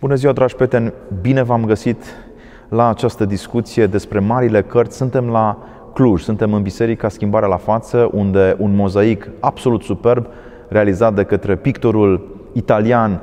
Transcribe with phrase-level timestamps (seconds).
[0.00, 0.92] Bună ziua, dragi prieteni!
[1.20, 2.04] Bine v-am găsit
[2.68, 4.96] la această discuție despre marile cărți.
[4.96, 5.58] Suntem la
[5.94, 10.26] Cluj, suntem în Biserica Schimbarea la Față, unde un mozaic absolut superb,
[10.68, 13.20] realizat de către pictorul italian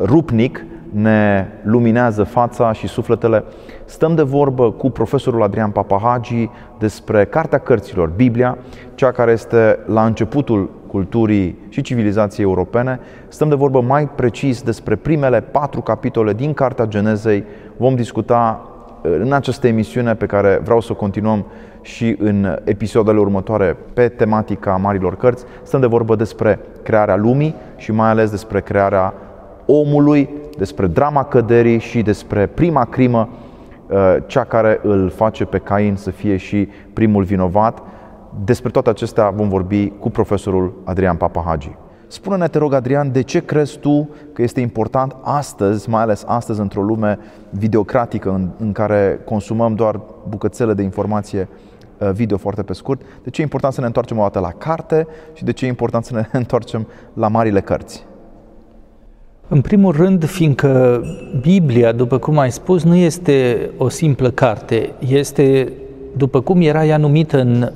[0.00, 3.44] Rupnik, ne luminează fața și sufletele.
[3.84, 8.58] Stăm de vorbă cu profesorul Adrian Papahagi despre Cartea Cărților, Biblia,
[8.94, 13.00] cea care este la începutul culturii și civilizației europene.
[13.28, 17.44] Stăm de vorbă mai precis despre primele patru capitole din Cartea Genezei.
[17.76, 18.60] Vom discuta
[19.02, 21.46] uh, în această emisiune pe care vreau să o continuăm
[21.82, 25.44] și în episoadele următoare pe tematica marilor cărți.
[25.62, 29.14] Stăm de vorbă despre crearea lumii și mai ales despre crearea
[29.66, 30.28] omului,
[30.58, 33.28] despre drama căderii și despre prima crimă,
[33.86, 37.82] uh, cea care îl face pe Cain să fie și primul vinovat.
[38.44, 41.76] Despre toate acestea vom vorbi cu profesorul Adrian Papahagi.
[42.06, 46.60] Spune-ne, te rog, Adrian, de ce crezi tu că este important astăzi, mai ales astăzi
[46.60, 47.18] într-o lume
[47.50, 51.48] videocratică în, în care consumăm doar bucățele de informație
[51.98, 54.50] uh, video foarte pe scurt, de ce e important să ne întoarcem o dată la
[54.50, 58.06] carte și de ce e important să ne întoarcem la marile cărți?
[59.48, 61.02] În primul rând, fiindcă
[61.40, 65.72] Biblia, după cum ai spus, nu este o simplă carte, este,
[66.16, 67.72] după cum era ea numită în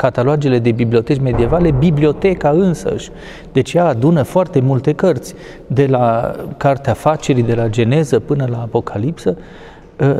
[0.00, 3.10] catalogele de biblioteci medievale, biblioteca însăși.
[3.52, 5.34] Deci ea adună foarte multe cărți,
[5.66, 9.36] de la Cartea Facerii, de la Geneză până la Apocalipsă.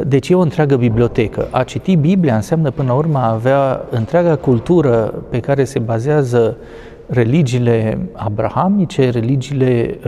[0.06, 1.48] Deci e o întreagă bibliotecă.
[1.51, 6.56] A citi Biblia înseamnă până la urmă a avea întreaga cultură pe care se bazează
[7.06, 9.98] religiile abrahamice, religiile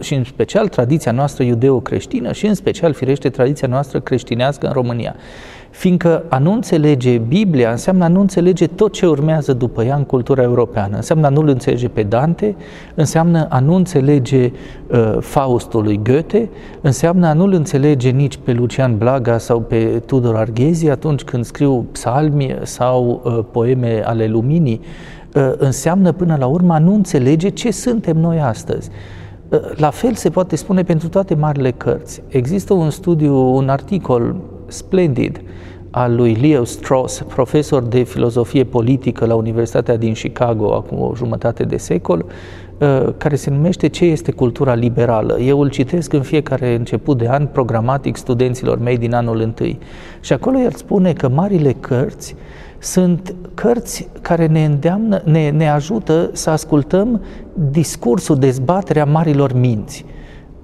[0.00, 5.14] și în special tradiția noastră iudeo-creștină și în special, firește, tradiția noastră creștinească în România.
[5.76, 10.04] Fiindcă a nu înțelege Biblia înseamnă a nu înțelege tot ce urmează după ea în
[10.04, 10.96] cultura europeană.
[10.96, 12.56] Înseamnă a nu-l înțelege pe Dante,
[12.94, 14.52] înseamnă a nu înțelege
[14.86, 16.48] uh, Faustul lui Goethe,
[16.80, 21.86] înseamnă a nu-l înțelege nici pe Lucian Blaga sau pe Tudor Arghezi atunci când scriu
[21.92, 24.80] psalmi sau uh, poeme ale luminii,
[25.34, 28.90] uh, înseamnă până la urmă a nu înțelege ce suntem noi astăzi.
[29.74, 32.22] La fel se poate spune pentru toate marile cărți.
[32.28, 34.36] Există un studiu, un articol
[34.66, 35.40] splendid
[35.90, 41.64] al lui Leo Strauss, profesor de filozofie politică la Universitatea din Chicago acum o jumătate
[41.64, 42.24] de secol,
[42.78, 45.38] uh, care se numește Ce este cultura liberală?
[45.38, 49.78] Eu îl citesc în fiecare început de an programatic studenților mei din anul întâi.
[50.20, 52.34] Și acolo el spune că marile cărți
[52.78, 57.22] sunt cărți care ne îndeamnă, ne, ne ajută să ascultăm
[57.70, 60.04] discursul, dezbaterea marilor minți.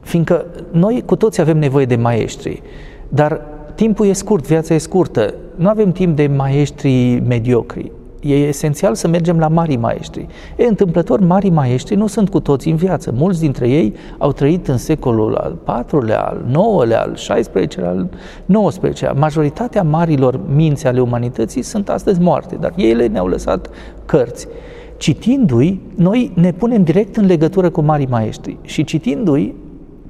[0.00, 2.62] Fiindcă noi cu toți avem nevoie de maestri,
[3.08, 3.40] dar
[3.74, 5.34] timpul e scurt, viața e scurtă.
[5.56, 7.92] Nu avem timp de maestri mediocri.
[8.20, 10.26] E esențial să mergem la mari maestri.
[10.56, 13.12] E întâmplător, mari maestri nu sunt cu toți în viață.
[13.16, 18.08] Mulți dintre ei au trăit în secolul al IV-lea, al IX-lea, al XVI-lea, al
[18.46, 19.12] XIX-lea.
[19.12, 23.70] Majoritatea marilor minți ale umanității sunt astăzi moarte, dar ele ne-au lăsat
[24.04, 24.46] cărți.
[24.96, 29.54] Citindu-i, noi ne punem direct în legătură cu mari maestri și citindu-i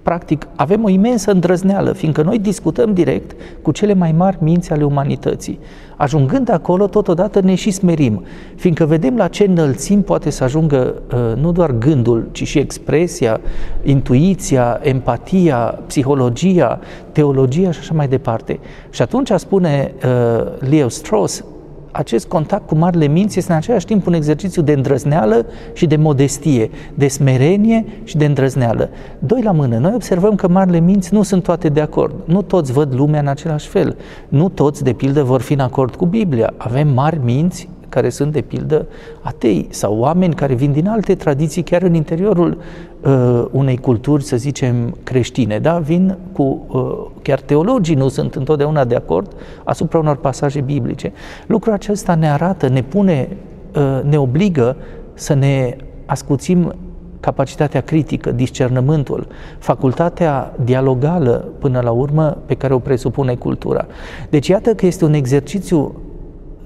[0.02, 4.84] practic, avem o imensă îndrăzneală, fiindcă noi discutăm direct cu cele mai mari minți ale
[4.84, 5.58] umanității.
[5.96, 8.22] Ajungând acolo, totodată ne și smerim,
[8.56, 13.40] fiindcă vedem la ce înălțim poate să ajungă uh, nu doar gândul, ci și expresia,
[13.82, 16.78] intuiția, empatia, psihologia,
[17.12, 18.60] teologia și așa mai departe.
[18.90, 21.44] Și atunci spune uh, Leo Strauss,
[21.92, 25.96] acest contact cu marile minți este în același timp un exercițiu de îndrăzneală și de
[25.96, 28.90] modestie, de smerenie și de îndrăzneală.
[29.18, 32.14] Doi la mână, noi observăm că marile minți nu sunt toate de acord.
[32.24, 33.96] Nu toți văd lumea în același fel.
[34.28, 36.52] Nu toți, de pildă, vor fi în acord cu Biblia.
[36.56, 38.86] Avem mari minți care sunt, de pildă,
[39.20, 42.58] atei sau oameni care vin din alte tradiții, chiar în interiorul
[43.00, 45.58] uh, unei culturi, să zicem, creștine.
[45.58, 45.78] Da?
[45.78, 49.32] Vin cu, uh, chiar teologii nu sunt întotdeauna de acord
[49.64, 51.12] asupra unor pasaje biblice.
[51.46, 53.28] Lucrul acesta ne arată, ne pune,
[53.74, 54.76] uh, ne obligă
[55.14, 55.76] să ne
[56.06, 56.74] ascuțim
[57.20, 59.26] capacitatea critică, discernământul,
[59.58, 63.86] facultatea dialogală până la urmă pe care o presupune cultura.
[64.30, 65.94] Deci iată că este un exercițiu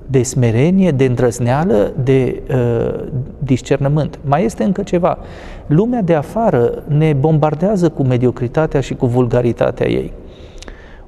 [0.07, 3.05] de smerenie, de îndrăzneală, de uh,
[3.39, 4.19] discernământ.
[4.25, 5.19] Mai este încă ceva.
[5.67, 10.13] Lumea de afară ne bombardează cu mediocritatea și cu vulgaritatea ei.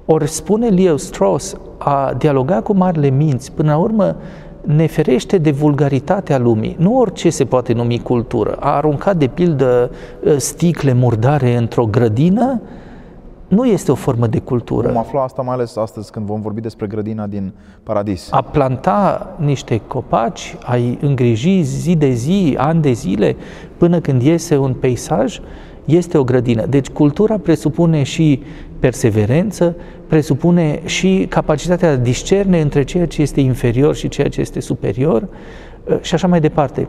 [0.04, 4.16] Ori spune Leo Strauss, a dialoga cu marile minți, până la urmă
[4.62, 6.76] ne ferește de vulgaritatea lumii.
[6.78, 8.56] Nu orice se poate numi cultură.
[8.60, 9.90] A aruncat de pildă
[10.24, 12.60] uh, sticle murdare într-o grădină,
[13.48, 14.88] nu este o formă de cultură.
[14.88, 17.52] Vom afla asta mai ales astăzi când vom vorbi despre grădina din
[17.82, 18.28] Paradis.
[18.30, 23.36] A planta niște copaci, a îngriji zi de zi, ani de zile,
[23.76, 25.40] până când iese un peisaj,
[25.84, 26.66] este o grădină.
[26.66, 28.42] Deci cultura presupune și
[28.78, 34.40] perseverență, presupune și capacitatea de a discerne între ceea ce este inferior și ceea ce
[34.40, 35.28] este superior
[35.84, 36.88] uh, și așa mai departe.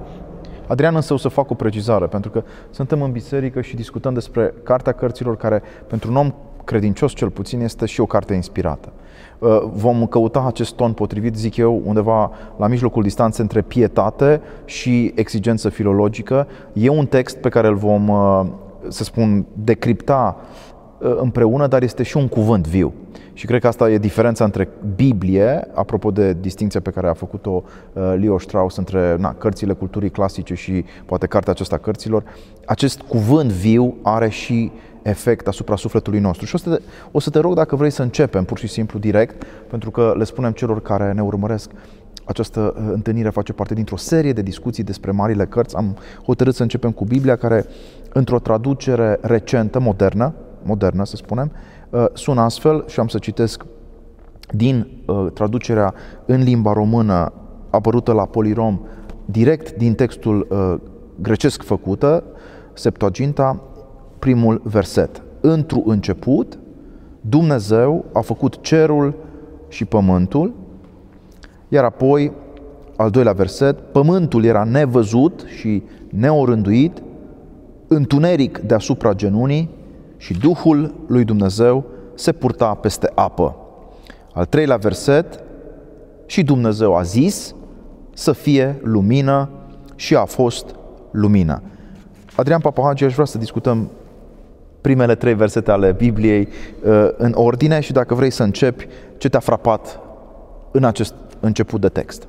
[0.68, 4.54] Adrian, însă o să fac o precizare, pentru că suntem în biserică și discutăm despre
[4.64, 6.34] Cartea Cărților, care pentru un om
[6.69, 8.92] credincios cel puțin este și o carte inspirată.
[9.39, 15.12] Uh, vom căuta acest ton potrivit, zic eu, undeva la mijlocul distanței între pietate și
[15.16, 16.48] exigență filologică.
[16.74, 18.45] E un text pe care îl vom, uh,
[18.88, 20.38] să spun, decripta
[20.98, 22.94] uh, împreună, dar este și un cuvânt viu.
[23.33, 27.63] Și cred că asta e diferența între Biblie, apropo de distinția pe care a făcut-o
[28.19, 32.24] Leo Strauss între na, cărțile culturii clasice și poate cartea aceasta cărților.
[32.65, 36.46] Acest cuvânt viu are și uh, efect asupra sufletului nostru.
[36.46, 36.81] Și o să, te,
[37.12, 40.24] o să te rog dacă vrei să începem pur și simplu direct, pentru că le
[40.24, 41.72] spunem celor care ne urmăresc
[42.24, 45.75] această uh, întâlnire face parte dintr-o serie de discuții despre marile cărți.
[45.75, 47.66] Am hotărât să începem cu Biblia, care,
[48.13, 51.51] într-o traducere recentă, modernă, modernă să spunem,
[51.90, 53.66] uh, sună astfel și am să citesc
[54.51, 55.94] din uh, traducerea
[56.25, 57.34] în limba română
[57.69, 58.80] apărută la Polirom,
[59.25, 60.48] direct din textul
[61.22, 62.24] grecesc făcută,
[62.74, 63.62] Septuaginta,
[64.19, 65.21] primul verset.
[65.42, 66.60] Într-un început,
[67.21, 69.13] Dumnezeu a făcut cerul
[69.68, 70.54] și pământul,
[71.68, 72.31] iar apoi,
[72.95, 77.01] al doilea verset, pământul era nevăzut și neorânduit,
[77.88, 79.69] întuneric deasupra genunii
[80.18, 83.56] și Duhul lui Dumnezeu se purta peste apă.
[84.33, 85.44] Al treilea verset,
[86.30, 87.56] și Dumnezeu a zis
[88.13, 89.50] să fie lumină
[89.95, 90.75] și a fost
[91.12, 91.62] lumină.
[92.36, 93.89] Adrian Papahagi, aș vrea să discutăm
[94.81, 96.48] primele trei versete ale Bibliei
[96.84, 98.88] uh, în ordine și dacă vrei să începi,
[99.18, 100.00] ce te-a frapat
[100.72, 102.28] în acest început de text?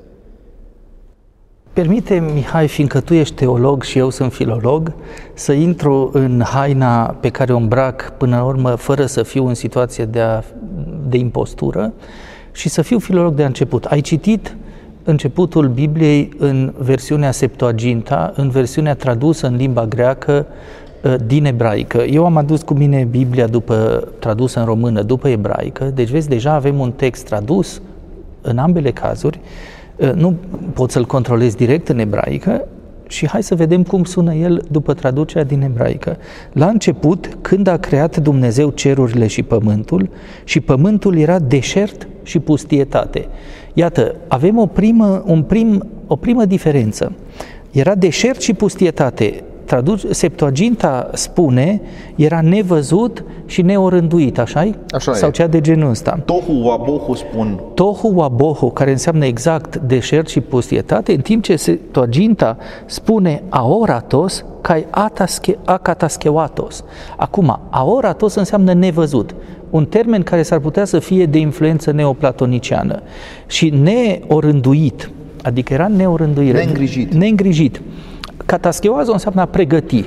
[1.72, 4.92] Permite, Mihai, fiindcă tu ești teolog și eu sunt filolog,
[5.34, 9.54] să intru în haina pe care o îmbrac până la urmă, fără să fiu în
[9.54, 10.42] situație de, a,
[11.08, 11.92] de impostură
[12.52, 13.84] și să fiu filolog de început.
[13.84, 14.56] Ai citit
[15.04, 20.56] începutul Bibliei în versiunea Septuaginta, în versiunea tradusă în limba greacă Uh,
[21.26, 21.98] din ebraică.
[21.98, 26.52] Eu am adus cu mine Biblia după tradusă în română, după ebraică, deci vezi, deja
[26.52, 27.80] avem un text tradus
[28.40, 29.40] în ambele cazuri.
[29.96, 30.34] Uh, nu
[30.72, 32.64] pot să-l controlez direct în ebraică
[33.08, 36.16] și hai să vedem cum sună el după traducerea din ebraică.
[36.52, 40.08] La început, când a creat Dumnezeu cerurile și pământul,
[40.44, 43.28] și pământul era deșert și pustietate.
[43.72, 47.12] Iată, avem o primă, un prim, o primă diferență.
[47.70, 51.80] Era deșert și pustietate traduc, Septuaginta spune,
[52.16, 55.32] era nevăzut și neorânduit, așa Așa Sau e.
[55.32, 56.20] cea de genul ăsta.
[56.24, 57.60] Tohu wabohu spun.
[57.74, 62.56] Tohu wabohu, care înseamnă exact deșert și pustietate, în timp ce Septuaginta
[62.86, 64.86] spune aoratos, kai
[65.64, 66.84] akataschewatos.
[67.16, 69.34] Acum, aoratos înseamnă nevăzut
[69.70, 73.02] un termen care s-ar putea să fie de influență neoplatoniciană
[73.46, 75.10] și neorânduit,
[75.42, 76.56] adică era neorânduire.
[76.56, 77.14] Neîngrijit.
[77.14, 77.80] Neîngrijit.
[78.46, 80.04] Catascheoază înseamnă a pregăti,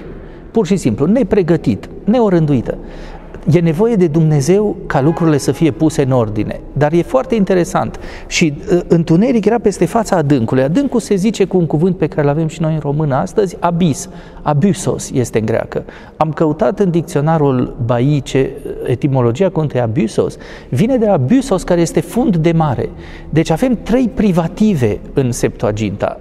[0.52, 2.78] pur și simplu, nepregătit, neorânduită.
[3.52, 6.60] E nevoie de Dumnezeu ca lucrurile să fie puse în ordine.
[6.74, 8.00] Dar e foarte interesant.
[8.28, 10.64] Și uh, întuneric era peste fața adâncului.
[10.64, 13.58] Adâncul se zice cu un cuvânt pe care îl avem și noi în română astăzi,
[13.60, 14.10] abis.
[14.42, 15.84] Abusos este în greacă.
[16.18, 18.52] Am căutat în dicționarul Baice
[18.86, 20.38] etimologia cuvântului abusos.
[20.70, 22.90] Vine de abusos care este fund de mare.
[23.30, 26.20] Deci avem trei privative în Septuaginta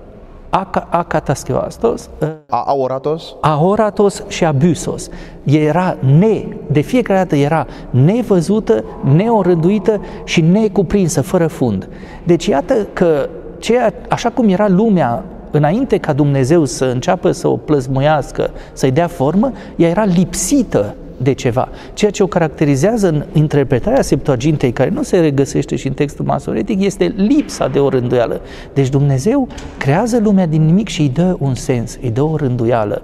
[0.89, 2.11] akatascheoastos,
[2.49, 5.09] aoratos, aoratos și abusos.
[5.45, 11.89] Era ne, de fiecare dată era nevăzută, neorânduită și necuprinsă, fără fund.
[12.25, 13.29] Deci iată că
[13.59, 19.07] ceea, așa cum era lumea înainte ca Dumnezeu să înceapă să o plăzmuiască, să-i dea
[19.07, 21.69] formă, ea era lipsită de ceva.
[21.95, 26.83] Ceea ce o caracterizează în interpretarea Septuagintei, care nu se regăsește și în textul masoretic,
[26.83, 28.41] este lipsa de o rânduială.
[28.75, 29.49] Deci Dumnezeu
[29.79, 33.03] creează lumea din nimic și îi dă un sens, îi dă o rânduială.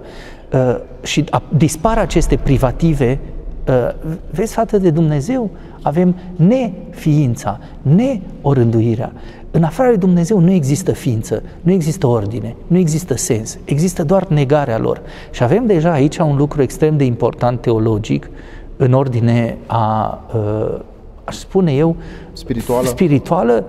[0.53, 1.23] Uh, și
[1.57, 3.19] dispar aceste privative
[3.67, 3.89] uh,
[4.31, 5.49] vezi, față de Dumnezeu,
[5.81, 9.11] avem neființa, neorânduirea.
[9.51, 14.27] În afară de Dumnezeu nu există ființă, nu există ordine, nu există sens, există doar
[14.27, 15.01] negarea lor.
[15.31, 18.29] Și avem deja aici un lucru extrem de important teologic,
[18.77, 20.79] în ordine a, uh,
[21.23, 21.95] aș spune eu,
[22.33, 22.87] spirituală.
[22.87, 23.63] spirituală,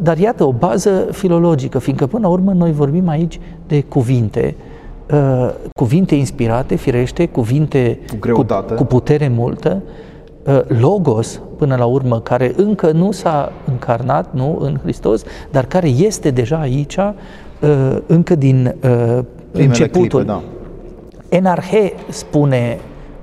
[0.00, 4.54] dar iată o bază filologică, fiindcă până la urmă noi vorbim aici de cuvinte,
[5.12, 9.90] uh, cuvinte inspirate, firește, cuvinte cu, cu, cu putere multă, uh,
[10.66, 16.30] logos, până la urmă, care încă nu s-a încarnat nu, în Hristos, dar care este
[16.30, 19.18] deja aici, uh, încă din uh,
[19.52, 20.08] începutul.
[20.08, 20.42] Clipe, da.
[21.28, 22.78] Enarhe spune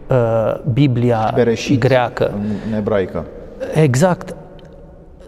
[0.10, 2.32] uh, Biblia Bereșit, greacă.
[2.72, 3.26] În ebraică.
[3.74, 4.36] Exact.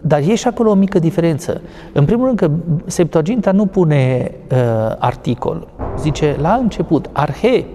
[0.02, 1.62] Dar e și acolo o mică diferență.
[1.94, 2.50] În primul rând că
[2.86, 4.58] Septuaginta nu pune uh,
[5.00, 5.68] articol.
[6.00, 7.66] Zice la început, arhe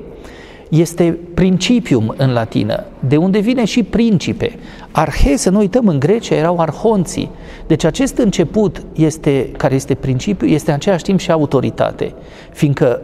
[0.69, 4.59] este principium în latină, de unde vine și principe.
[4.91, 7.31] Arhe, să nu uităm, în Grecia erau arhonții.
[7.67, 12.15] Deci acest început este, care este principiu, este în același timp și autoritate,
[12.53, 13.01] fiindcă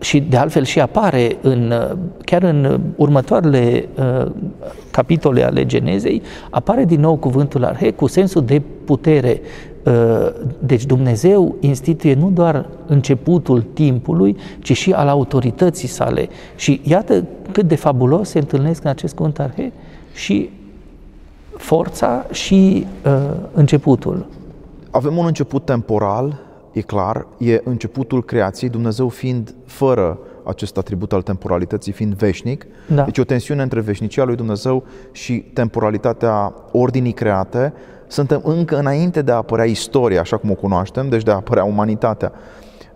[0.00, 1.72] și de altfel și apare în,
[2.24, 4.30] chiar în următoarele uh,
[4.90, 9.40] capitole ale Genezei, apare din nou cuvântul arhe cu sensul de putere.
[9.84, 9.92] Uh,
[10.58, 16.28] deci Dumnezeu instituie nu doar începutul timpului, ci și al autorității sale.
[16.56, 19.72] Și iată cât de fabulos se întâlnesc în acest cuvânt arhe
[20.14, 20.50] și
[21.56, 23.12] forța și uh,
[23.52, 24.26] începutul.
[24.90, 26.40] Avem un început temporal
[26.72, 32.66] e clar, e începutul creației, Dumnezeu fiind fără acest atribut al temporalității, fiind veșnic.
[32.94, 33.02] Da.
[33.02, 37.72] Deci o tensiune între veșnicia lui Dumnezeu și temporalitatea ordinii create.
[38.14, 41.64] Suntem încă înainte de a apărea istoria, așa cum o cunoaștem, deci de a apărea
[41.64, 42.32] umanitatea.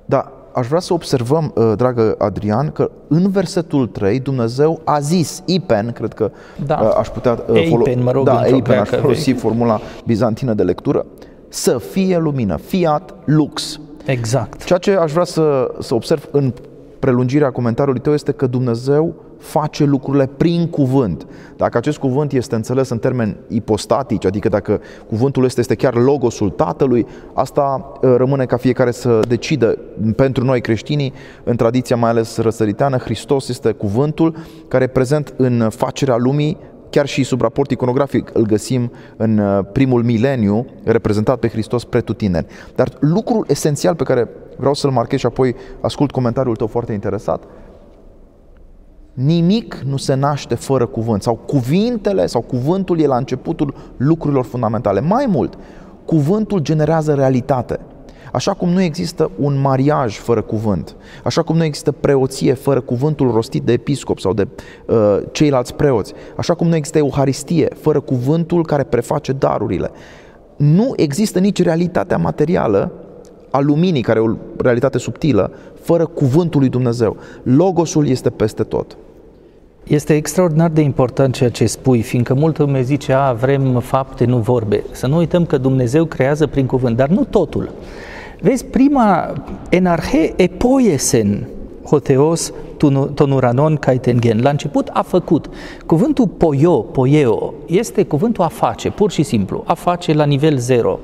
[0.05, 5.43] Dar aș vrea să observăm, uh, dragă Adrian, că în versetul 3 Dumnezeu a zis,
[5.45, 6.31] Ipen, cred că
[6.67, 6.81] da.
[6.83, 11.07] Uh, aș putea uh, folosi, mă rog, da, Ipen, aș folosi formula bizantină de lectură,
[11.49, 13.81] să fie lumină, fiat lux.
[14.07, 14.65] Exact.
[14.65, 16.53] Ceea ce aș vrea să, să observ în
[16.99, 21.27] prelungirea comentariului tău este că Dumnezeu face lucrurile prin cuvânt.
[21.57, 26.51] Dacă acest cuvânt este înțeles în termeni ipostatici, adică dacă cuvântul este, este chiar logosul
[26.51, 29.79] Tatălui, asta uh, rămâne ca fiecare să decidă.
[30.17, 31.13] Pentru noi creștinii,
[31.45, 34.35] în tradiția mai ales răsăriteană, Hristos este cuvântul
[34.69, 36.57] care e prezent în facerea lumii
[36.91, 42.47] chiar și sub raport iconografic îl găsim în uh, primul mileniu, reprezentat pe Hristos pretutindeni.
[42.75, 47.43] Dar lucrul esențial pe care vreau să-l marchez și apoi ascult comentariul tău foarte interesat,
[49.25, 55.01] nimic nu se naște fără cuvânt sau cuvintele sau cuvântul e la începutul lucrurilor fundamentale.
[55.01, 55.59] Mai mult,
[56.05, 57.81] cuvântul generează realitate.
[58.33, 63.31] Așa cum nu există un mariaj fără cuvânt, așa cum nu există preoție fără cuvântul
[63.31, 64.49] rostit de episcop sau de
[64.87, 69.91] uh, ceilalți preoți, așa cum nu există euharistie fără cuvântul care preface darurile,
[70.57, 72.93] nu există nici realitatea materială
[73.51, 77.17] a luminii, care e o realitate subtilă, fără cuvântul lui Dumnezeu.
[77.43, 78.97] Logosul este peste tot.
[79.89, 84.37] Este extraordinar de important ceea ce spui, fiindcă multă lume zice, a, vrem fapte, nu
[84.37, 84.85] vorbe.
[84.91, 87.73] Să nu uităm că Dumnezeu creează prin cuvânt, dar nu totul.
[88.41, 89.33] Vezi, prima
[89.69, 91.49] enarhe epoiesen
[91.85, 92.53] hoteos
[93.15, 94.43] tonuranon kaitengen.
[94.43, 95.49] La început a făcut.
[95.87, 100.99] Cuvântul poio, poieo, este cuvântul a face, pur și simplu, a face la nivel zero.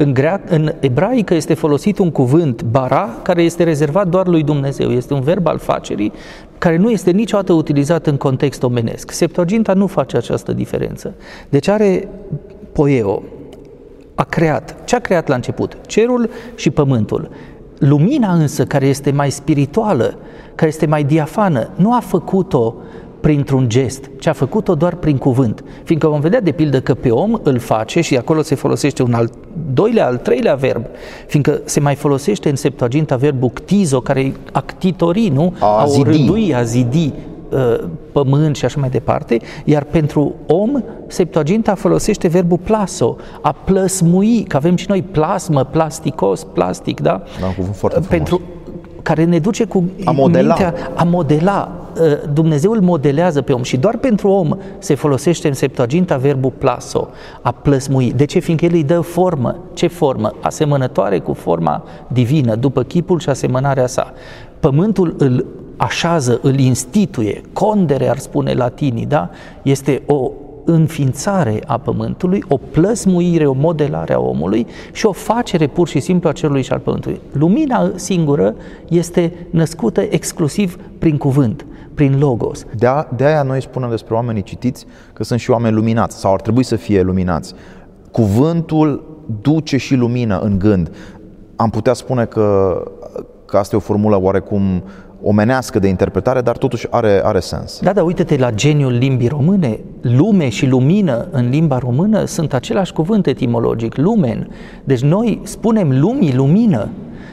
[0.00, 4.90] În, grea, în ebraică este folosit un cuvânt bara, care este rezervat doar lui Dumnezeu.
[4.90, 6.12] Este un verb al facerii
[6.58, 9.10] care nu este niciodată utilizat în context omenesc.
[9.10, 11.14] Septuaginta nu face această diferență.
[11.48, 12.08] Deci are
[12.72, 13.22] poieo,
[14.14, 14.76] a creat.
[14.84, 15.76] Ce a creat la început?
[15.86, 17.30] Cerul și pământul.
[17.78, 20.16] Lumina însă, care este mai spirituală,
[20.54, 22.74] care este mai diafană, nu a făcut-o
[23.20, 25.64] printr-un gest, ci a făcut-o doar prin cuvânt.
[25.82, 29.14] Fiindcă vom vedea de pildă că pe om îl face și acolo se folosește un
[29.14, 29.30] al
[29.72, 30.86] doilea, al treilea verb,
[31.26, 35.54] fiindcă se mai folosește în Septuaginta verbul ctizo, care e actitori, nu?
[35.58, 37.12] A, a rândui, a zidi,
[37.50, 44.42] Uh, pământ și așa mai departe, iar pentru om, Septuaginta folosește verbul plaso, a plăsmui,
[44.42, 47.22] că avem și noi plasmă, plasticos, plastic, da?
[47.40, 48.16] Da, un cuvânt foarte frumos.
[48.16, 48.40] Pentru,
[49.02, 50.54] care ne duce cu a modela.
[50.54, 51.72] mintea a modela.
[52.00, 56.52] Uh, Dumnezeu îl modelează pe om și doar pentru om se folosește în Septuaginta verbul
[56.58, 57.08] plaso,
[57.42, 58.12] a plăsmui.
[58.12, 58.38] De ce?
[58.38, 59.56] Fiindcă el îi dă formă.
[59.74, 60.34] Ce formă?
[60.40, 64.12] Asemănătoare cu forma divină, după chipul și asemănarea sa.
[64.60, 69.30] Pământul îl așează, îl instituie, condere ar spune latinii, da?
[69.62, 70.30] Este o
[70.72, 76.28] înființare a pământului, o plăsmuire, o modelare a omului și o facere pur și simplu
[76.28, 77.20] a cerului și al pământului.
[77.32, 78.54] Lumina singură
[78.88, 82.66] este născută exclusiv prin cuvânt, prin logos.
[82.76, 86.32] De, a, de aia noi spunem despre oamenii citiți că sunt și oameni luminați sau
[86.32, 87.54] ar trebui să fie luminați.
[88.10, 90.90] Cuvântul duce și lumină în gând.
[91.56, 92.82] Am putea spune că,
[93.44, 94.82] că asta e o formulă oarecum
[95.22, 97.80] omenească de interpretare, dar totuși are, are sens.
[97.82, 99.78] Da, da, uite-te la geniul limbii române.
[100.00, 104.50] Lume și lumină în limba română sunt același cuvânt etimologic, lumen.
[104.84, 106.88] Deci noi spunem lumii, lumină.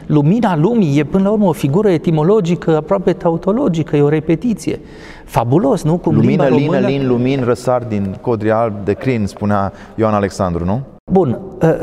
[0.05, 4.79] Lumina lumii e până la urmă o figură etimologică aproape tautologică, e o repetiție.
[5.25, 5.97] Fabulos, nu?
[5.97, 6.87] Cum lumină, limba lină, română...
[6.87, 10.81] lin, lumin, răsar din codri alb de crin, spunea Ioan Alexandru, nu?
[11.11, 11.77] Bun, ă,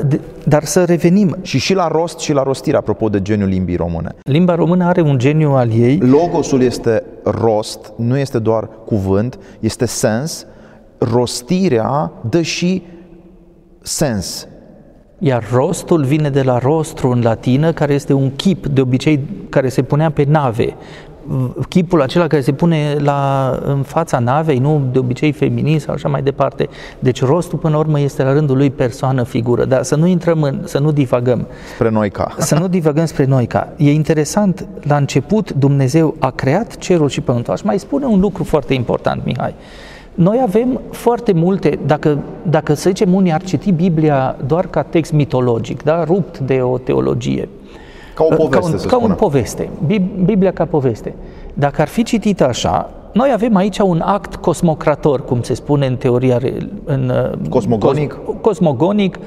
[0.44, 1.36] dar să revenim.
[1.42, 4.14] Și și la rost și la rostire, apropo de geniul limbii române.
[4.22, 5.98] Limba română are un geniu al ei.
[5.98, 10.46] Logosul este rost, nu este doar cuvânt, este sens.
[10.98, 12.82] Rostirea dă și
[13.80, 14.46] sens.
[15.18, 19.68] Iar rostul vine de la rostru în latină, care este un chip, de obicei, care
[19.68, 20.74] se punea pe nave
[21.68, 26.08] chipul acela care se pune la, în fața navei, nu de obicei feminin sau așa
[26.08, 26.68] mai departe.
[26.98, 30.42] Deci rostul până la urmă este la rândul lui persoană, figură, dar să nu intrăm
[30.42, 31.46] în, să nu divagăm.
[31.74, 32.34] Spre noi ca.
[32.52, 33.72] Să nu divagăm spre noi ca.
[33.76, 37.52] E interesant, la început Dumnezeu a creat cerul și pământul.
[37.52, 39.54] Aș mai spune un lucru foarte important, Mihai.
[40.14, 45.12] Noi avem foarte multe, dacă, dacă să zicem unii ar citi Biblia doar ca text
[45.12, 46.04] mitologic, da?
[46.04, 47.48] rupt de o teologie,
[48.14, 49.68] ca o poveste, ca un, să ca un poveste.
[50.24, 51.14] Biblia ca poveste.
[51.54, 55.96] Dacă ar fi citită așa, noi avem aici un act cosmocrator, cum se spune în
[55.96, 56.38] teoria
[56.84, 59.18] în, uh, cosmogonic, cos, cosmogonic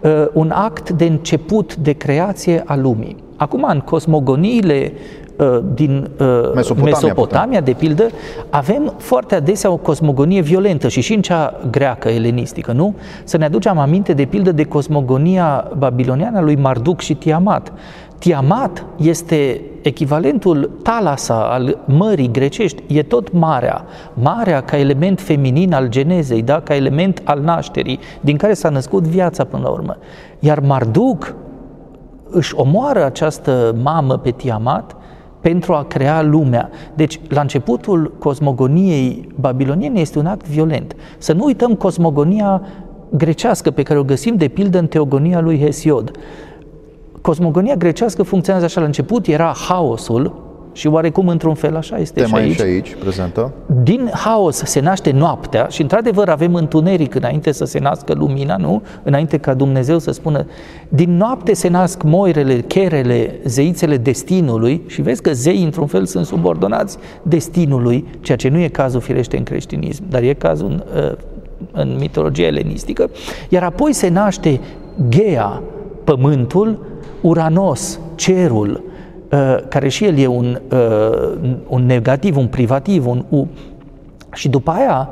[0.00, 3.16] uh, un act de început de creație a lumii.
[3.36, 4.92] Acum, în cosmogoniile
[5.36, 6.10] uh, din
[6.54, 8.08] Mesopotamia, Mesopotamia de pildă,
[8.50, 12.94] avem foarte adesea o cosmogonie violentă și și în cea greacă, elenistică, nu?
[13.24, 17.72] Să ne aducem aminte de pildă de cosmogonia babiloniană lui Marduk și Tiamat,
[18.20, 23.84] Tiamat este echivalentul Talasa al mării grecești, e tot marea.
[24.14, 26.60] Marea ca element feminin al genezei, da?
[26.60, 29.96] ca element al nașterii, din care s-a născut viața până la urmă.
[30.38, 31.34] Iar Marduk
[32.30, 34.96] își omoară această mamă pe Tiamat
[35.40, 36.70] pentru a crea lumea.
[36.94, 40.96] Deci, la începutul cosmogoniei babiloniene este un act violent.
[41.18, 42.62] Să nu uităm cosmogonia
[43.10, 46.10] grecească pe care o găsim de pildă în teogonia lui Hesiod.
[47.20, 52.38] Cosmogonia grecească funcționează așa la început, era haosul, și oarecum într-un fel așa este Tema
[52.38, 52.54] și aici.
[52.54, 53.52] și aici prezentă.
[53.82, 58.82] Din haos se naște noaptea și într-adevăr avem întuneric înainte să se nască lumina, nu?
[59.02, 60.46] Înainte ca Dumnezeu să spună
[60.88, 66.26] din noapte se nasc moirele, cherele, zeițele destinului și vezi că zei într-un fel sunt
[66.26, 71.12] subordonați destinului, ceea ce nu e cazul firește în creștinism, dar e cazul în, uh,
[71.72, 73.10] în mitologia elenistică.
[73.48, 74.60] Iar apoi se naște
[75.08, 75.62] Gea,
[76.14, 76.78] pământul,
[77.20, 78.82] Uranos, cerul,
[79.32, 83.48] uh, care și el e un, uh, un negativ, un privativ, un U.
[84.32, 85.08] Și după aia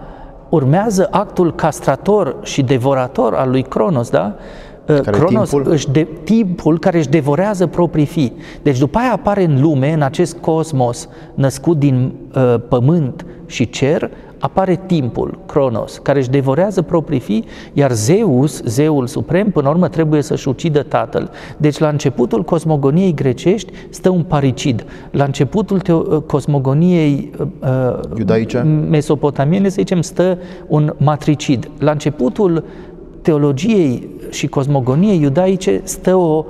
[0.49, 4.35] urmează actul castrator și devorator al lui Cronos, da?
[4.87, 5.73] Uh, care Cronos timpul?
[5.73, 8.33] Își de, timpul care își devorează proprii fi.
[8.63, 14.11] Deci după aia apare în lume, în acest cosmos născut din uh, pământ și cer,
[14.39, 19.89] apare timpul, Cronos, care își devorează proprii fii, iar Zeus, zeul suprem, până la urmă
[19.89, 21.31] trebuie să-și ucidă tatăl.
[21.57, 24.85] Deci la începutul cosmogoniei grecești stă un paricid.
[25.11, 28.59] La începutul teo- cosmogoniei uh, Iudaice?
[28.91, 31.71] mesopotamiene, să zicem, stă un matricid.
[31.79, 32.65] La începutul
[33.23, 36.45] teologiei și cosmogoniei iudaice stă o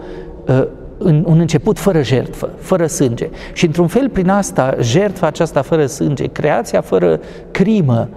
[0.48, 0.66] uh,
[0.98, 3.28] în un început fără jertfă, fără sânge.
[3.52, 8.08] Și într-un fel prin asta, jertfa aceasta fără sânge, creația fără crimă,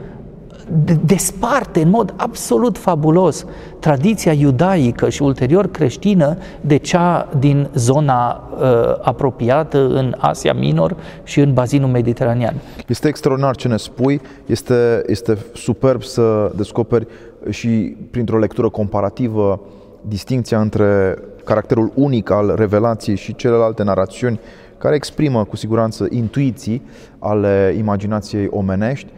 [1.05, 3.45] desparte în mod absolut fabulos
[3.79, 8.67] tradiția iudaică și ulterior creștină de cea din zona uh,
[9.01, 12.55] apropiată în Asia Minor și în bazinul mediteranean.
[12.87, 17.07] Este extraordinar ce ne spui, este, este superb să descoperi
[17.49, 19.61] și printr-o lectură comparativă
[20.01, 24.39] distinția între caracterul unic al revelației și celelalte narațiuni
[24.77, 26.81] care exprimă cu siguranță intuiții
[27.19, 29.11] ale imaginației omenești.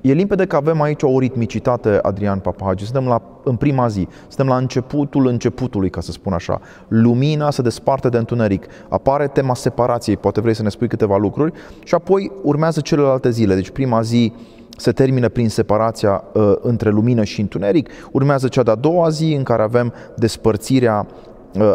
[0.00, 2.84] E limpede că avem aici o ritmicitate, Adrian Papagi.
[2.84, 6.60] Suntem la, în prima zi, suntem la începutul începutului, ca să spun așa.
[6.88, 8.66] Lumina se desparte de întuneric.
[8.88, 11.52] Apare tema separației, poate vrei să ne spui câteva lucruri,
[11.84, 13.54] și apoi urmează celelalte zile.
[13.54, 14.32] Deci prima zi
[14.76, 17.88] se termină prin separația uh, între lumină și întuneric.
[18.10, 21.25] Urmează cea de-a doua zi în care avem despărțirea uh,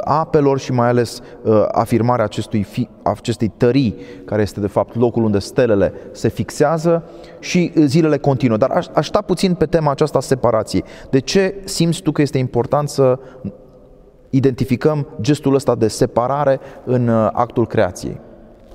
[0.03, 5.23] apelor și mai ales uh, afirmarea acestui fi, acestei tării, care este de fapt locul
[5.23, 7.03] unde stelele se fixează
[7.39, 8.57] și uh, zilele continuă.
[8.57, 10.83] Dar aș, aș sta puțin pe tema aceasta a separației.
[11.09, 13.19] De ce simți tu că este important să
[14.29, 18.19] identificăm gestul ăsta de separare în uh, actul creației?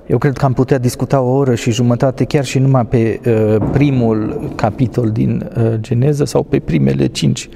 [0.07, 3.67] Eu cred că am putea discuta o oră și jumătate chiar și numai pe uh,
[3.71, 7.49] primul capitol din uh, Geneză sau pe primele cinci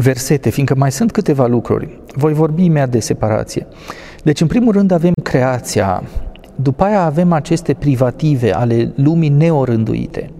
[0.00, 1.98] versete, fiindcă mai sunt câteva lucruri.
[2.14, 3.66] Voi vorbi imediat de separație.
[4.22, 6.02] Deci, în primul rând, avem creația,
[6.54, 10.30] după aia avem aceste privative ale lumii neorânduite.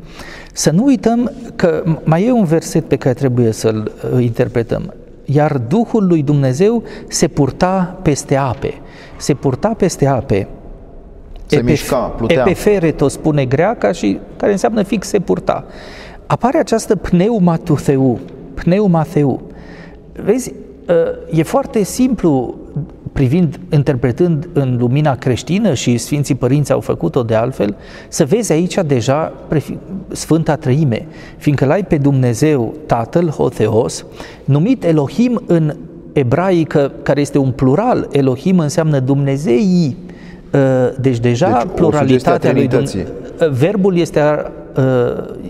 [0.53, 4.94] Să nu uităm că mai e un verset pe care trebuie să-l uh, interpretăm.
[5.25, 8.75] Iar Duhul lui Dumnezeu se purta peste ape.
[9.16, 10.49] Se purta peste ape
[11.51, 12.40] se Epef- mișca, plutea.
[12.40, 15.64] Epefereto spune greaca și care înseamnă fix se purta.
[16.27, 18.18] Apare această pneumatoutheu,
[18.55, 19.42] pneumatheu.
[20.24, 20.52] Vezi,
[21.30, 22.54] e foarte simplu
[23.12, 27.76] privind, interpretând în lumina creștină și Sfinții Părinți au făcut-o de altfel,
[28.09, 29.33] să vezi aici deja
[30.09, 31.06] Sfânta Trăime,
[31.37, 34.04] fiindcă l-ai pe Dumnezeu Tatăl, Hotheos,
[34.44, 35.76] numit Elohim în
[36.12, 39.96] ebraică, care este un plural, Elohim înseamnă Dumnezeii,
[41.00, 43.04] deci deja deci, pluralitatea lui Dumnezeu.
[43.50, 44.60] Verbul este Uh,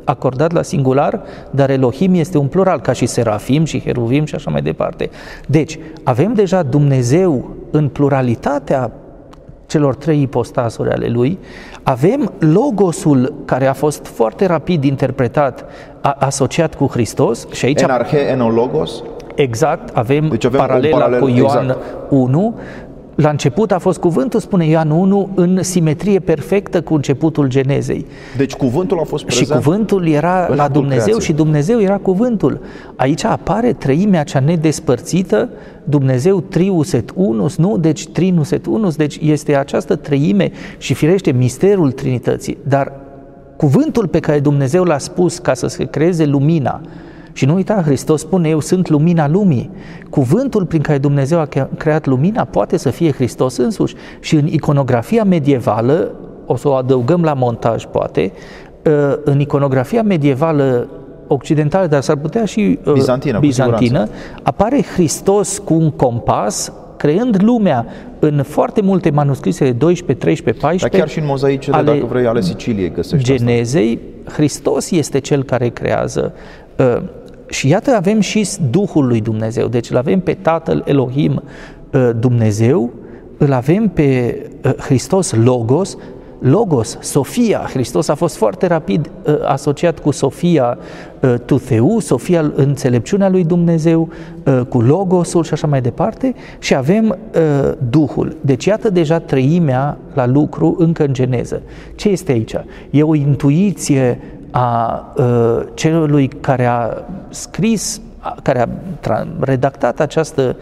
[0.04, 4.50] acordat la singular, dar Elohim este un plural, ca și serafim și heruvim și așa
[4.50, 5.10] mai departe.
[5.46, 8.90] Deci, avem deja Dumnezeu în pluralitatea
[9.66, 11.38] celor trei ipostasuri ale lui,
[11.82, 15.64] avem logosul care a fost foarte rapid interpretat,
[16.00, 17.80] a, asociat cu Hristos și aici...
[17.80, 19.02] Enarhe, enologos?
[19.34, 21.80] Exact, avem, deci avem paralela paralel, cu Ioan exact.
[22.08, 22.54] 1,
[23.20, 28.06] la început a fost cuvântul, spune Ioan 1, în simetrie perfectă cu începutul Genezei.
[28.36, 31.20] Deci cuvântul a fost prezent Și cuvântul era la Dumnezeu creației.
[31.26, 32.60] și Dumnezeu era cuvântul.
[32.96, 35.48] Aici apare trăimea cea nedespărțită,
[35.84, 37.78] Dumnezeu trius et unus, nu?
[37.78, 42.58] Deci trinus et unus, deci este această trăime și firește misterul Trinității.
[42.68, 42.92] Dar
[43.56, 46.80] cuvântul pe care Dumnezeu l-a spus ca să se creeze lumina,
[47.32, 49.70] și nu uita, Hristos spune, eu sunt lumina lumii.
[50.10, 53.94] Cuvântul prin care Dumnezeu a creat lumina poate să fie Hristos însuși.
[54.20, 56.10] Și în iconografia medievală,
[56.46, 58.32] o să o adăugăm la montaj poate,
[58.86, 60.88] ă, în iconografia medievală
[61.26, 64.08] occidentală, dar s-ar putea și ă, bizantină, bizantină
[64.42, 67.86] apare Hristos cu un compas creând lumea
[68.18, 70.88] în foarte multe manuscrise de 12, 13, 14.
[70.88, 74.32] Dar chiar și în mozaicele, ale dacă vrei, ale Siciliei găsești Genezei, asta.
[74.34, 76.32] Hristos este cel care creează.
[76.78, 77.02] Uh,
[77.50, 81.42] și iată avem și Duhul lui Dumnezeu, deci îl avem pe Tatăl Elohim
[81.92, 82.90] uh, Dumnezeu,
[83.38, 85.96] îl avem pe uh, Hristos Logos,
[86.40, 90.78] Logos, Sofia, Hristos a fost foarte rapid uh, asociat cu Sofia
[91.20, 94.08] uh, Tutheu, Sofia înțelepciunea lui Dumnezeu,
[94.46, 98.36] uh, cu Logosul și așa mai departe și avem uh, Duhul.
[98.40, 101.62] Deci iată deja trăimea la lucru încă în geneză.
[101.94, 102.54] Ce este aici?
[102.90, 106.88] E o intuiție a uh, celui care a
[107.28, 108.00] scris,
[108.42, 110.56] care a redactat această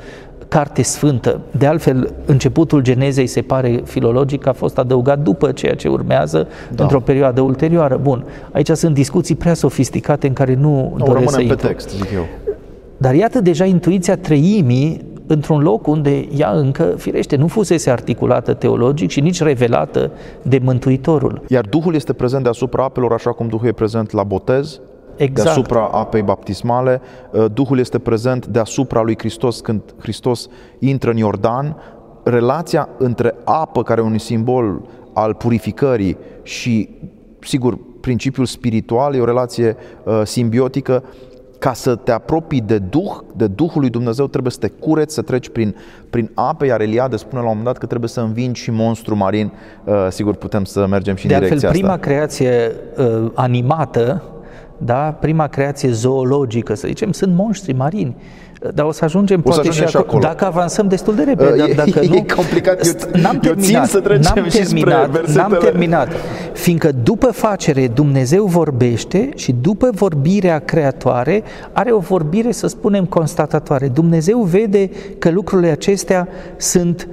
[0.48, 1.40] carte sfântă.
[1.50, 6.82] De altfel, începutul genezei, se pare filologic, a fost adăugat după ceea ce urmează, da.
[6.82, 7.98] într-o perioadă ulterioară.
[8.02, 11.56] Bun, aici sunt discuții prea sofisticate în care nu, nu doresc să intru.
[11.56, 12.26] pe text, zic eu.
[12.96, 19.10] Dar iată deja intuiția treimii într-un loc unde ea încă, firește, nu fusese articulată teologic
[19.10, 20.10] și nici revelată
[20.42, 21.42] de Mântuitorul.
[21.48, 24.80] Iar Duhul este prezent deasupra apelor, așa cum Duhul e prezent la botez,
[25.16, 25.42] exact.
[25.42, 27.00] deasupra apei baptismale,
[27.32, 31.76] uh, Duhul este prezent deasupra lui Hristos când Hristos intră în Iordan,
[32.22, 36.88] relația între apă, care e un simbol al purificării și,
[37.40, 41.02] sigur, principiul spiritual e o relație uh, simbiotică
[41.58, 45.22] ca să te apropii de Duh, de Duhul lui Dumnezeu, trebuie să te cureți, să
[45.22, 45.76] treci prin,
[46.10, 49.16] prin ape, iar Eliade spune la un moment dat că trebuie să învingi și monstru
[49.16, 49.52] marin.
[49.84, 52.06] Uh, sigur, putem să mergem și de în direcția altfel, prima asta.
[52.06, 54.22] creație uh, animată,
[54.78, 58.16] da, prima creație zoologică, să zicem, sunt monștri marini.
[58.74, 61.62] Dar o să ajungem o să poate ajungem și acolo, dacă avansăm destul de repede.
[61.62, 64.48] Uh, dar dacă e, nu, e complicat, eu, n-am eu terminat, țin să trecem n-am
[64.48, 66.08] și terminat, spre N-am terminat,
[66.52, 71.42] fiindcă după facere Dumnezeu vorbește și după vorbirea creatoare
[71.72, 73.88] are o vorbire, să spunem, constatatoare.
[73.88, 77.08] Dumnezeu vede că lucrurile acestea sunt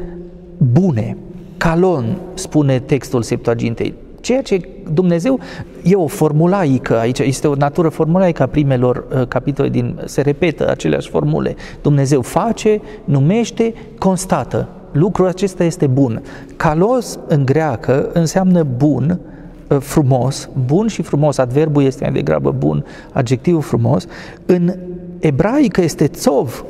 [0.58, 1.17] bune.
[1.58, 3.93] Calon, spune textul Septuagintei,
[4.25, 5.39] Ceea ce Dumnezeu
[5.83, 10.69] e o formulaică aici, este o natură formulaică a primelor uh, capitole din, se repetă
[10.69, 11.55] aceleași formule.
[11.81, 14.67] Dumnezeu face, numește, constată.
[14.91, 16.23] Lucrul acesta este bun.
[16.55, 19.19] Calos în greacă înseamnă bun,
[19.67, 24.05] uh, frumos, bun și frumos, adverbul este mai degrabă bun, adjectivul frumos.
[24.45, 24.73] În
[25.19, 26.65] ebraică este țov,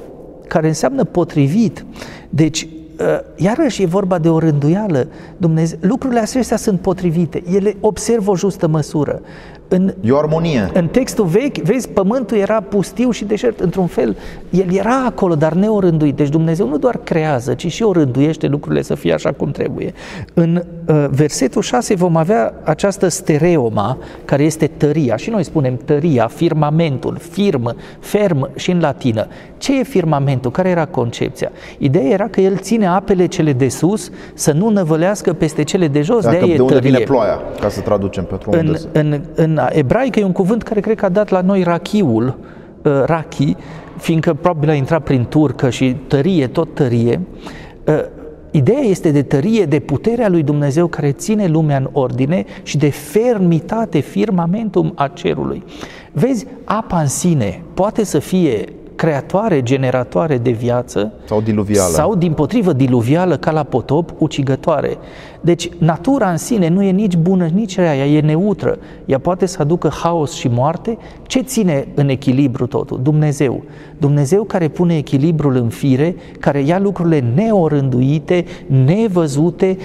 [0.48, 1.86] care înseamnă potrivit.
[2.30, 2.75] Deci Uh,
[3.36, 5.08] iarăși e vorba de o rânduială.
[5.38, 7.44] Dumnezeu, lucrurile acestea sunt potrivite.
[7.52, 9.22] Ele observă o justă măsură.
[9.68, 10.70] În, e o armonie.
[10.74, 13.60] În textul vechi, vezi, pământul era pustiu și deșert.
[13.60, 14.16] Într-un fel,
[14.50, 16.16] el era acolo, dar neorânduit.
[16.16, 19.94] Deci Dumnezeu nu doar creează, ci și o rânduiește lucrurile să fie așa cum trebuie.
[20.34, 25.16] În uh, versetul 6 vom avea această stereoma, care este tăria.
[25.16, 29.28] Și noi spunem tăria, firmamentul, firm, ferm și în latină.
[29.58, 30.52] Ce e firmamentul?
[30.52, 31.52] Care era concepția?
[31.78, 36.02] Ideea era că el ține apele cele de sus să nu năvălească peste cele de
[36.02, 36.24] jos.
[36.24, 36.92] Dacă de, de unde tărie.
[36.92, 40.98] vine ploaia, ca să traducem pentru în, în, în ebraică e un cuvânt care cred
[40.98, 42.38] că a dat la noi rachiul,
[42.84, 43.56] uh, rachi,
[43.98, 47.22] fiindcă probabil a intrat prin turcă și tărie, tot tărie.
[47.88, 47.94] Uh,
[48.52, 52.90] ideea este de tărie, de puterea lui Dumnezeu care ține lumea în ordine și de
[52.90, 55.64] fermitate, firmamentum a cerului.
[56.12, 58.66] Vezi, apa în sine poate să fie
[58.96, 61.94] creatoare, generatoare de viață sau diluvială.
[61.94, 64.98] Sau din potrivă diluvială ca la potop, ucigătoare.
[65.46, 68.78] Deci natura în sine nu e nici bună, nici rea, ea e neutră.
[69.06, 70.98] Ea poate să aducă haos și moarte.
[71.24, 73.00] Ce ține în echilibru totul?
[73.02, 73.64] Dumnezeu.
[73.98, 78.46] Dumnezeu care pune echilibrul în fire, care ia lucrurile neorânduite,
[78.86, 79.78] nevăzute,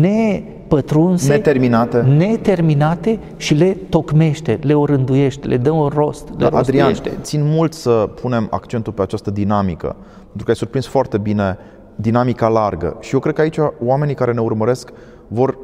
[0.00, 2.00] ne pătrunse, neterminate.
[2.00, 7.72] neterminate și le tocmește, le orânduiește, le dă un rost, le da, Adrian, țin mult
[7.72, 11.58] să punem accentul pe această dinamică, pentru că ai surprins foarte bine
[12.00, 12.96] dinamica largă.
[13.00, 14.90] Și eu cred că aici oamenii care ne urmăresc
[15.28, 15.58] vor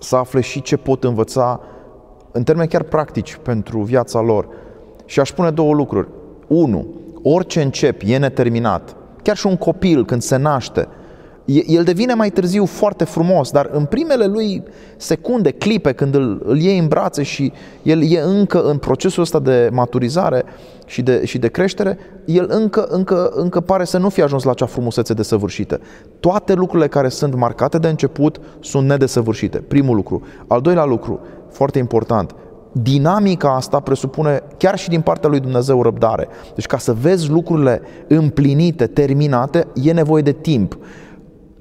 [0.00, 1.60] să afle și ce pot învăța
[2.32, 4.48] în termeni chiar practici pentru viața lor.
[5.04, 6.08] Și aș spune două lucruri.
[6.46, 6.86] Unu,
[7.22, 8.96] orice încep e neterminat.
[9.22, 10.88] Chiar și un copil când se naște,
[11.46, 14.62] el devine mai târziu foarte frumos, dar în primele lui
[14.96, 19.38] secunde, clipe, când îl, îl iei în brațe și el e încă în procesul ăsta
[19.38, 20.44] de maturizare
[20.86, 24.50] și de, și de creștere, el încă, încă, încă pare să nu fie ajuns la
[24.50, 25.80] acea frumusețe desăvârșită.
[26.20, 29.58] Toate lucrurile care sunt marcate de început sunt nedesăvârșite.
[29.58, 30.22] Primul lucru.
[30.46, 32.34] Al doilea lucru, foarte important,
[32.72, 36.28] dinamica asta presupune chiar și din partea lui Dumnezeu răbdare.
[36.54, 40.78] Deci ca să vezi lucrurile împlinite, terminate, e nevoie de timp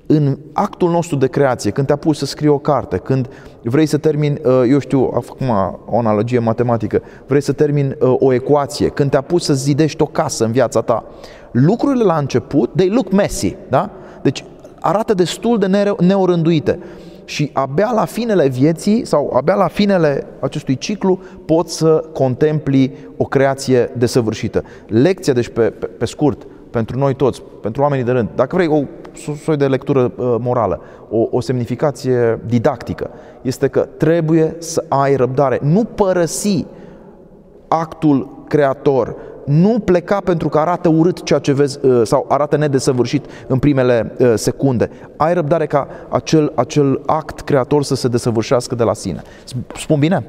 [0.06, 3.30] în actul nostru de creație, când te-a pus să scrii o carte, când
[3.64, 5.50] vrei să termini, uh, eu știu, acum
[5.86, 10.06] o analogie matematică, vrei să termini uh, o ecuație, când te-a pus să zidești o
[10.06, 11.06] casă în viața ta,
[11.52, 13.90] lucrurile la început, they look messy, da?
[14.22, 14.44] Deci
[14.80, 16.80] arată destul de neorânduite
[17.26, 23.24] și abia la finele vieții sau abia la finele acestui ciclu poți să contempli o
[23.24, 24.64] creație desăvârșită.
[24.88, 28.68] Lecția, deci pe, pe, pe scurt, pentru noi toți, pentru oamenii de rând, dacă vrei
[28.68, 28.84] o
[29.44, 33.10] soi de lectură uh, morală, o, o semnificație didactică,
[33.42, 35.60] este că trebuie să ai răbdare.
[35.62, 36.66] Nu părăsi
[37.68, 43.26] actul creator, nu pleca pentru că arată urât ceea ce vezi uh, sau arată nedesăvârșit
[43.48, 44.90] în primele uh, secunde.
[45.18, 49.22] Ai răbdare ca acel, acel act creator să se desăvârșească de la sine.
[49.76, 50.24] Spun bine?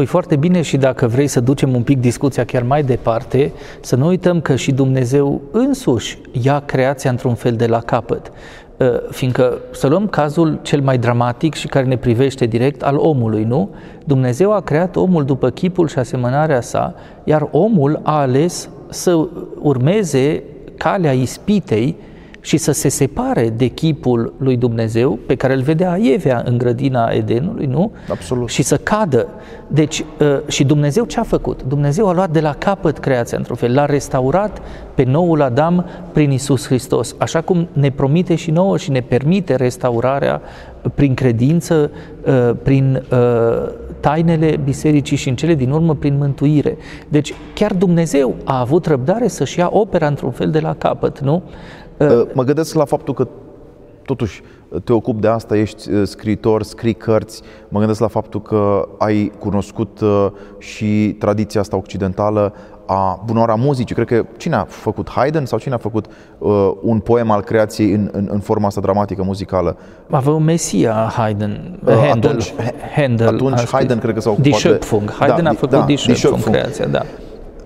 [0.00, 3.96] Spui foarte bine și dacă vrei să ducem un pic discuția chiar mai departe, să
[3.96, 8.32] nu uităm că și Dumnezeu însuși ia creația într-un fel de la capăt.
[8.80, 13.44] Ă, fiindcă să luăm cazul cel mai dramatic și care ne privește direct al omului,
[13.44, 13.70] nu?
[14.04, 20.42] Dumnezeu a creat omul după chipul și asemănarea sa, iar omul a ales să urmeze
[20.76, 21.96] calea ispitei
[22.40, 27.10] și să se separe de chipul lui Dumnezeu pe care îl vedea Evea în grădina
[27.10, 27.92] Edenului, nu?
[28.10, 28.48] Absolut.
[28.48, 29.28] Și să cadă.
[29.66, 31.62] Deci, ă, și Dumnezeu ce a făcut?
[31.62, 34.60] Dumnezeu a luat de la capăt creația într-un fel, l-a restaurat
[34.94, 39.54] pe noul Adam prin Isus Hristos, așa cum ne promite și nouă și ne permite
[39.54, 40.40] restaurarea
[40.94, 41.90] prin credință,
[42.26, 46.76] ă, prin ă, tainele bisericii și în cele din urmă prin mântuire.
[47.08, 51.42] Deci chiar Dumnezeu a avut răbdare să-și ia opera într-un fel de la capăt, nu?
[52.00, 53.28] Uh, mă gândesc la faptul că
[54.04, 54.42] totuși
[54.84, 59.32] te ocupi de asta, ești uh, scriitor, scrii cărți, mă gândesc la faptul că ai
[59.38, 60.26] cunoscut uh,
[60.58, 62.54] și tradiția asta occidentală
[62.86, 63.94] a bunoara muzicii.
[63.94, 66.06] Cred că cine a făcut Haydn sau cine a făcut
[66.38, 69.76] uh, un poem al creației în, în, în forma asta dramatică muzicală?
[70.10, 72.30] Avea Mesia Haydn, uh, Handel.
[72.30, 72.54] Atunci,
[72.94, 75.04] Handel atunci Haydn cred că s-a ocupat Die Schöpfung.
[75.04, 75.12] De...
[75.18, 77.02] Haydn da, a făcut da, Die Schöpfung, creația, da.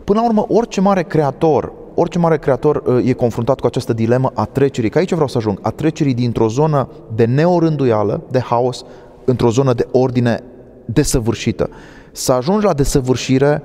[0.05, 4.31] Până la urmă, orice mare creator orice mare creator uh, e confruntat cu această dilemă
[4.35, 8.85] a trecerii, că aici vreau să ajung, a trecerii dintr-o zonă de neorânduială, de haos,
[9.25, 10.43] într-o zonă de ordine
[10.85, 11.71] desăvârșită.
[12.13, 13.63] Să ajungi la desăvârșire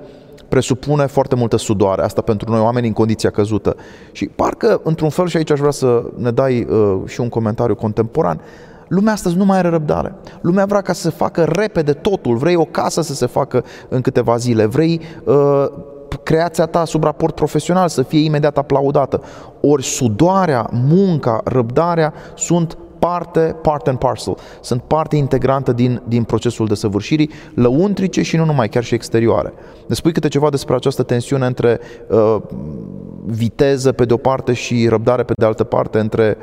[0.50, 3.76] presupune foarte multă sudoare, asta pentru noi oameni în condiția căzută.
[4.12, 7.76] Și parcă, într-un fel, și aici aș vrea să ne dai uh, și un comentariu
[7.76, 8.42] contemporan,
[8.88, 10.15] lumea astăzi nu mai are răbdare.
[10.42, 12.36] Lumea vrea ca să se facă repede totul.
[12.36, 15.65] Vrei o casă să se facă în câteva zile, vrei uh,
[16.24, 19.22] creația ta sub raport profesional să fie imediat aplaudată.
[19.62, 24.36] Ori sudoarea, munca, răbdarea sunt parte, part and parcel.
[24.62, 29.54] Sunt parte integrantă din, din procesul de săvârșirii, lăuntrice și nu numai, chiar și exterioare.
[29.88, 32.38] Ne spui câte ceva despre această tensiune între uh,
[33.26, 36.38] viteză pe de o parte și răbdare pe de altă parte, între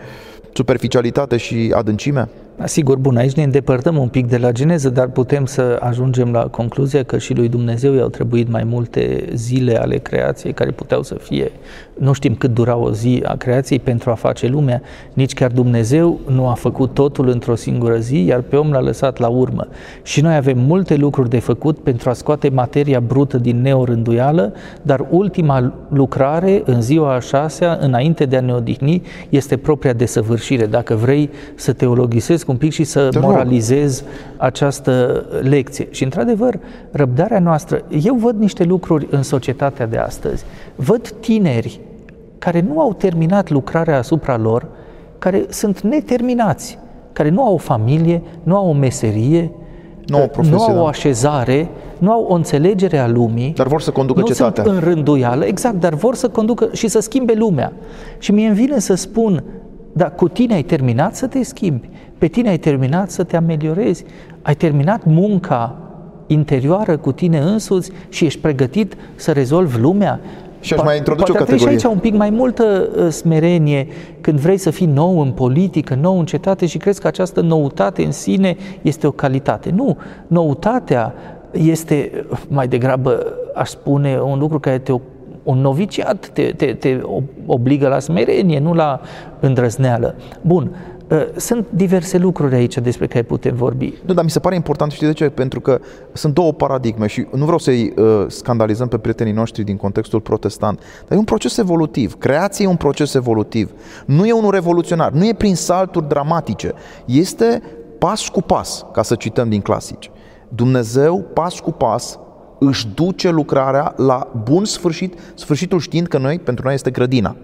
[0.53, 2.29] superficialitate și adâncime?
[2.65, 6.47] Sigur, bun, aici ne îndepărtăm un pic de la geneză, dar putem să ajungem la
[6.47, 11.15] concluzia că și lui Dumnezeu i-au trebuit mai multe zile ale creației care puteau să
[11.15, 11.53] fie,
[11.99, 16.21] nu știm cât dura o zi a creației pentru a face lumea, nici chiar Dumnezeu
[16.31, 19.67] nu a făcut totul într-o singură zi, iar pe om l-a lăsat la urmă.
[20.03, 25.07] Și noi avem multe lucruri de făcut pentru a scoate materia brută din neorânduială, dar
[25.11, 30.67] ultima lucrare în ziua a șasea, înainte de a ne odihni, este propria desăvârșire.
[30.67, 34.09] Dacă vrei să teologisezi un pic și să Te moralizez rog.
[34.37, 35.87] această lecție.
[35.91, 36.59] Și, într-adevăr,
[36.91, 40.45] răbdarea noastră, eu văd niște lucruri în societatea de astăzi.
[40.75, 41.81] Văd tineri
[42.39, 44.67] care nu au terminat lucrarea asupra lor,
[45.19, 46.79] care sunt neterminați,
[47.13, 49.51] care nu au o familie, nu au o meserie,
[50.07, 50.89] Nu au profesie, nu au o da.
[50.89, 53.53] așezare, nu au o înțelegere a lumii.
[53.57, 54.65] Dar vor să conducă nu cetatea.
[54.65, 57.73] sunt în rânduială, exact, dar vor să conducă și să schimbe lumea.
[58.19, 59.43] Și mie îmi vine să spun,
[59.97, 64.05] dar cu tine ai terminat să te schimbi, pe tine ai terminat să te ameliorezi,
[64.43, 65.77] ai terminat munca
[66.27, 70.21] interioară cu tine însuți și ești pregătit să rezolvi lumea.
[70.61, 71.79] Și aș Po- mai introduce poate o ar trebui categorie.
[71.79, 73.87] și aici un pic mai multă uh, smerenie
[74.21, 78.05] când vrei să fii nou în politică, nou în cetate și crezi că această noutate
[78.05, 79.71] în sine este o calitate.
[79.75, 81.15] Nu, noutatea
[81.51, 84.93] este uh, mai degrabă, aș spune, un lucru care te
[85.47, 87.01] un noviciat te, te, te
[87.47, 89.01] obligă la smerenie, nu la
[89.41, 90.15] îndrăzneală.
[90.41, 90.77] Bun,
[91.09, 93.95] uh, sunt diverse lucruri aici despre care putem vorbi.
[94.07, 95.29] Nu, dar mi se pare important, știi de ce?
[95.29, 95.81] Pentru că
[96.13, 100.79] sunt două paradigme și nu vreau să-i uh, scandalizăm pe prietenii noștri din contextul protestant,
[100.79, 102.19] dar e un proces evolutiv.
[102.19, 103.71] Creația e un proces evolutiv.
[104.07, 106.73] Nu e unul revoluționar, nu e prin salturi dramatice.
[107.05, 107.63] Este
[107.99, 110.11] pas cu pas, ca să cităm din clasici.
[110.49, 112.19] Dumnezeu, pas cu pas,
[112.59, 117.37] își duce lucrarea la bun sfârșit, sfârșitul știind că noi, pentru noi este grădina.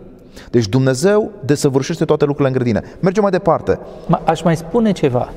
[0.51, 2.89] Deci Dumnezeu desăvârșește toate lucrurile în grădină.
[3.01, 3.79] Mergem mai departe.
[4.07, 5.33] Ma- Aș mai spune ceva.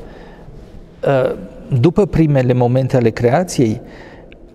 [1.07, 1.35] Uh,
[1.79, 3.81] După primele momente ale creației,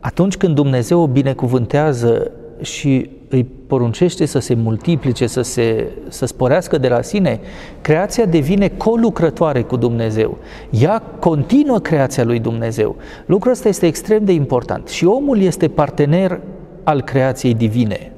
[0.00, 2.30] atunci când Dumnezeu o binecuvântează
[2.61, 7.40] și îi poruncește să se multiplice, să se să sporească de la sine,
[7.80, 10.38] creația devine colucrătoare cu Dumnezeu.
[10.70, 12.96] Ea continuă creația lui Dumnezeu.
[13.26, 16.40] Lucrul ăsta este extrem de important și omul este partener
[16.82, 18.12] al creației divine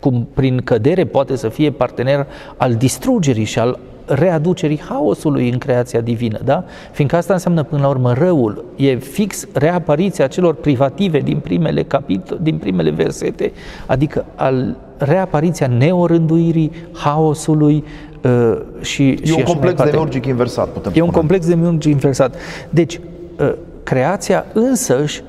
[0.00, 6.00] cum prin cădere poate să fie partener al distrugerii și al readucerii haosului în creația
[6.00, 6.64] divină, da?
[6.92, 12.40] Fiindcă asta înseamnă până la urmă răul, e fix reapariția celor privative din primele capitole,
[12.42, 13.52] din primele versete,
[13.86, 17.84] adică al reapariția neorânduirii, haosului
[18.22, 19.90] uh, și E și un așa mai complex departe.
[19.90, 21.10] demiurgic inversat, putem E un spune.
[21.18, 22.34] complex de miungi inversat.
[22.70, 23.00] Deci,
[23.40, 25.22] uh, creația însăși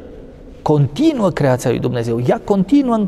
[0.61, 2.19] continuă creația lui Dumnezeu.
[2.27, 3.07] Ea continuă în,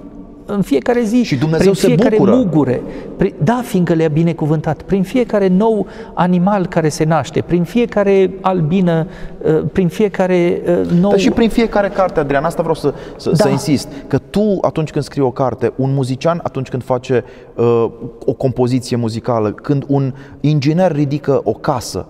[0.50, 1.24] în fiecare zi.
[1.24, 2.36] Și Dumnezeu prin se fiecare bucură.
[2.36, 2.82] mugure.
[3.18, 4.82] Prin, da, fiindcă le-a binecuvântat.
[4.82, 9.08] Prin fiecare nou animal care se naște, prin fiecare albină,
[9.42, 11.10] uh, prin fiecare uh, nou...
[11.10, 13.36] Dar și prin fiecare carte, Adrian, asta vreau să, să, Da.
[13.36, 17.24] să insist, că tu atunci când scrii o carte, un muzician atunci când face
[17.56, 17.86] uh,
[18.26, 22.08] o compoziție muzicală, când un inginer ridică o casă,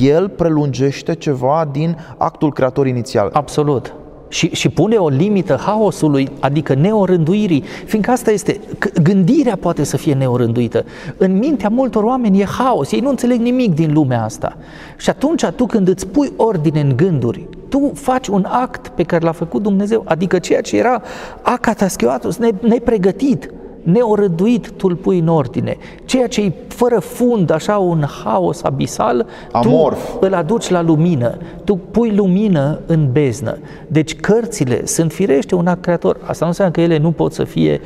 [0.00, 3.30] el prelungește ceva din actul creator inițial.
[3.32, 3.94] Absolut.
[4.32, 9.96] Și, și pune o limită haosului, adică neorânduirii, fiindcă asta este, c- gândirea poate să
[9.96, 10.84] fie neorânduită.
[11.16, 14.56] În mintea multor oameni e haos, ei nu înțeleg nimic din lumea asta.
[14.96, 19.24] Și atunci, tu când îți pui ordine în gânduri, tu faci un act pe care
[19.24, 21.02] l-a făcut Dumnezeu, adică ceea ce era
[21.42, 23.50] acataschioatus, ne, nepregătit,
[23.82, 25.76] neorânduit, tu îl pui în ordine.
[26.04, 30.10] Ceea ce e fără fund, așa un haos abisal, Amorf.
[30.10, 33.58] tu îl aduci la lumină, tu pui lumină în beznă.
[33.86, 36.16] Deci cărțile sunt firește un act creator.
[36.22, 37.80] Asta nu înseamnă că ele nu pot să fie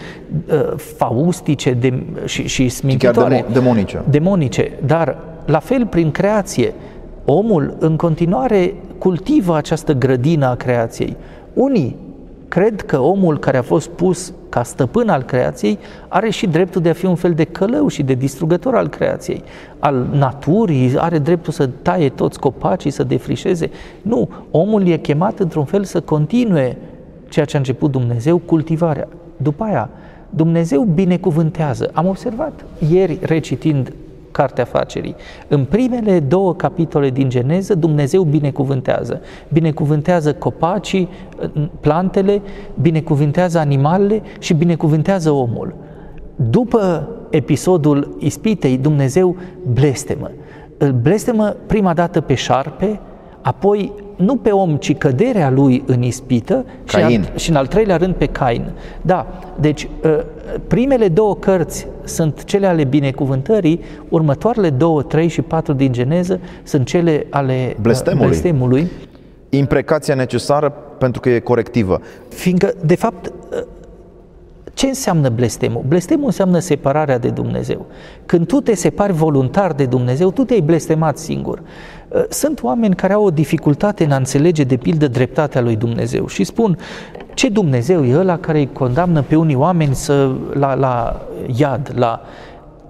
[0.52, 3.44] uh, faustice de, și, și smințitoare.
[3.48, 4.02] demo- demonice.
[4.11, 6.74] Demonice, dar la fel prin creație,
[7.24, 11.16] omul în continuare cultivă această grădină a creației.
[11.54, 11.96] Unii
[12.57, 16.88] cred că omul care a fost pus ca stăpân al creației are și dreptul de
[16.88, 19.42] a fi un fel de călău și de distrugător al creației,
[19.79, 23.71] al naturii, are dreptul să taie toți copacii, să defrișeze.
[24.03, 26.77] Nu, omul e chemat într-un fel să continue
[27.29, 29.09] ceea ce a început Dumnezeu, cultivarea.
[29.37, 29.90] După aia,
[30.31, 31.90] Dumnezeu binecuvântează.
[31.92, 33.92] Am observat ieri, recitind
[34.37, 35.14] Cartea Facerii.
[35.49, 39.20] În primele două capitole din Geneză, Dumnezeu binecuvântează.
[39.53, 41.09] Binecuvântează copacii,
[41.81, 42.42] plantele,
[42.81, 45.75] binecuvântează animalele și binecuvântează omul.
[46.51, 49.37] După episodul ispitei, Dumnezeu
[49.72, 50.31] blestemă.
[50.79, 53.01] Îl blestemă prima dată pe șarpe,
[53.40, 57.20] apoi nu pe om, ci căderea lui în ispită și, Cain.
[57.20, 58.70] al, și în al treilea rând pe Cain.
[59.02, 59.26] Da,
[59.61, 60.24] deci ă,
[60.66, 66.87] primele două cărți sunt cele ale binecuvântării, următoarele două, trei și patru din Geneză sunt
[66.87, 68.26] cele ale ă, Blestemului.
[68.26, 68.86] blestemului
[69.49, 72.01] Imprecația necesară pentru că e corectivă.
[72.28, 73.66] fiindcă, de fapt, ă,
[74.74, 75.84] ce înseamnă blestemul?
[75.88, 77.86] Blestemul înseamnă separarea de Dumnezeu.
[78.26, 81.62] Când tu te separi voluntar de Dumnezeu, tu te-ai blestemat singur.
[82.09, 86.26] Uh, Sunt oameni care au o dificultate în a înțelege, de pildă, dreptatea lui Dumnezeu
[86.26, 86.78] și spun,
[87.34, 91.22] ce Dumnezeu e ăla care îi condamnă pe unii oameni să, la, la
[91.57, 92.20] iad, la...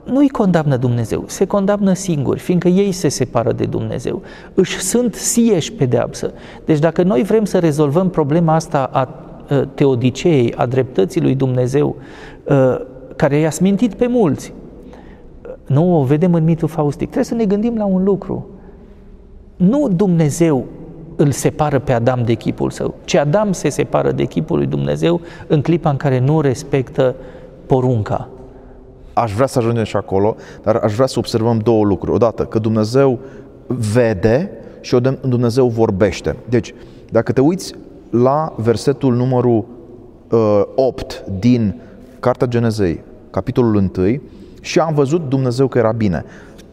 [0.04, 4.22] Nu îi condamnă Dumnezeu, se condamnă singuri, fiindcă ei se separă de Dumnezeu.
[4.54, 6.32] Își sunt sieși pedeapsă.
[6.64, 9.08] Deci dacă noi vrem să rezolvăm problema asta a
[9.50, 11.96] uh, teodiceei, a dreptății lui Dumnezeu,
[12.44, 12.80] uh,
[13.16, 14.52] care i-a smintit pe mulți.
[15.66, 17.04] Nu o vedem în mitul faustic.
[17.04, 18.46] Trebuie să ne gândim la un lucru.
[19.57, 20.66] Nu Dumnezeu
[21.16, 25.20] îl separă pe Adam de chipul său, ci Adam se separă de chipul lui Dumnezeu
[25.46, 27.14] în clipa în care nu respectă
[27.66, 28.28] porunca.
[29.12, 32.14] Aș vrea să ajungem și acolo, dar aș vrea să observăm două lucruri.
[32.14, 33.18] Odată, că Dumnezeu
[33.66, 34.50] vede
[34.80, 36.36] și Dumnezeu vorbește.
[36.48, 36.74] Deci,
[37.11, 37.74] dacă te uiți
[38.11, 39.64] la versetul numărul
[40.30, 41.80] uh, 8 din
[42.20, 43.00] Cartea Genezei,
[43.30, 44.20] capitolul 1,
[44.61, 46.24] și am văzut Dumnezeu că era bine.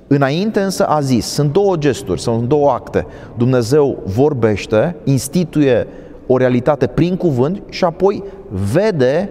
[0.07, 3.05] Înainte însă a zis, sunt două gesturi, sunt două acte.
[3.37, 5.87] Dumnezeu vorbește, instituie
[6.27, 8.23] o realitate prin cuvânt și apoi
[8.73, 9.29] vede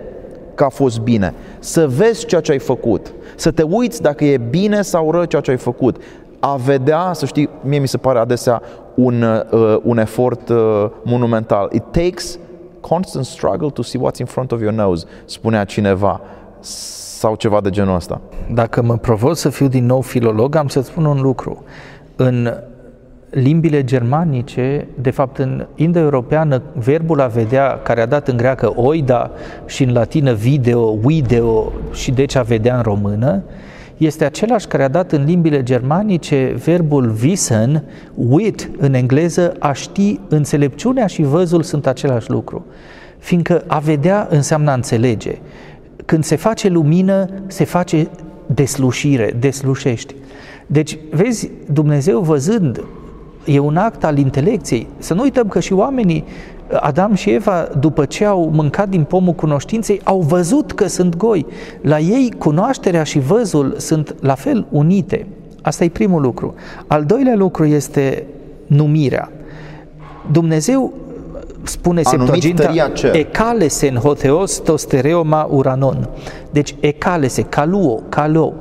[0.54, 1.34] că a fost bine.
[1.58, 5.42] Să vezi ceea ce ai făcut, să te uiți dacă e bine sau rău ceea
[5.42, 5.96] ce ai făcut.
[6.40, 8.62] A vedea, să știi, mie mi se pare adesea
[8.94, 11.68] un, uh, un efort uh, monumental.
[11.72, 12.38] It takes
[12.80, 16.20] constant struggle to see what's in front of your nose, spunea cineva
[17.22, 18.20] sau ceva de genul ăsta.
[18.52, 21.64] Dacă mă provoc să fiu din nou filolog, am să-ți spun un lucru.
[22.16, 22.54] În
[23.30, 29.30] limbile germanice, de fapt în indo-europeană, verbul a vedea, care a dat în greacă oida
[29.66, 33.42] și în latină video, video și deci a vedea în română,
[33.96, 40.20] este același care a dat în limbile germanice verbul wissen, wit în engleză, a ști,
[40.28, 42.66] înțelepciunea și văzul sunt același lucru.
[43.18, 45.38] Fiindcă a vedea înseamnă a înțelege
[46.04, 48.08] când se face lumină, se face
[48.46, 50.14] deslușire, deslușești.
[50.66, 52.84] Deci, vezi, Dumnezeu văzând,
[53.44, 54.86] e un act al intelecției.
[54.98, 56.24] Să nu uităm că și oamenii,
[56.80, 61.46] Adam și Eva, după ce au mâncat din pomul cunoștinței, au văzut că sunt goi.
[61.80, 65.26] La ei, cunoașterea și văzul sunt la fel unite.
[65.62, 66.54] Asta e primul lucru.
[66.86, 68.26] Al doilea lucru este
[68.66, 69.30] numirea.
[70.30, 70.92] Dumnezeu
[71.62, 72.72] spune Septuaginta,
[73.12, 76.08] ecalese în hoteos tostereoma uranon.
[76.50, 78.52] Deci ecalese, caluo, calo,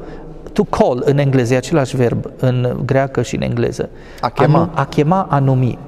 [0.53, 3.89] to call în engleză, e același verb în greacă și în engleză.
[4.19, 4.59] A chema.
[4.59, 5.79] Anu, a chema, a numi.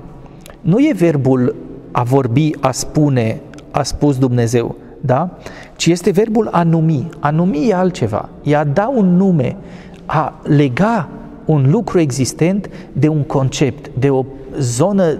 [0.61, 1.55] Nu e verbul
[1.91, 3.41] a vorbi, a spune,
[3.71, 5.29] a spus Dumnezeu, da?
[5.75, 7.09] Ci este verbul a numi.
[7.19, 8.29] A numi e altceva.
[8.43, 9.55] E a da un nume,
[10.05, 11.09] a lega
[11.45, 14.25] un lucru existent de un concept, de o
[14.59, 15.17] zonă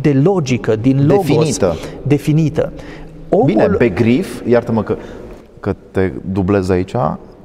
[0.00, 1.26] de logică, din logos.
[1.26, 1.76] Definită.
[2.06, 2.72] Definită.
[3.28, 3.46] Omul...
[3.46, 4.96] Bine, begrif, iartă-mă că,
[5.60, 6.94] că te dublez aici,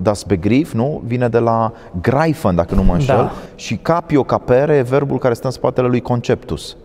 [0.01, 1.01] das Begriff, nu?
[1.05, 3.31] Vine de la greifen, dacă nu mă înșel, da.
[3.55, 6.75] și capio capere e verbul care stă în spatele lui conceptus.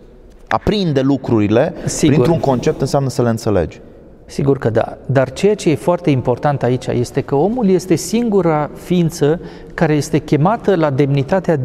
[0.47, 2.13] Aprinde lucrurile Sigur.
[2.13, 3.81] printr-un concept înseamnă să le înțelegi.
[4.25, 8.69] Sigur că da, dar ceea ce e foarte important aici este că omul este singura
[8.73, 9.39] ființă
[9.73, 11.59] care este chemată la demnitatea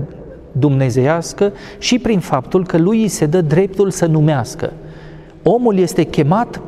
[0.52, 4.72] dumnezeiască și prin faptul că lui îi se dă dreptul să numească.
[5.42, 6.60] Omul este chemat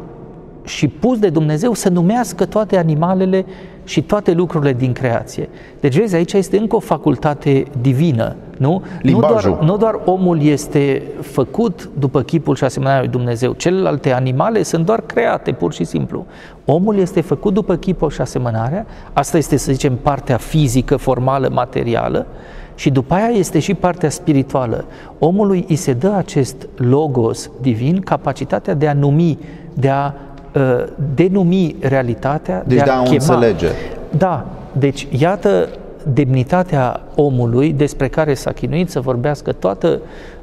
[0.65, 3.45] și pus de Dumnezeu să numească toate animalele
[3.85, 5.49] și toate lucrurile din creație.
[5.81, 8.83] Deci, vezi, aici este încă o facultate divină, nu?
[9.03, 14.63] Nu doar, nu doar omul este făcut după chipul și asemănarea lui Dumnezeu, celelalte animale
[14.63, 16.27] sunt doar create, pur și simplu.
[16.65, 22.27] Omul este făcut după chipul și asemănarea, asta este, să zicem, partea fizică, formală, materială,
[22.75, 24.85] și după aia este și partea spirituală.
[25.19, 29.39] Omului îi se dă acest logos divin capacitatea de a numi,
[29.75, 30.13] de a
[30.55, 33.11] uh, denumi realitatea, deci de a, de a chema.
[33.11, 33.69] înțelege.
[34.17, 35.69] Da, deci iată
[36.13, 40.42] demnitatea omului despre care s-a chinuit să vorbească toată Uh,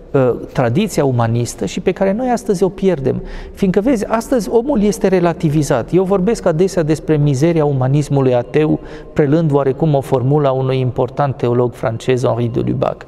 [0.53, 3.22] tradiția umanistă și pe care noi astăzi o pierdem.
[3.53, 5.93] Fiindcă, vezi, astăzi omul este relativizat.
[5.93, 8.80] Eu vorbesc adesea despre mizeria umanismului ateu,
[9.14, 13.05] prelând oarecum o formulă a unui important teolog francez, Henri de Lubac.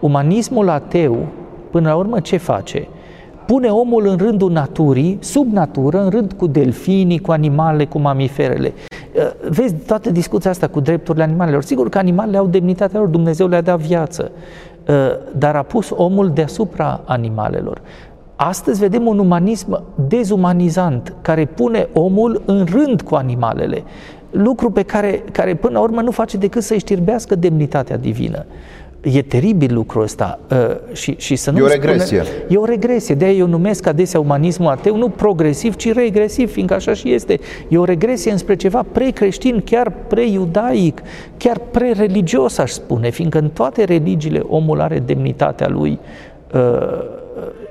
[0.00, 1.26] Umanismul ateu,
[1.70, 2.88] până la urmă, ce face?
[3.46, 8.72] Pune omul în rândul naturii, sub natură, în rând cu delfinii, cu animale, cu mamiferele.
[9.14, 11.62] Uh, vezi toată discuția asta cu drepturile animalelor.
[11.62, 14.30] Sigur că animalele au demnitatea lor, Dumnezeu le-a dat viață.
[14.88, 14.94] Uh,
[15.38, 17.80] dar a pus omul deasupra animalelor.
[18.36, 23.82] Astăzi vedem un umanism dezumanizant care pune omul în rând cu animalele,
[24.30, 28.44] lucru pe care, care până la urmă nu face decât să-i știrbească demnitatea divină.
[29.00, 32.22] E teribil lucrul ăsta uh, și, și să nu E o regresie.
[32.24, 36.74] Spune, e o regresie, de-aia eu numesc adesea umanismul ateu, nu progresiv, ci regresiv, fiindcă
[36.74, 37.38] așa și este.
[37.68, 41.02] E o regresie înspre ceva pre-creștin, chiar pre-iudaic,
[41.36, 45.98] chiar pre-religios, aș spune, fiindcă în toate religiile omul are demnitatea lui.
[46.54, 46.60] Uh,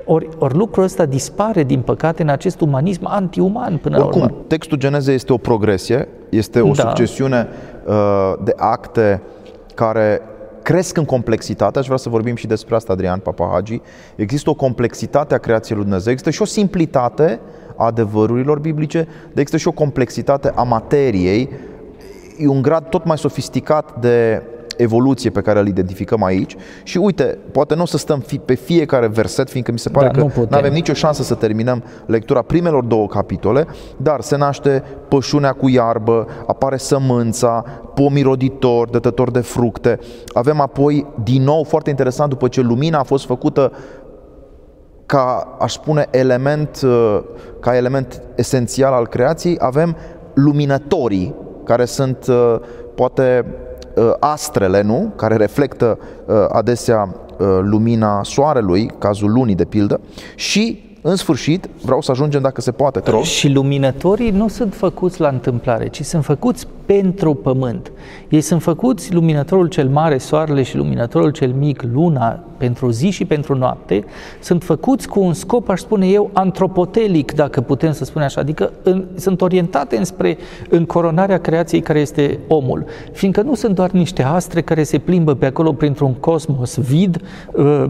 [0.04, 4.38] ori, ori lucrul ăsta dispare, din păcate, în acest umanism anti-uman până Oricum, la urmă.
[4.46, 6.82] textul Genezei este o progresie, este o da.
[6.82, 7.48] succesiune
[7.86, 7.94] uh,
[8.44, 9.22] de acte
[9.74, 10.20] care
[10.68, 13.80] cresc în complexitate, aș vrea să vorbim și despre asta, Adrian Papahagi.
[14.16, 17.40] Există o complexitate a creației lui Dumnezeu, există și o simplitate
[17.76, 21.50] a adevărurilor biblice, dar există și o complexitate a materiei.
[22.38, 24.42] e un grad tot mai sofisticat de
[24.76, 28.54] evoluție pe care îl identificăm aici și uite, poate nu o să stăm fi, pe
[28.54, 30.48] fiecare verset, fiindcă mi se pare Da, nu că putem.
[30.50, 33.66] nu avem nicio șansă să terminăm lectura primelor două capitole,
[33.96, 37.64] dar se naște pășunea cu iarbă, apare sămânța,
[37.94, 39.98] pomii roditori, dătători de fructe.
[40.26, 43.72] Avem apoi, din nou, foarte interesant, după ce lumina a fost făcută
[45.06, 47.20] ca, aș spune, element, uh,
[47.60, 49.96] ca element esențial al creației, avem
[50.34, 52.56] luminătorii, care sunt uh,
[52.94, 53.67] poate uh,
[54.20, 55.12] astrele, nu?
[55.16, 60.00] Care reflectă uh, adesea uh, lumina soarelui, cazul lunii de pildă,
[60.34, 63.22] și în sfârșit, vreau să ajungem dacă se poate, te rog.
[63.22, 67.92] Și luminătorii nu sunt făcuți la întâmplare, ci sunt făcuți pentru pământ.
[68.28, 73.24] Ei sunt făcuți luminătorul cel mare, soarele și luminătorul cel mic, luna, pentru zi și
[73.24, 74.04] pentru noapte,
[74.40, 78.72] sunt făcuți cu un scop, aș spune eu, antropotelic, dacă putem să spunem așa, adică
[78.82, 80.38] în, sunt orientate înspre
[80.68, 85.46] încoronarea creației care este omul, fiindcă nu sunt doar niște astre care se plimbă pe
[85.46, 87.20] acolo printr-un cosmos vid,
[87.52, 87.84] uh,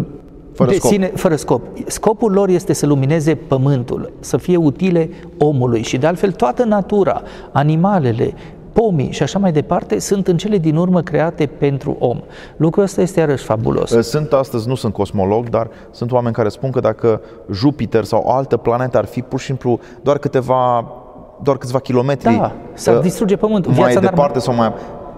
[0.59, 0.91] Fără de scop.
[0.91, 1.63] sine, fără scop.
[1.87, 7.23] Scopul lor este să lumineze pământul, să fie utile omului și de altfel toată natura,
[7.53, 8.35] animalele,
[8.73, 12.21] pomii și așa mai departe sunt în cele din urmă create pentru om.
[12.57, 13.91] Lucrul ăsta este iarăși fabulos.
[13.91, 17.21] Sunt astăzi, nu sunt cosmolog, dar sunt oameni care spun că dacă
[17.53, 20.93] Jupiter sau o altă planetă ar fi pur și simplu doar câteva
[21.43, 23.73] doar câțiva kilometri Da, s-ar uh, distruge pământul.
[23.73, 24.73] mai Viața n-ar departe sau mai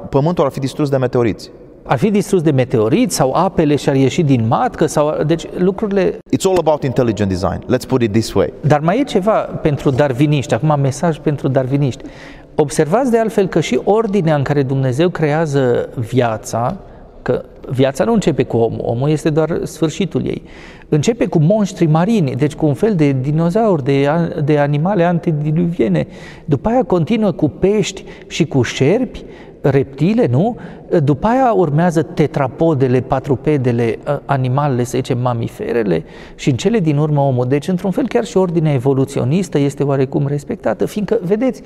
[0.08, 1.50] Pământul ar fi distrus de meteoriți.
[1.90, 6.42] Ar fi distrus de meteorit sau apele și-ar ieși din matcă sau deci lucrurile It's
[6.44, 7.64] all about intelligent design.
[7.74, 8.52] Let's put it this way.
[8.60, 12.04] Dar mai e ceva pentru darviniști, acum mesaj pentru darviniști.
[12.54, 16.76] Observați de altfel că și ordinea în care Dumnezeu creează viața,
[17.22, 20.42] că viața nu începe cu omul, omul este doar sfârșitul ei.
[20.88, 26.06] Începe cu monștri marini, deci cu un fel de dinozauri, de, a- de animale antediluviene.
[26.44, 29.24] După aia continuă cu pești și cu șerpi,
[29.60, 30.56] reptile, nu?
[31.04, 36.04] După aia urmează tetrapodele, patrupedele, ă, animalele, să zicem, mamiferele
[36.34, 37.46] și în cele din urmă omul.
[37.46, 41.62] Deci, într-un fel, chiar și ordinea evoluționistă este oarecum respectată, fiindcă, vedeți,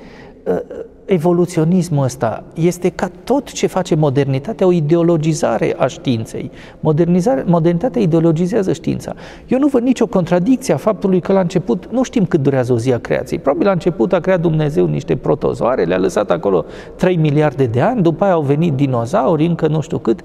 [0.47, 0.63] ă,
[1.05, 6.51] evoluționismul ăsta este ca tot ce face modernitatea o ideologizare a științei.
[6.79, 9.13] Modernizare, modernitatea ideologizează știința.
[9.47, 12.77] Eu nu văd nicio contradicție a faptului că la început, nu știm cât durează o
[12.77, 17.15] zi a creației, probabil la început a creat Dumnezeu niște protozoare, le-a lăsat acolo 3
[17.15, 20.19] miliarde de ani, după aia au venit dinozauri, încă nu știu cât.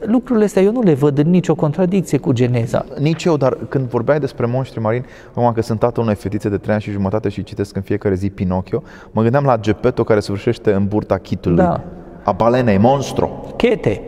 [0.00, 2.84] Lucrurile astea eu nu le văd în nicio contradicție cu geneza.
[2.98, 5.04] Nici eu, dar când vorbeai despre monștri marini,
[5.34, 8.14] acum că sunt tatăl unei fetițe de 3 ani și jumătate și citesc în fiecare
[8.14, 11.56] zi Pinocchio, mă gândeam la Geppetto care sfârșește în burta chitului.
[11.56, 11.80] Da.
[12.24, 13.30] A balenei, monstro.
[13.56, 14.02] Chete.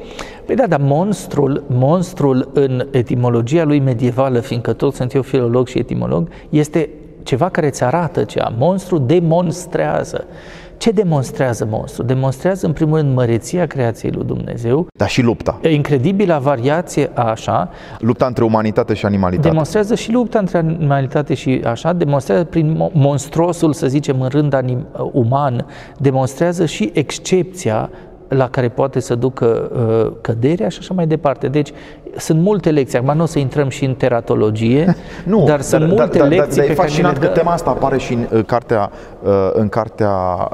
[0.47, 5.79] Păi da, dar monstrul, monstrul în etimologia lui medievală, fiindcă tot sunt eu filolog și
[5.79, 6.89] etimolog, este
[7.23, 8.53] ceva care îți arată ceva.
[8.59, 10.25] Monstru demonstrează.
[10.83, 12.03] Ce demonstrează monstru?
[12.03, 15.61] Demonstrează, în primul rând, măreția creației lui Dumnezeu, Dar și lupta.
[15.69, 19.49] incredibila variație a așa, Lupta între umanitate și animalitate.
[19.49, 24.53] demonstrează și lupta între animalitate și așa, demonstrează prin mo- monstruosul, să zicem, în rând
[24.55, 25.67] anim, uman,
[25.99, 27.91] demonstrează și excepția
[28.33, 29.71] la care poate să ducă
[30.07, 31.49] uh, căderea și așa mai departe.
[31.49, 31.71] Deci
[32.17, 32.99] sunt multe lecții.
[32.99, 36.67] Acum nu o să intrăm și în teratologie, Nu, dar sunt multe dar, lecții dar,
[36.67, 37.39] pe e care fascinant ni că le dă.
[37.39, 38.91] tema asta apare și în uh, cartea,
[39.23, 40.11] uh, în cartea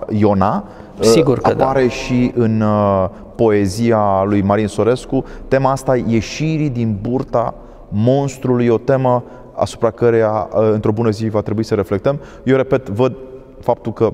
[0.08, 0.64] Iona,
[0.98, 1.64] uh, Sigur că da.
[1.64, 7.54] apare și în uh, poezia lui Marin Sorescu, tema asta ieșirii din burta
[7.88, 9.24] monstrului, o temă
[9.54, 12.20] asupra căreia uh, într-o bună zi va trebui să reflectăm.
[12.44, 13.16] Eu repet, văd
[13.60, 14.12] faptul că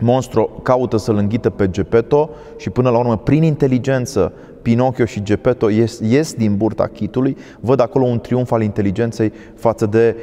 [0.00, 4.32] Monstro caută să-l înghită pe Geppetto și până la urmă, prin inteligență,
[4.62, 9.86] Pinocchio și Geppetto ies, ies din burta chitului, văd acolo un triumf al inteligenței față
[9.86, 10.16] de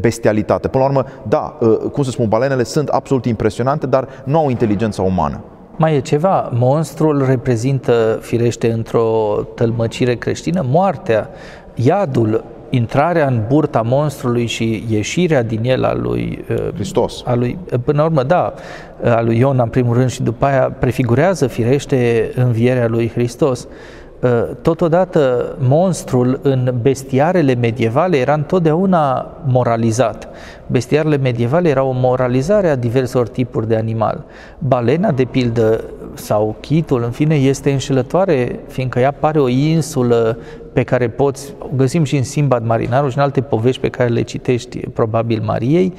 [0.00, 0.68] bestialitate.
[0.68, 4.50] Până la urmă, da, uh, cum să spun, balenele sunt absolut impresionante, dar nu au
[4.50, 5.40] inteligența umană.
[5.76, 11.30] Mai e ceva, monstrul reprezintă, firește, într-o tălmăcire creștină, moartea,
[11.74, 12.44] iadul,
[12.76, 17.22] intrarea în burta monstrului și ieșirea din el a lui uh, Hristos.
[17.24, 18.54] a lui, până la urmă, da,
[19.04, 23.68] a lui Iona în primul rând și după aia prefigurează firește învierea lui Hristos.
[24.62, 30.28] Totodată, monstrul în bestiarele medievale era întotdeauna moralizat.
[30.66, 34.24] Bestiarele medievale erau o moralizare a diverselor tipuri de animal.
[34.58, 40.38] Balena, de pildă, sau chitul, în fine, este înșelătoare, fiindcă ea pare o insulă
[40.72, 44.08] pe care poți, o găsim și în Simbad Marinarul și în alte povești pe care
[44.08, 45.92] le citești probabil Mariei,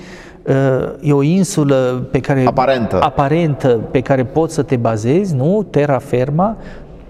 [1.02, 3.02] e o insulă pe care, Aparentă.
[3.02, 5.68] aparentă pe care poți să te bazezi, nu?
[5.70, 6.58] Terra firma,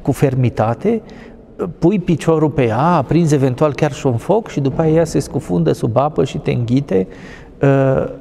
[0.07, 1.01] cu fermitate,
[1.79, 5.19] pui piciorul pe ea, aprinzi eventual chiar și un foc și după aia ea se
[5.19, 7.07] scufundă sub apă și te înghite,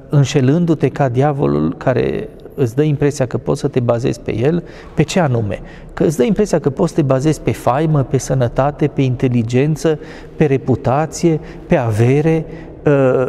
[0.09, 4.63] înșelându-te ca diavolul care îți dă impresia că poți să te bazezi pe el,
[4.95, 5.61] pe ce anume?
[5.95, 9.99] Că îți dă impresia că poți să te bazezi pe faimă, pe sănătate, pe inteligență,
[10.37, 12.47] pe reputație, pe avere
[12.85, 13.27] uh,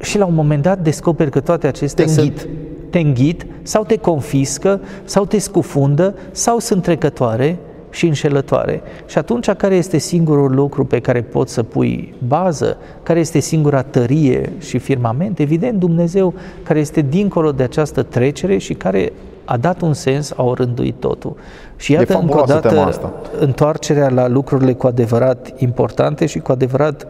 [0.00, 2.48] și la un moment dat descoperi că toate acestea te sunt
[2.90, 7.58] te înghit sau te confiscă sau te scufundă sau sunt trecătoare
[7.96, 8.82] și înșelătoare.
[9.06, 12.76] Și atunci, care este singurul lucru pe care poți să pui bază?
[13.02, 15.38] Care este singura tărie și firmament?
[15.38, 19.12] Evident, Dumnezeu care este dincolo de această trecere și care
[19.44, 21.36] a dat un sens, a orânduit totul.
[21.76, 23.12] Și iată încă o dată asta.
[23.38, 27.06] întoarcerea la lucrurile cu adevărat importante și cu adevărat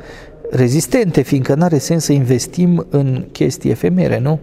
[0.50, 4.38] rezistente, fiindcă nu are sens să investim în chestii efemere, nu?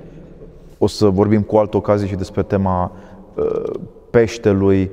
[0.77, 2.91] O să vorbim cu altă ocazie și despre tema
[3.35, 3.45] uh,
[4.09, 4.91] peștelui,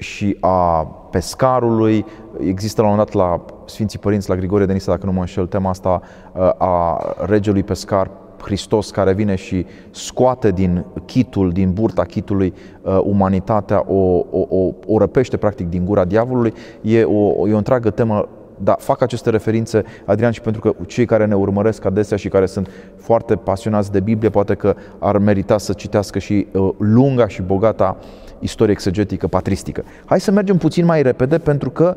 [0.00, 2.04] și a pescarului.
[2.38, 5.20] Există la un moment dat la Sfinții Părinți, la Grigorie de Nisa, dacă nu mă
[5.20, 6.00] înșel, tema asta
[6.32, 8.10] uh, a regelui pescar
[8.42, 14.72] Hristos care vine și scoate din chitul, din burta chitului, uh, umanitatea, o, o, o,
[14.86, 16.54] o răpește practic din gura diavolului.
[16.80, 18.28] E o, e o întreagă temă
[18.62, 22.46] dar fac aceste referințe, Adrian, și pentru că cei care ne urmăresc adesea și care
[22.46, 27.42] sunt foarte pasionați de Biblie, poate că ar merita să citească și uh, lunga și
[27.42, 27.96] bogata
[28.40, 29.84] istorie exegetică, patristică.
[30.04, 31.94] Hai să mergem puțin mai repede pentru că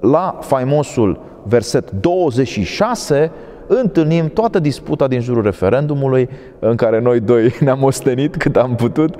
[0.00, 3.30] la faimosul verset 26
[3.66, 6.28] întâlnim toată disputa din jurul referendumului
[6.58, 9.16] în care noi doi ne-am ostenit cât am putut.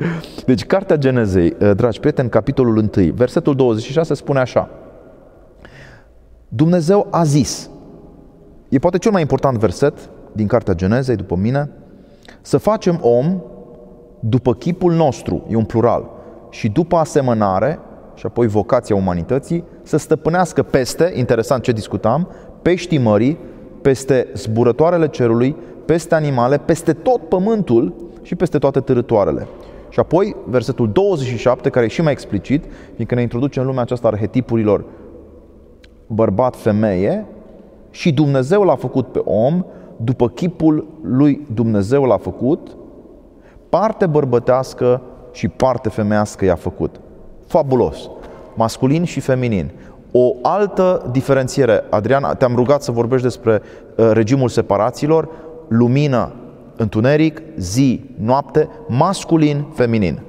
[0.46, 4.68] Deci, Cartea Genezei, eh, dragi prieteni, capitolul 1, versetul 26 spune așa.
[6.48, 7.70] Dumnezeu a zis,
[8.68, 9.94] e poate cel mai important verset
[10.32, 11.70] din Cartea Genezei, după mine,
[12.40, 13.42] să facem om
[14.20, 16.10] după chipul nostru, e un plural,
[16.50, 17.78] și după asemănare,
[18.14, 22.28] și apoi vocația umanității, să stăpânească peste, interesant ce discutam,
[22.62, 23.38] peștii mării,
[23.82, 29.46] peste zburătoarele cerului, peste animale, peste tot pământul și peste toate târătoarele.
[29.88, 34.08] Și apoi, versetul 27, care e și mai explicit, fiindcă ne introduce în lumea aceasta
[34.08, 34.84] arhetipurilor
[36.06, 37.26] bărbat-femeie,
[37.90, 39.64] și Dumnezeu l-a făcut pe om,
[39.96, 42.76] după chipul lui Dumnezeu l-a făcut,
[43.68, 47.00] parte bărbătească și parte femeiască i-a făcut.
[47.46, 47.96] Fabulos.
[48.54, 49.70] Masculin și feminin.
[50.12, 53.62] O altă diferențiere, Adrian, te-am rugat să vorbești despre
[53.96, 55.28] uh, regimul separațiilor,
[55.68, 56.32] lumină,
[56.76, 60.20] întuneric, zi, noapte, masculin, feminin.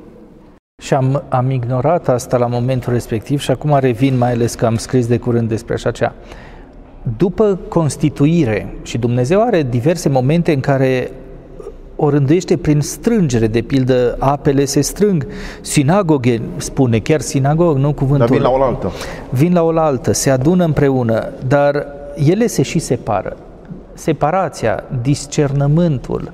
[0.81, 4.75] Și am, am ignorat asta la momentul respectiv și acum revin, mai ales că am
[4.75, 6.13] scris de curând despre așa cea.
[7.17, 11.11] După constituire, și Dumnezeu are diverse momente în care
[12.03, 15.27] o rânduiește prin strângere, de pildă apele se strâng,
[15.61, 18.27] sinagoge, spune, chiar sinagog, nu cuvântul.
[18.27, 18.91] Dar vin la oaltă.
[19.29, 21.85] Vin la oaltă, se adună împreună, dar
[22.15, 23.37] ele se și separă.
[23.93, 26.33] Separația, discernământul,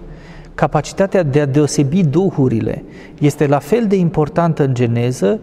[0.55, 2.83] capacitatea de a deosebi duhurile
[3.19, 5.39] este la fel de importantă în geneză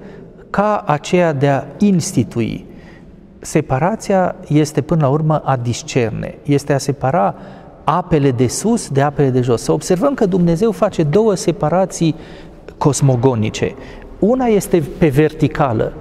[0.51, 2.66] ca aceea de a institui.
[3.39, 7.35] Separația este până la urmă a discerne, este a separa
[7.85, 9.62] apele de sus de apele de jos.
[9.62, 12.14] Să observăm că Dumnezeu face două separații
[12.78, 13.74] cosmogonice.
[14.18, 15.93] Una este pe verticală.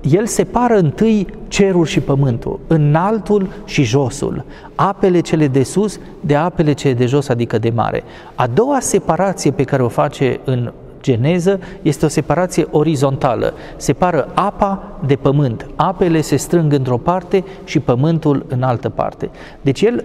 [0.00, 6.72] El separă întâi cerul și pământul, înaltul și josul, apele cele de sus de apele
[6.72, 8.02] cele de jos, adică de mare.
[8.34, 13.54] A doua separație pe care o face în geneză este o separație orizontală.
[13.76, 15.66] Separă apa de pământ.
[15.76, 19.30] Apele se strâng într-o parte și pământul în altă parte.
[19.60, 20.04] Deci el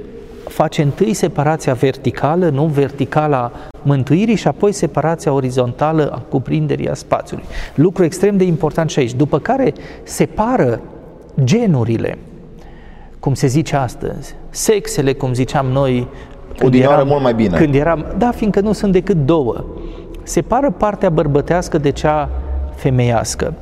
[0.50, 7.45] face întâi separația verticală, nu verticala mântuirii și apoi separația orizontală a cuprinderii a spațiului.
[7.76, 9.14] Lucru extrem de important și aici.
[9.14, 9.74] După care
[10.04, 10.80] separă
[11.43, 12.18] genurile,
[13.20, 16.08] cum se zice astăzi, sexele, cum ziceam noi,
[16.58, 17.58] când eram, mult mai bine.
[17.58, 19.66] Când eram, da, fiindcă nu sunt decât două.
[20.24, 22.30] Separă partea bărbătească de cea
[22.76, 23.54] femeiască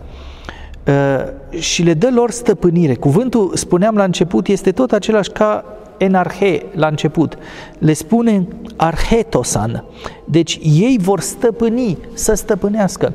[0.88, 2.96] uh, și le dă lor stăpânire.
[2.96, 5.66] Cuvântul, spuneam la început, este tot același ca
[5.98, 7.38] enarhe la început,
[7.78, 9.84] le spune arhetosan.
[10.26, 13.14] Deci ei vor stăpâni, să stăpânească.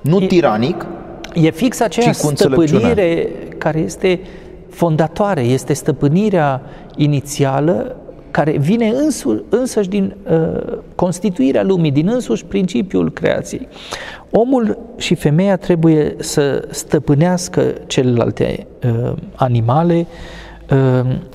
[0.00, 0.86] Nu tiranic,
[1.34, 4.20] E fix aceea stăpânire care este
[4.70, 6.62] fondatoare, este stăpânirea
[6.96, 7.96] inițială
[8.30, 13.68] care vine însu, însăși din uh, constituirea lumii, din însuși principiul creației.
[14.30, 20.06] Omul și femeia trebuie să stăpânească celelalte uh, animale, Ehm,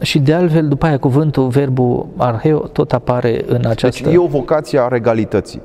[0.02, 4.04] și de altfel, după aia, cuvântul, verbul arheo, tot apare în această...
[4.04, 5.62] Deci e o vocație a regalității.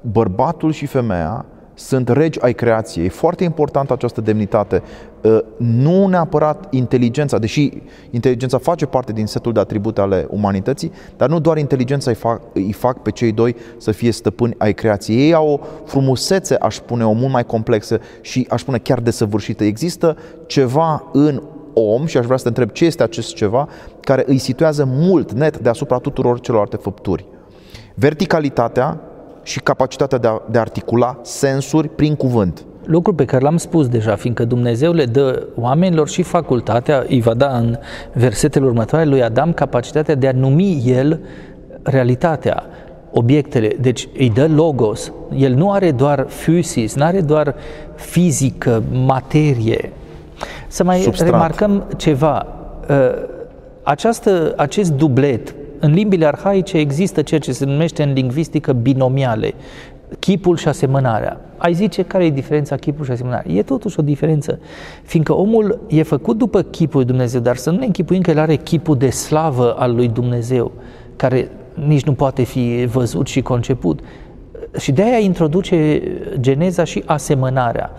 [0.00, 1.44] Bărbatul și femeia
[1.74, 3.04] sunt regi ai creației.
[3.04, 4.82] E foarte importantă această demnitate.
[5.22, 7.72] Uh, nu neapărat inteligența, deși
[8.10, 12.40] inteligența face parte din setul de atribute ale umanității, dar nu doar inteligența îi fac,
[12.52, 15.18] îi fac pe cei doi să fie stăpâni ai creației.
[15.18, 19.64] Ei au o frumusețe, aș spune, o mult mai complexă și aș spune chiar desăvârșită.
[19.64, 20.16] Există
[20.46, 21.42] ceva în
[21.78, 23.68] om, și aș vrea să te întreb ce este acest ceva,
[24.00, 27.26] care îi situează mult net deasupra tuturor celorlalte făpturi.
[27.94, 29.00] Verticalitatea
[29.42, 32.64] și capacitatea de a, de a articula sensuri prin cuvânt.
[32.84, 37.34] Lucru pe care l-am spus deja, fiindcă Dumnezeu le dă oamenilor și facultatea, îi va
[37.34, 37.78] da în
[38.12, 41.20] versetele următoare lui Adam capacitatea de a numi el
[41.82, 42.62] realitatea,
[43.12, 43.76] obiectele.
[43.80, 45.12] Deci îi dă logos.
[45.36, 47.54] El nu are doar physis, nu are doar
[47.94, 49.92] fizică, materie.
[50.68, 51.30] Să mai Substrat.
[51.30, 52.46] remarcăm ceva.
[52.88, 53.14] Ă,
[53.82, 59.54] această, acest dublet în limbile arhaice există ceea ce se numește în lingvistică binomiale,
[60.18, 61.40] chipul și asemănarea.
[61.56, 63.52] Ai zice care e diferența chipul și asemănarea?
[63.52, 64.58] E totuși o diferență,
[65.02, 68.38] fiindcă omul e făcut după chipul lui Dumnezeu, dar să nu ne închipuim că el
[68.38, 70.72] are chipul de slavă al lui Dumnezeu,
[71.16, 71.50] care
[71.86, 74.00] nici nu poate fi văzut și conceput.
[74.78, 76.02] Și de aia introduce
[76.40, 77.90] geneza și asemănarea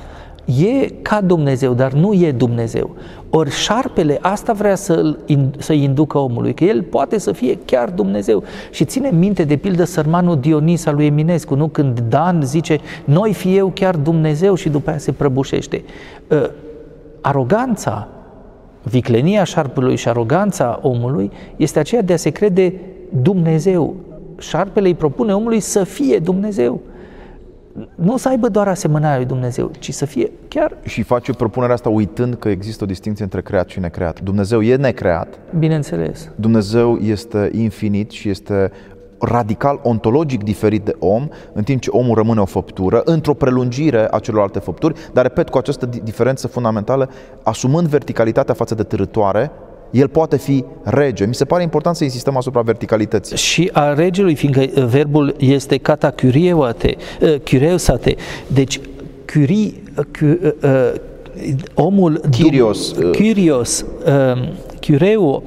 [0.57, 2.95] e ca Dumnezeu, dar nu e Dumnezeu.
[3.29, 5.17] Ori șarpele asta vrea să
[5.57, 8.43] să inducă omului, că el poate să fie chiar Dumnezeu.
[8.71, 11.67] Și ține minte, de pildă, sărmanul Dionis al lui Eminescu, nu?
[11.67, 15.83] Când Dan zice, noi fi eu chiar Dumnezeu și după aia se prăbușește.
[16.31, 16.49] Ă,
[17.21, 18.07] aroganța,
[18.83, 22.73] viclenia șarpelui și aroganța omului este aceea de a se crede
[23.21, 23.95] Dumnezeu.
[24.39, 26.81] Șarpele îi propune omului să fie Dumnezeu
[27.95, 30.77] nu să aibă doar asemănarea lui Dumnezeu, ci să fie chiar...
[30.83, 34.21] Și face propunerea asta uitând că există o distinție între creat și necreat.
[34.21, 35.39] Dumnezeu e necreat.
[35.59, 36.29] Bineînțeles.
[36.35, 38.71] Dumnezeu este infinit și este
[39.19, 44.19] radical ontologic diferit de om, în timp ce omul rămâne o făptură, într-o prelungire a
[44.19, 47.09] celorlalte făpturi, dar, repet, cu această diferență fundamentală,
[47.43, 49.51] asumând verticalitatea față de târătoare,
[49.91, 51.25] el poate fi rege.
[51.25, 53.37] Mi se pare important să insistăm asupra verticalității.
[53.37, 58.13] Și a regelui, fiindcă uh, verbul este kata curieoate, uh,
[58.47, 58.79] deci
[59.33, 59.73] curi,
[60.21, 60.93] uh, uh,
[61.73, 64.49] omul Kyrios, uh, Kyrios uh,
[64.87, 65.43] cureo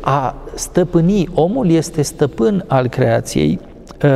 [0.00, 3.58] a stăpâni, omul este stăpân al creației,
[4.04, 4.10] uh,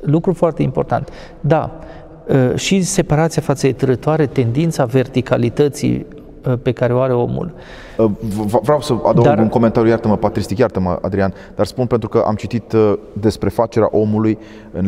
[0.00, 1.08] lucru foarte important.
[1.40, 1.78] Da,
[2.26, 6.23] uh, și separația față de trătoare, tendința verticalității Uh,
[6.62, 7.54] pe care o are omul.
[7.96, 8.10] Uh,
[8.62, 12.34] vreau să adaug dar, un comentariu, iartă-mă, patristic, iartă-mă, Adrian, dar spun pentru că am
[12.34, 14.38] citit uh, despre facerea omului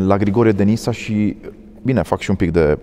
[0.07, 1.36] la Grigorie de Nisa și,
[1.82, 2.78] bine, fac și un pic de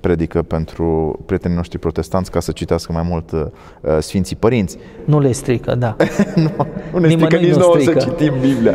[0.00, 3.40] predică pentru prietenii noștri protestanți ca să citească mai mult uh,
[3.98, 4.78] Sfinții Părinți.
[5.04, 5.96] Nu le strică, da.
[6.34, 8.74] nu, nu ne strică nici nouă să citim Biblia.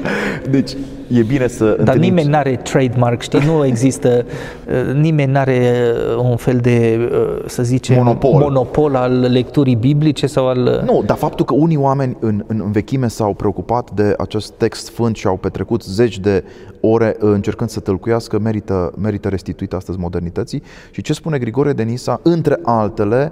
[0.49, 0.71] Deci,
[1.07, 2.01] e bine să Dar întâlnim...
[2.01, 4.25] nimeni nu are trademark, știi, nu există,
[4.67, 9.75] uh, nimeni nu are uh, un fel de, uh, să zicem, monopol, monopol al lecturii
[9.75, 10.83] biblice sau al...
[10.85, 15.15] Nu, dar faptul că unii oameni în, în vechime s-au preocupat de acest text sfânt
[15.15, 16.43] și au petrecut zeci de
[16.81, 20.63] ore încercând să tălcuiască, merită, merită restituit astăzi modernității.
[20.91, 23.31] Și ce spune Grigore de Nisa, între altele,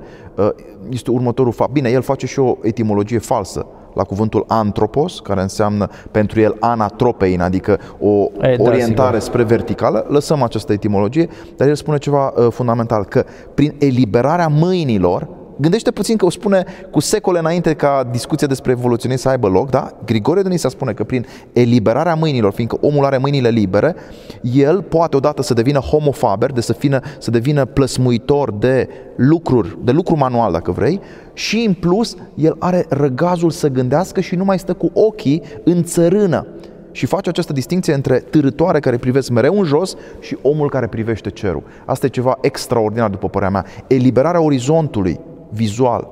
[0.90, 1.72] este următorul fapt.
[1.72, 7.42] Bine, el face și o etimologie falsă la cuvântul antropos, care înseamnă pentru el anatropein,
[7.42, 9.30] adică o e, da, orientare sigur.
[9.30, 10.06] spre verticală.
[10.08, 15.28] Lăsăm această etimologie, dar el spune ceva uh, fundamental, că prin eliberarea mâinilor
[15.58, 19.70] Gândește puțin că o spune cu secole înainte ca discuția despre evoluționism să aibă loc,
[19.70, 19.92] da?
[20.06, 23.96] Grigore Dunisa spune că prin eliberarea mâinilor, fiindcă omul are mâinile libere,
[24.42, 29.92] el poate odată să devină homofaber, de să, fină, să devină plăsmuitor de lucruri, de
[29.92, 31.00] lucru manual, dacă vrei,
[31.34, 35.84] și în plus el are răgazul să gândească și nu mai stă cu ochii în
[35.84, 36.48] țărână
[36.92, 41.30] și face această distinție între târătoare care privesc mereu în jos și omul care privește
[41.30, 41.64] cerul.
[41.86, 43.66] Asta e ceva extraordinar, după părerea mea.
[43.88, 45.20] Eliberarea orizontului
[45.54, 46.08] vizual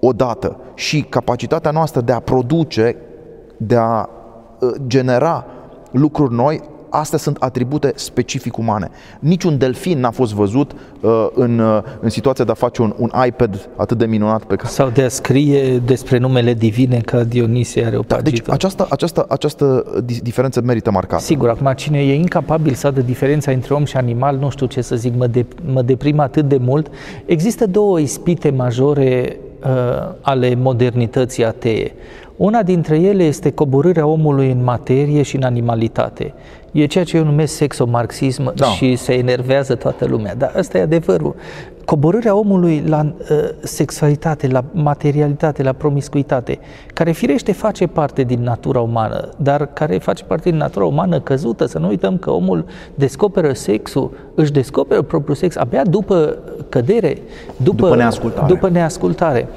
[0.00, 0.56] odată.
[0.74, 2.96] Și capacitatea noastră de a produce,
[3.56, 4.08] de a
[4.60, 5.46] uh, genera
[5.90, 6.60] lucruri noi,
[6.92, 8.90] astea sunt atribute specific umane.
[9.18, 13.10] Niciun delfin n-a fost văzut uh, în, uh, în situația de a face un, un
[13.26, 14.68] iPad atât de minunat pe care...
[14.68, 19.26] Sau de a scrie despre numele divine că Dionisie are o da, Deci această, această,
[19.28, 19.84] această
[20.22, 21.22] diferență merită marcată.
[21.22, 24.80] Sigur, acum cine e incapabil să adă diferența între om și animal, nu știu ce
[24.80, 26.90] să zic, mă, de, mă deprimă atât de mult.
[27.24, 31.92] Există două ispite majore uh, ale modernității atee.
[32.36, 36.34] Una dintre ele este coborârea omului în materie și în animalitate.
[36.72, 38.66] E ceea ce eu numesc sexomarxism da.
[38.66, 40.34] și se enervează toată lumea.
[40.34, 41.34] Dar ăsta e adevărul.
[41.84, 46.58] coborârea omului la uh, sexualitate, la materialitate, la promiscuitate,
[46.94, 51.66] care firește face parte din natura umană, dar care face parte din natura umană căzută.
[51.66, 52.64] Să nu uităm că omul
[52.94, 57.18] descoperă sexul, își descoperă propriul sex abia după cădere,
[57.56, 58.46] după, după neascultare.
[58.46, 59.48] După neascultare.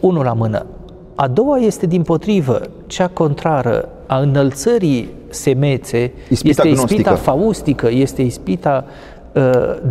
[0.00, 0.66] Unul la mână.
[1.14, 6.94] A doua este din potrivă, cea contrară a înălțării semețe, Ispita este gnostică.
[6.94, 8.84] ispita faustică, este ispita
[9.32, 9.42] uh,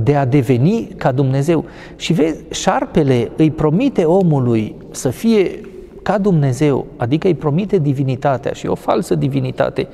[0.03, 1.65] de a deveni ca Dumnezeu.
[1.95, 5.61] Și vezi, șarpele îi promite omului să fie
[6.01, 9.87] ca Dumnezeu, adică îi promite divinitatea și o falsă divinitate.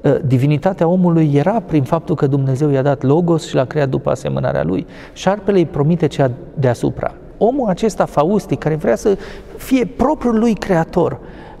[0.00, 4.10] Uh, divinitatea omului era prin faptul că Dumnezeu i-a dat logos și l-a creat după
[4.10, 4.86] asemănarea lui.
[5.12, 7.14] Șarpele îi promite cea deasupra.
[7.38, 9.18] Omul acesta faustic, care vrea să
[9.56, 11.18] fie propriul lui creator,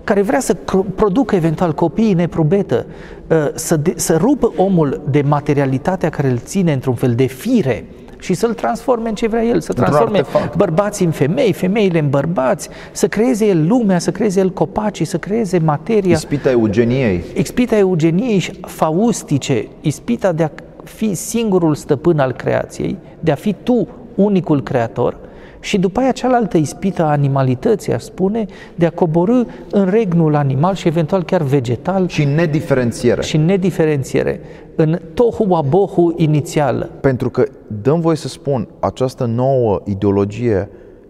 [0.08, 0.56] care vrea să
[0.94, 2.86] producă eventual copiii neprobetă,
[3.26, 7.84] uh, să, de, să rupă omul de materialitatea care îl ține într-un fel de fire
[8.18, 10.22] și să-l transforme în ce vrea el, să transforme
[10.56, 15.18] bărbații în femei, femeile în bărbați, să creeze el lumea, să creeze el copacii, să
[15.18, 16.14] creeze materia.
[16.14, 17.24] Ispita eugeniei.
[17.34, 20.50] Ispita eugeniei faustice, ispita de a
[20.84, 25.16] fi singurul stăpân al creației, de a fi tu unicul creator,
[25.60, 30.74] și după aia cealaltă ispită a animalității, aș spune, de a coborâ în regnul animal
[30.74, 32.08] și eventual chiar vegetal.
[32.08, 33.22] Și în nediferențiere.
[33.22, 34.40] Și în nediferențiere.
[34.74, 36.90] În tohu abohu inițial.
[37.00, 37.44] Pentru că,
[37.82, 40.68] dăm voie să spun, această nouă ideologie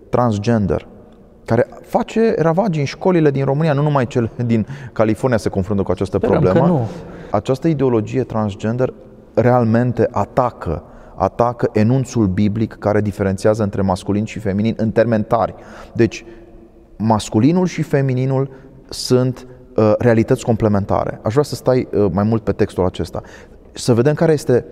[0.09, 0.87] transgender,
[1.45, 5.91] care face ravagii în școlile din România, nu numai cele din California se confruntă cu
[5.91, 6.67] această Sperăm problemă.
[6.67, 6.87] Că nu.
[7.31, 8.93] Această ideologie transgender
[9.35, 10.83] realmente atacă
[11.19, 15.55] atacă enunțul biblic care diferențiază între masculin și feminin în termeni tari.
[15.93, 16.25] Deci,
[16.97, 18.51] masculinul și femininul
[18.89, 19.47] sunt
[19.77, 21.21] uh, realități complementare.
[21.23, 23.23] Aș vrea să stai uh, mai mult pe textul acesta.
[23.73, 24.64] Să vedem care este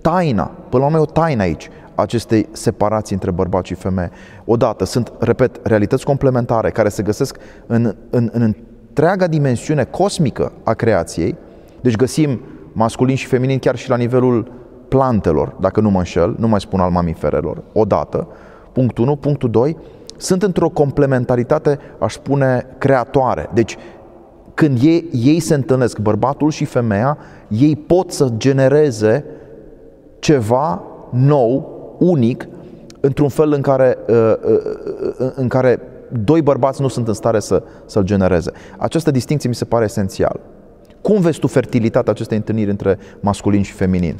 [0.00, 4.10] taina, până la urmă e o taină aici, acestei separații între bărbați și femeie.
[4.44, 7.36] Odată, sunt, repet, realități complementare care se găsesc
[7.66, 11.36] în, în, în întreaga dimensiune cosmică a creației.
[11.80, 12.40] Deci găsim
[12.72, 14.52] masculin și feminin chiar și la nivelul
[14.90, 18.28] plantelor, dacă nu mă înșel, nu mai spun al mamiferelor, odată,
[18.72, 19.76] punctul 1, punctul 2,
[20.16, 23.50] sunt într-o complementaritate, aș spune, creatoare.
[23.54, 23.76] Deci,
[24.54, 27.18] când ei, ei se întâlnesc, bărbatul și femeia,
[27.48, 29.24] ei pot să genereze
[30.18, 32.48] ceva nou, unic,
[33.00, 34.60] într-un fel în care, uh, uh,
[35.18, 35.78] uh, în care
[36.24, 38.52] doi bărbați nu sunt în stare să, să-l genereze.
[38.78, 40.40] Această distinție mi se pare esențială.
[41.00, 44.16] Cum vezi tu fertilitatea acestei întâlniri între masculin și feminin?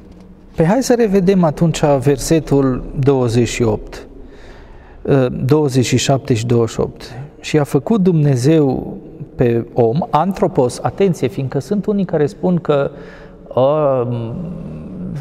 [0.56, 4.06] Păi hai să revedem atunci versetul 28,
[5.44, 7.14] 27 ă, și 28.
[7.40, 8.96] Și a făcut Dumnezeu
[9.34, 12.90] pe om, antropos, atenție, fiindcă sunt unii care spun că
[13.54, 14.08] a,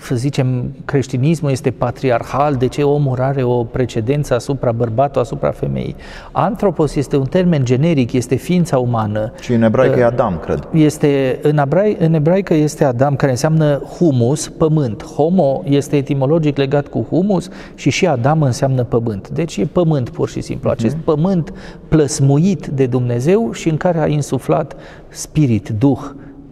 [0.02, 5.96] să zicem, creștinismul este patriarhal, de ce omul are o precedență asupra bărbatului, asupra femeii.
[6.32, 9.34] Antropos este un termen generic, este ființa umană.
[9.40, 10.68] Și în ebraică e Adam, cred.
[10.74, 15.04] Este, în, ebrai, în ebraică este Adam, care înseamnă humus, pământ.
[15.04, 19.30] Homo este etimologic legat cu humus și și Adam înseamnă pământ.
[19.30, 20.70] Deci e pământ, pur și simplu.
[20.70, 21.04] Acest uh-huh.
[21.04, 21.54] pământ
[21.88, 24.76] plăsmuit de Dumnezeu și în care a insuflat
[25.08, 26.00] spirit, duh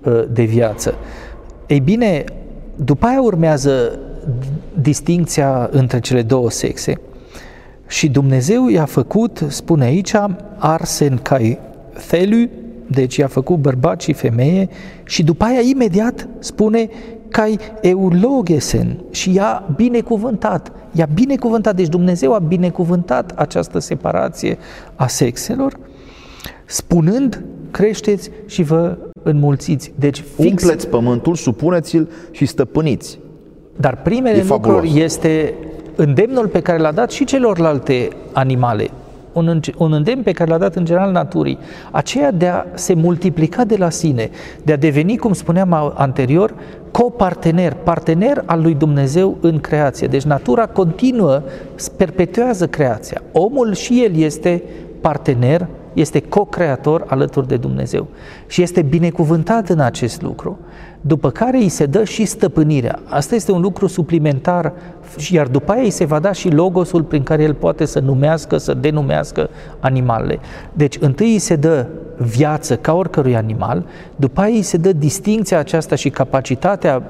[0.06, 0.94] ă, de viață.
[1.68, 2.24] Ei bine,
[2.84, 4.00] după aia urmează
[4.82, 6.94] distinția între cele două sexe
[7.88, 10.14] și Dumnezeu i-a făcut, spune aici,
[10.58, 11.60] arsen kai
[12.08, 12.50] thelu,
[12.88, 14.70] deci i-a făcut bărbat și femeie
[15.04, 16.90] și după aia imediat spune
[17.30, 20.72] kai eulogesen și i-a binecuvântat.
[20.92, 24.58] I-a binecuvântat, deci Dumnezeu a binecuvântat această separație
[24.96, 25.80] a sexelor,
[26.66, 28.98] spunând creșteți și vă
[29.28, 29.94] înmulțiți.
[30.00, 30.50] Deci fix...
[30.50, 33.20] Umpleți pământul, supuneți-l și stăpâniți.
[33.76, 35.04] Dar primele e lucruri fabulos.
[35.04, 35.54] este
[35.96, 38.90] îndemnul pe care l-a dat și celorlalte animale,
[39.34, 41.58] un, un îndemn pe care l-a dat în general naturii,
[41.92, 44.30] aceea de a se multiplica de la sine,
[44.64, 46.54] de a deveni, cum spuneam anterior,
[46.92, 50.08] copartener, partener al lui Dumnezeu în creație.
[50.08, 51.42] Deci natura continuă,
[51.98, 53.22] perpetuează creația.
[53.32, 54.64] Omul și el este
[55.02, 55.68] partener
[56.00, 58.08] este co-creator alături de Dumnezeu
[58.48, 60.60] și este binecuvântat în acest lucru,
[61.02, 63.00] după care îi se dă și stăpânirea.
[63.06, 64.74] Asta este un lucru suplimentar,
[65.32, 68.58] iar după aia îi se va da și logosul prin care el poate să numească,
[68.58, 70.40] să denumească animalele.
[70.74, 71.88] Deci întâi îi se dă
[72.18, 73.86] viață ca oricărui animal,
[74.16, 77.04] după aia îi se dă distinția aceasta și capacitatea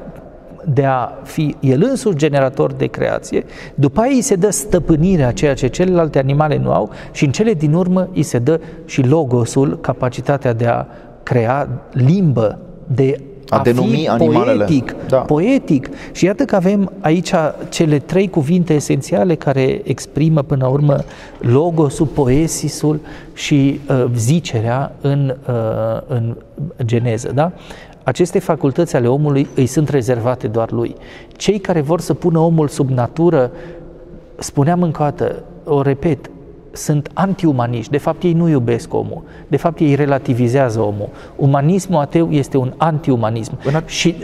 [0.73, 3.43] de a fi el însuși generator de creație,
[3.75, 7.53] după aia îi se dă stăpânirea ceea ce celelalte animale nu au și în cele
[7.53, 10.85] din urmă îi se dă și logosul, capacitatea de a
[11.23, 14.65] crea limbă, de a, a denumi fi animalele.
[14.65, 15.17] Poetic, Da.
[15.17, 15.89] poetic.
[16.11, 17.31] Și iată că avem aici
[17.69, 21.03] cele trei cuvinte esențiale care exprimă până la urmă
[21.39, 22.99] logosul, poesisul
[23.33, 26.35] și uh, zicerea în, uh, în
[26.85, 27.31] geneză.
[27.33, 27.51] Da?
[28.07, 30.95] Aceste facultăți ale omului îi sunt rezervate doar lui.
[31.35, 33.51] Cei care vor să pună omul sub natură,
[34.37, 36.29] spuneam încă o dată, o repet,
[36.71, 37.91] sunt antiumaniști.
[37.91, 39.23] De fapt, ei nu iubesc omul.
[39.47, 41.09] De fapt, ei relativizează omul.
[41.35, 43.57] Umanismul ateu este un antiumanism.
[43.63, 44.15] În a- Și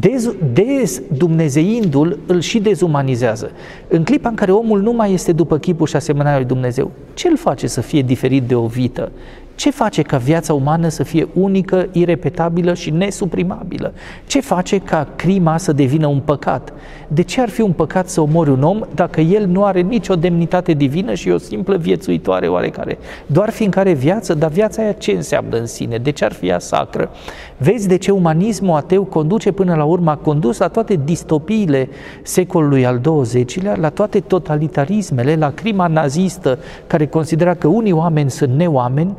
[0.00, 3.50] dez, dezdumnezeindu-l, îl și dezumanizează.
[3.88, 7.28] În clipa în care omul nu mai este după chipul și asemănarea lui Dumnezeu, ce
[7.28, 9.10] îl face să fie diferit de o vită?
[9.58, 13.92] Ce face ca viața umană să fie unică, irepetabilă și nesuprimabilă?
[14.26, 16.72] Ce face ca crima să devină un păcat?
[17.08, 20.16] De ce ar fi un păcat să omori un om dacă el nu are nicio
[20.16, 22.98] demnitate divină și e o simplă viețuitoare oarecare?
[23.26, 25.96] Doar fiindcă are viață, dar viața aia ce înseamnă în sine?
[25.96, 27.10] De ce ar fi ea sacră?
[27.56, 31.88] Vezi de ce umanismul ateu conduce până la urmă, a condus la toate distopiile
[32.22, 38.54] secolului al XX-lea, la toate totalitarismele, la crima nazistă care considera că unii oameni sunt
[38.54, 39.14] neoameni,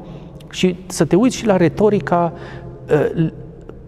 [0.52, 2.34] și să te uiți și la retorica
[3.16, 3.32] uh,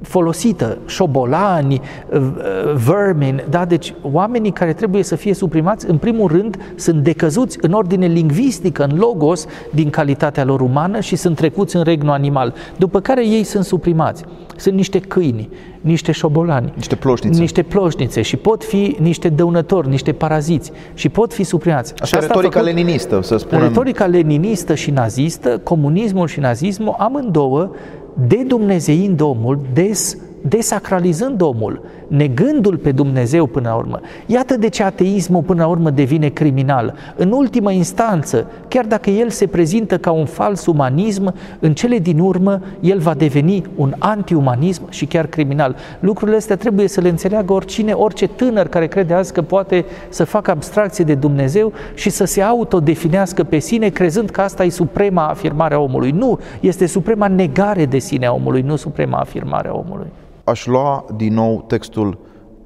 [0.02, 1.82] folosită, șobolani,
[2.14, 3.66] uh, uh, vermin, da?
[3.66, 8.84] deci oamenii care trebuie să fie suprimați, în primul rând, sunt decăzuți în ordine lingvistică,
[8.92, 13.44] în logos, din calitatea lor umană și sunt trecuți în regnul animal, după care ei
[13.44, 14.24] sunt suprimați.
[14.56, 15.50] Sunt niște câini,
[15.82, 17.40] niște șobolani, Niște ploșnițe.
[17.40, 21.94] niște ploșnițe și pot fi niște dăunători, niște paraziți și pot fi suprimați.
[21.94, 23.64] Așa, Și asta a retorica făcut- leninistă, să spunem.
[23.68, 27.70] Retorica leninistă și nazistă, comunismul și nazismul, amândouă,
[28.16, 31.82] dedumnezeind omul, des, desacralizând omul,
[32.12, 34.00] negându-l pe Dumnezeu până la urmă.
[34.26, 36.94] Iată de ce ateismul până la urmă devine criminal.
[37.16, 42.20] În ultimă instanță, chiar dacă el se prezintă ca un fals umanism, în cele din
[42.20, 45.76] urmă el va deveni un antiumanism și chiar criminal.
[46.00, 50.24] Lucrurile astea trebuie să le înțeleagă oricine, orice tânăr care crede azi că poate să
[50.24, 55.28] facă abstracție de Dumnezeu și să se autodefinească pe sine crezând că asta e suprema
[55.28, 56.12] afirmare a omului.
[56.12, 60.08] Nu, este suprema negare de sine a omului, nu suprema afirmare a omului.
[60.52, 62.18] Aș lua din nou textul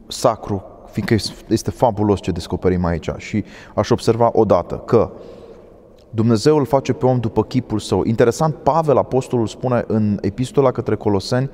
[0.08, 1.16] sacru, fiindcă
[1.48, 3.44] este fabulos ce descoperim aici și
[3.76, 5.12] aș observa odată că
[6.10, 8.04] Dumnezeu îl face pe om după chipul său.
[8.04, 11.50] Interesant, Pavel, apostolul, spune în epistola către Coloseni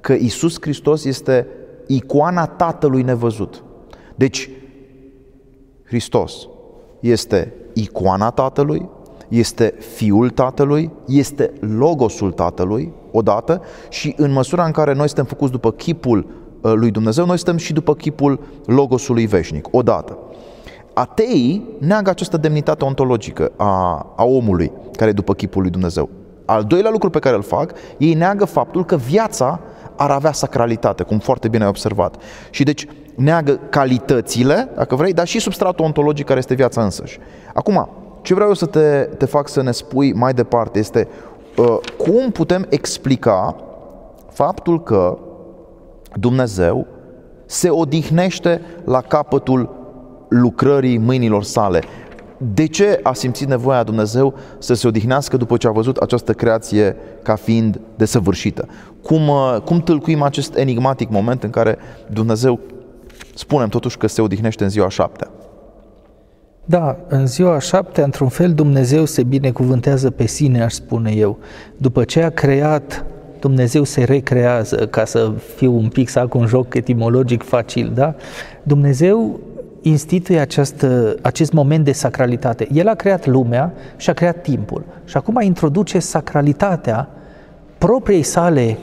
[0.00, 1.46] că Isus Hristos este
[1.86, 3.64] icoana Tatălui nevăzut.
[4.14, 4.50] Deci,
[5.84, 6.48] Hristos
[7.00, 8.88] este icoana Tatălui,
[9.28, 15.52] este Fiul Tatălui, este Logosul Tatălui, odată, și în măsura în care noi suntem făcuți
[15.52, 16.26] după chipul
[16.60, 20.18] uh, lui Dumnezeu, noi suntem și după chipul Logosului veșnic, odată.
[20.94, 26.08] Ateii neagă această demnitate ontologică a, a omului care e după chipul lui Dumnezeu.
[26.44, 29.60] Al doilea lucru pe care îl fac, ei neagă faptul că viața
[29.96, 32.16] ar avea sacralitate, cum foarte bine ai observat.
[32.50, 37.18] Și deci neagă calitățile, dacă vrei, dar și substratul ontologic care este viața însăși.
[37.54, 37.88] Acum,
[38.22, 41.08] ce vreau eu să te, te fac să ne spui mai departe este
[41.56, 43.56] uh, cum putem explica
[44.30, 45.18] faptul că
[46.14, 46.86] Dumnezeu
[47.46, 49.76] se odihnește la capătul
[50.28, 51.82] lucrării mâinilor sale.
[52.36, 56.96] De ce a simțit nevoia Dumnezeu să se odihnească după ce a văzut această creație
[57.22, 58.68] ca fiind desăvârșită?
[59.02, 61.78] Cum, uh, cum tâlcuim acest enigmatic moment în care
[62.12, 62.60] Dumnezeu
[63.34, 65.30] spunem totuși că se odihnește în ziua șaptea?
[66.70, 71.38] Da, în ziua șaptea, într-un fel, Dumnezeu se binecuvântează pe sine, aș spune eu.
[71.76, 73.04] După ce a creat,
[73.40, 78.14] Dumnezeu se recrează, ca să fiu un pic să fac un joc etimologic facil, da?
[78.62, 79.40] Dumnezeu
[79.82, 82.68] instituie această, acest moment de sacralitate.
[82.72, 84.84] El a creat lumea și a creat timpul.
[85.04, 87.08] Și acum introduce sacralitatea
[87.78, 88.78] propriei sale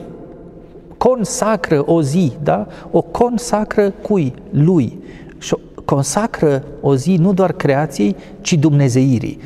[0.96, 2.66] consacră o zi, da?
[2.90, 4.34] O consacră cui?
[4.50, 4.98] Lui.
[5.38, 9.38] Și o consacră o zi nu doar creației, ci dumnezeirii.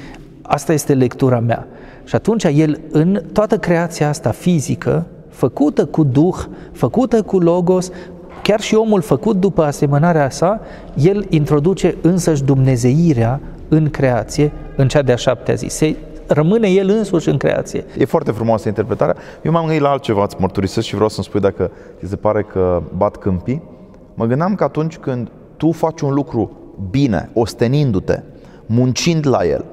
[0.42, 1.66] Asta este lectura mea.
[2.04, 6.36] Și atunci el în toată creația asta fizică, făcută cu Duh,
[6.72, 7.90] făcută cu Logos,
[8.42, 10.60] chiar și omul făcut după asemănarea sa,
[10.94, 15.66] el introduce însăși dumnezeirea în creație, în cea de-a șaptea zi.
[15.68, 17.84] Se rămâne el însuși în creație.
[17.98, 19.16] E foarte frumoasă interpretarea.
[19.42, 22.42] Eu m-am gândit la altceva, îți mărturisesc și vreau să-mi spui dacă ți se pare
[22.42, 23.62] că bat câmpii.
[24.14, 25.30] Mă gândeam că atunci când
[25.60, 26.50] tu faci un lucru
[26.90, 28.20] bine, ostenindu-te,
[28.66, 29.64] muncind la el,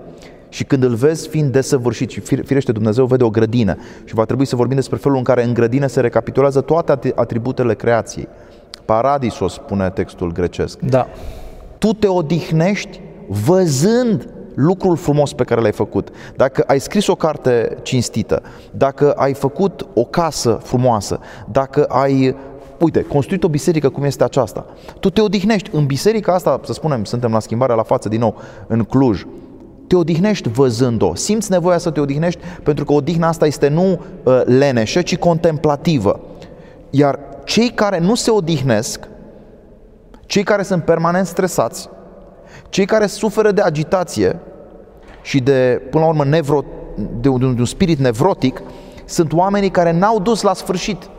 [0.49, 4.45] și când îl vezi fiind desăvârșit și firește Dumnezeu vede o grădină și va trebui
[4.45, 8.27] să vorbim despre felul în care în grădină se recapitulează toate atributele creației.
[8.85, 10.79] Paradisos spune textul grecesc.
[10.79, 11.07] Da.
[11.77, 17.77] Tu te odihnești văzând lucrul frumos pe care l-ai făcut, dacă ai scris o carte
[17.81, 21.19] cinstită, dacă ai făcut o casă frumoasă,
[21.51, 22.35] dacă ai
[22.79, 24.65] uite, construit o biserică cum este aceasta,
[24.99, 25.69] tu te odihnești.
[25.73, 28.35] În biserica asta, să spunem, suntem la schimbarea la față din nou,
[28.67, 29.25] în Cluj,
[29.87, 33.91] te odihnești văzând-o, simți nevoia să te odihnești pentru că odihna asta este nu
[34.23, 36.19] uh, leneșă, ci contemplativă.
[36.89, 39.07] Iar cei care nu se odihnesc,
[40.25, 41.89] cei care sunt permanent stresați,
[42.69, 44.39] cei care suferă de agitație
[45.21, 46.63] și de, până la urmă, nevro,
[47.19, 48.61] de un, de un spirit nevrotic,
[49.05, 51.09] sunt oamenii care n-au dus la sfârșit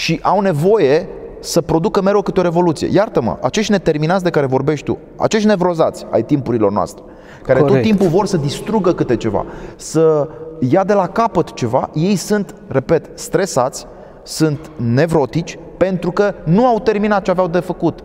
[0.00, 1.08] și au nevoie
[1.40, 2.88] să producă mereu câte o revoluție.
[2.92, 7.02] Iartă-mă, acești neterminați de care vorbești tu, acești nevrozați ai timpurilor noastre,
[7.42, 7.76] care Corect.
[7.76, 9.44] tot timpul vor să distrugă câte ceva,
[9.76, 10.28] să
[10.58, 13.86] ia de la capăt ceva, ei sunt, repet, stresați,
[14.22, 18.04] sunt nevrotici pentru că nu au terminat ce aveau de făcut.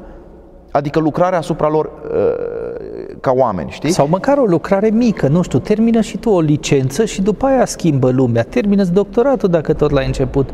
[0.71, 3.91] Adică lucrarea asupra lor uh, ca oameni, știi?
[3.91, 7.65] Sau măcar o lucrare mică, nu știu, termină și tu o licență și după aia
[7.65, 8.43] schimbă lumea.
[8.43, 10.49] Termină doctoratul dacă tot l-ai început.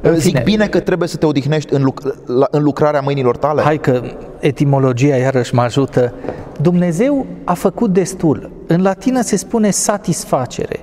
[0.00, 0.42] În Zic fine.
[0.44, 3.62] bine că trebuie să te odihnești în, luc- la, în lucrarea mâinilor tale?
[3.62, 4.02] Hai că
[4.38, 6.14] etimologia iarăși mă ajută.
[6.60, 8.50] Dumnezeu a făcut destul.
[8.66, 10.80] În latină se spune satisfacere.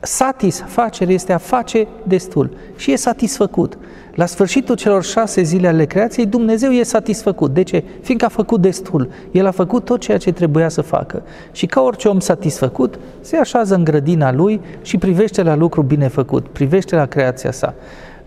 [0.00, 3.78] Satisfacere este a face destul și e satisfăcut.
[4.14, 7.54] La sfârșitul celor șase zile ale creației, Dumnezeu e satisfăcut.
[7.54, 7.84] De ce?
[8.00, 9.10] Fiindcă a făcut destul.
[9.30, 11.22] El a făcut tot ceea ce trebuia să facă.
[11.52, 16.08] Și ca orice om satisfăcut, se așează în grădina lui și privește la lucru bine
[16.08, 17.74] făcut, privește la creația sa.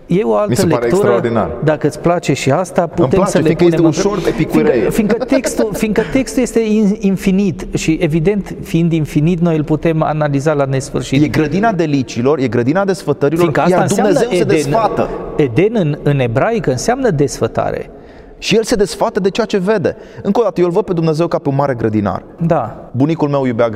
[0.07, 1.21] E o altă Mi se lectură,
[1.63, 5.69] dacă îți place și asta, putem place, să le punem este ușor fiindcă, fiindcă, textul,
[5.73, 6.59] fiindcă textul este
[6.99, 11.23] infinit și evident, fiind infinit, noi îl putem analiza la nesfârșit.
[11.23, 15.09] E grădina delicilor, e grădina desfătărilor, fiindcă iar Dumnezeu Eden, se desfată.
[15.35, 17.89] Eden în, în ebraică înseamnă desfătare.
[18.37, 19.95] Și el se desfată de ceea ce vede.
[20.21, 22.23] Încă o dată, eu îl văd pe Dumnezeu ca pe un mare grădinar.
[22.45, 22.89] Da.
[22.91, 23.69] Bunicul meu iubea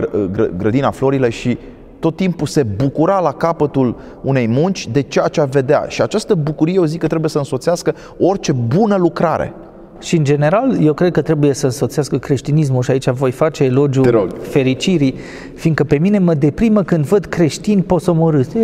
[0.58, 1.58] grădina florile și
[2.02, 5.86] tot timpul se bucura la capătul unei munci de ceea ce vedea.
[5.88, 9.54] Și această bucurie, eu zic că trebuie să însoțească orice bună lucrare.
[10.02, 14.36] Și în general, eu cred că trebuie să însoțească creștinismul și aici voi face elogiul
[14.42, 15.16] fericirii,
[15.56, 18.58] fiindcă pe mine mă deprimă când văd creștini posomorâți.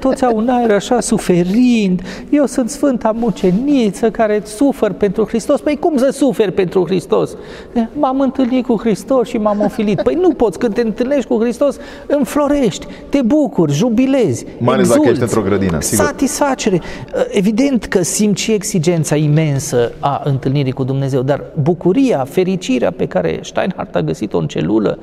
[0.00, 5.60] Toți au un aer așa suferind, eu sunt sfânta muceniță care sufăr pentru Hristos.
[5.60, 7.36] Păi cum să suferi pentru Hristos?
[7.98, 10.02] M-am întâlnit cu Hristos și m-am ofilit.
[10.02, 15.08] Păi nu poți, când te întâlnești cu Hristos, înflorești, te bucuri, jubilezi, Mai ales dacă
[15.08, 16.04] ești într-o grădină, sigur.
[16.04, 16.80] Satisfacere.
[17.30, 19.54] Evident că simt și exigența imensă
[19.98, 24.98] a întâlnirii cu Dumnezeu, dar bucuria, fericirea pe care Steinhardt a găsit-o în celulă,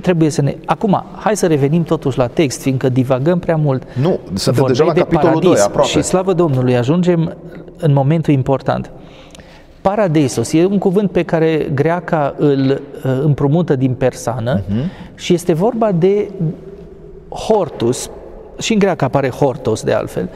[0.00, 0.56] trebuie să ne...
[0.64, 3.82] Acum, hai să revenim totuși la text, fiindcă divagăm prea mult.
[4.00, 5.88] Nu, suntem deja la de capitolul 2, aproape.
[5.88, 7.36] Și slavă Domnului, ajungem
[7.78, 8.90] în momentul important.
[9.80, 12.70] Paradisos e un cuvânt pe care greaca îl
[13.04, 15.14] uh, împrumută din persană uh-huh.
[15.14, 16.30] și este vorba de
[17.28, 18.10] hortus,
[18.58, 20.28] și în greacă apare hortos de altfel,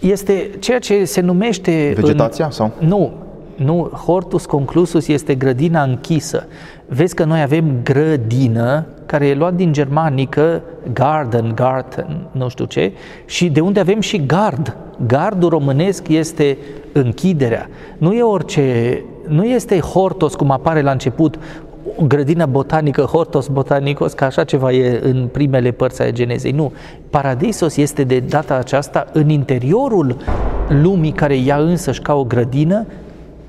[0.00, 1.92] este ceea ce se numește...
[1.96, 2.72] Vegetația în, sau?
[2.78, 3.12] Nu,
[3.56, 6.46] nu, hortus conclusus este grădina închisă.
[6.86, 12.92] Vezi că noi avem grădină, care e luat din germanică garden, garden, nu știu ce,
[13.24, 14.76] și de unde avem și gard.
[15.06, 16.58] Gardul românesc este
[16.92, 17.68] închiderea.
[17.98, 21.38] Nu e orice, nu este hortos cum apare la început,
[21.96, 26.52] o grădină botanică, hortos botanicos, ca așa ceva e în primele părți ale genezei.
[26.52, 26.72] Nu.
[27.10, 30.16] Paradisos este de data aceasta în interiorul
[30.68, 32.86] lumii care ea însăși ca o grădină,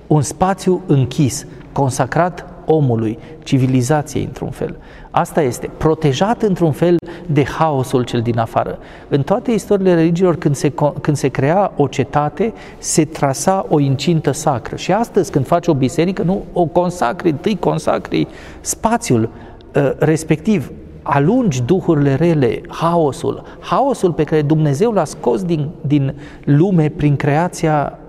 [0.07, 4.77] un spațiu închis, consacrat omului, civilizației într-un fel.
[5.11, 6.95] Asta este, protejat într-un fel
[7.27, 8.77] de haosul cel din afară.
[9.07, 14.31] În toate istoriile religiilor, când se, când se crea o cetate, se trasa o incintă
[14.31, 14.75] sacră.
[14.75, 18.27] Și astăzi, când faci o biserică, nu o consacri, întâi consacri
[18.61, 19.29] spațiul
[19.75, 26.89] uh, respectiv, alungi duhurile rele, haosul, haosul pe care Dumnezeu l-a scos din, din lume
[26.89, 27.99] prin creația,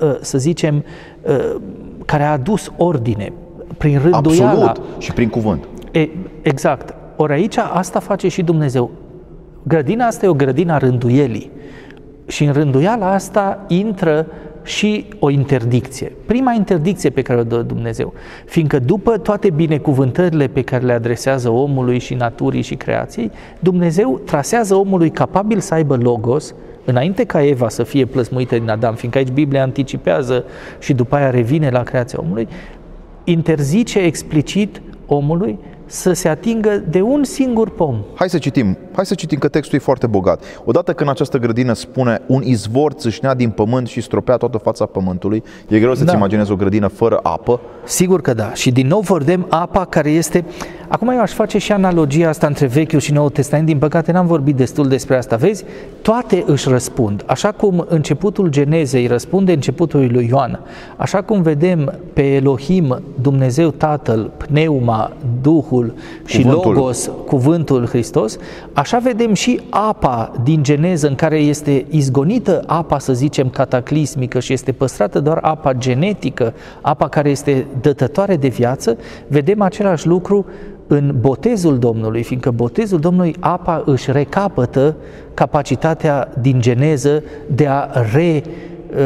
[0.00, 0.84] uh, să zicem,
[1.22, 1.56] uh,
[2.04, 3.32] care a adus ordine,
[3.78, 4.68] prin rânduiala.
[4.68, 5.68] Absolut, și prin cuvânt.
[5.90, 6.08] E,
[6.42, 6.94] exact.
[7.16, 8.90] Ori aici asta face și Dumnezeu.
[9.62, 11.50] Grădina asta e o grădina rânduielii.
[12.26, 14.26] Și în rânduiala asta intră
[14.62, 16.12] și o interdicție.
[16.26, 18.12] Prima interdicție pe care o dă Dumnezeu.
[18.44, 24.74] Fiindcă după toate binecuvântările pe care le adresează omului și naturii și creației, Dumnezeu trasează
[24.74, 26.54] omului capabil să aibă logos,
[26.84, 30.44] înainte ca Eva să fie plăsmuită din Adam, fiindcă aici Biblia anticipează
[30.78, 32.48] și după aia revine la creația omului,
[33.24, 35.58] interzice explicit omului
[35.90, 37.96] să se atingă de un singur pom.
[38.14, 40.42] Hai să citim, hai să citim că textul e foarte bogat.
[40.64, 45.42] Odată când această grădină spune un izvor țâșnea din pământ și stropea toată fața pământului,
[45.68, 46.16] e greu să-ți Da.
[46.16, 47.60] imaginezi o grădină fără apă.
[47.84, 48.54] Sigur că da.
[48.54, 50.44] Și din nou vedem apa care este...
[50.92, 53.66] Acum eu aș face și analogia asta între Vechiul și Noul Testament.
[53.66, 55.36] Din păcate n-am vorbit destul despre asta.
[55.36, 55.64] Vezi?
[56.02, 57.22] Toate își răspund.
[57.26, 60.60] Așa cum începutul Genezei răspunde începutului lui Ioan,
[60.96, 65.12] așa cum vedem pe Elohim, Dumnezeu Tatăl, Pneuma,
[65.42, 65.94] Duhul
[66.24, 66.72] și Cuvântul.
[66.74, 68.38] Logos, Cuvântul Hristos,
[68.72, 74.52] așa vedem și apa din Geneză în care este izgonită apa, să zicem, cataclismică și
[74.52, 78.96] este păstrată doar apa genetică, apa care este dătătoare de viață,
[79.28, 80.46] vedem același lucru
[80.92, 84.96] în botezul Domnului, fiindcă botezul Domnului, apa își recapătă
[85.34, 87.22] capacitatea din geneză
[87.54, 88.42] de a re,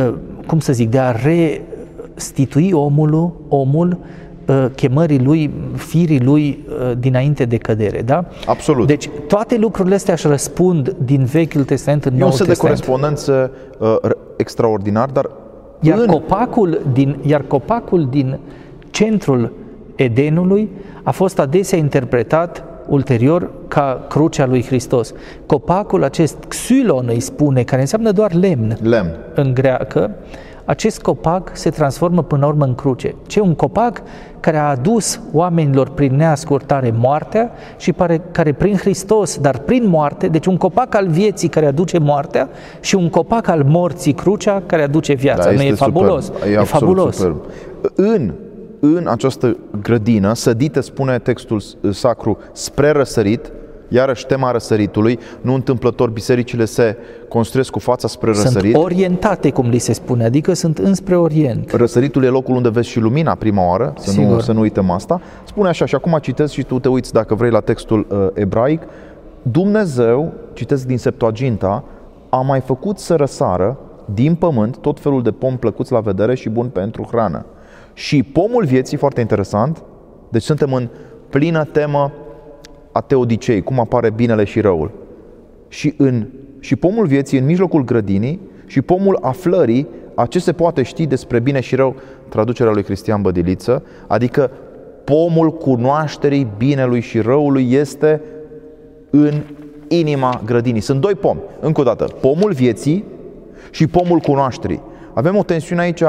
[0.09, 0.15] uh,
[0.47, 3.99] cum să zic, de a restitui omul, omul
[4.47, 8.25] uh, chemării lui, firii lui uh, dinainte de cădere, da?
[8.47, 8.87] Absolut.
[8.87, 12.53] Deci toate lucrurile astea își răspund din Vechiul Testament în E un Noul set de
[12.53, 12.81] Testament.
[12.81, 15.31] corespondență uh, r- extraordinar, dar
[15.81, 16.07] Iar în...
[16.07, 18.39] copacul, din, iar copacul din
[18.91, 19.53] centrul
[19.95, 20.69] Edenului
[21.05, 25.13] a fost adesea interpretat ulterior ca crucea lui Hristos.
[25.47, 29.17] Copacul acest xylon îi spune, care înseamnă doar lemn lemn.
[29.35, 30.11] în greacă,
[30.65, 33.15] acest copac se transformă până la urmă în cruce.
[33.27, 34.03] Ce un copac
[34.41, 40.27] care a adus oamenilor prin neascultare moartea și pare, care prin Hristos, dar prin moarte,
[40.27, 42.49] deci un copac al vieții care aduce moartea
[42.81, 45.51] și un copac al morții, crucea, care aduce viața.
[45.51, 46.25] nu e este fabulos.
[46.25, 46.49] Superb.
[46.49, 47.17] E, E, absolut fabulos.
[47.17, 47.37] Superb.
[47.95, 48.33] În,
[48.85, 53.53] în această grădină, sădită, spune textul sacru, spre răsărit,
[53.89, 56.97] iarăși tema răsăritului, nu întâmplător, bisericile se
[57.29, 58.73] construiesc cu fața spre răsărit.
[58.73, 61.71] Sunt orientate, cum li se spune, adică sunt înspre Orient.
[61.71, 64.41] Răsăritul e locul unde vezi și lumina prima oară, să nu, Sigur.
[64.41, 65.21] să nu uităm asta.
[65.45, 68.83] Spune așa, și acum citesc și tu te uiți dacă vrei la textul uh, ebraic.
[69.43, 71.85] Dumnezeu, citesc din Septuaginta,
[72.29, 73.79] a mai făcut să răsară
[74.15, 77.45] din pământ tot felul de pom plăcuți la vedere și bun pentru hrană.
[77.95, 79.83] Și pomul vieții, foarte interesant,
[80.29, 80.89] deci suntem în
[81.29, 82.13] plină temă
[82.93, 84.91] a teodicei, cum apare binele și răul.
[85.69, 86.27] Și, în,
[86.61, 91.41] și pomul vieții în mijlocul grădinii și pomul aflării a ce se poate ști despre
[91.41, 91.95] bine și rău,
[92.29, 94.51] traducerea lui Cristian Bădiliță, adică
[95.05, 98.21] pomul cunoașterii binelui și răului este
[99.11, 99.33] în
[99.89, 100.81] inima grădinii.
[100.81, 101.41] Sunt doi pomi.
[101.61, 103.05] Încă o dată, pomul vieții
[103.71, 104.81] și pomul cunoașterii.
[105.13, 106.03] Avem o tensiune aici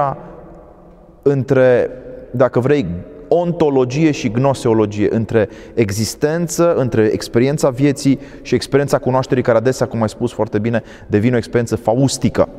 [1.27, 1.89] între,
[2.31, 2.85] dacă vrei,
[3.27, 10.09] ontologie și gnoseologie, între existență, între experiența vieții și experiența cunoașterii, care adesea, cum ai
[10.09, 12.49] spus foarte bine, devine o experiență faustică.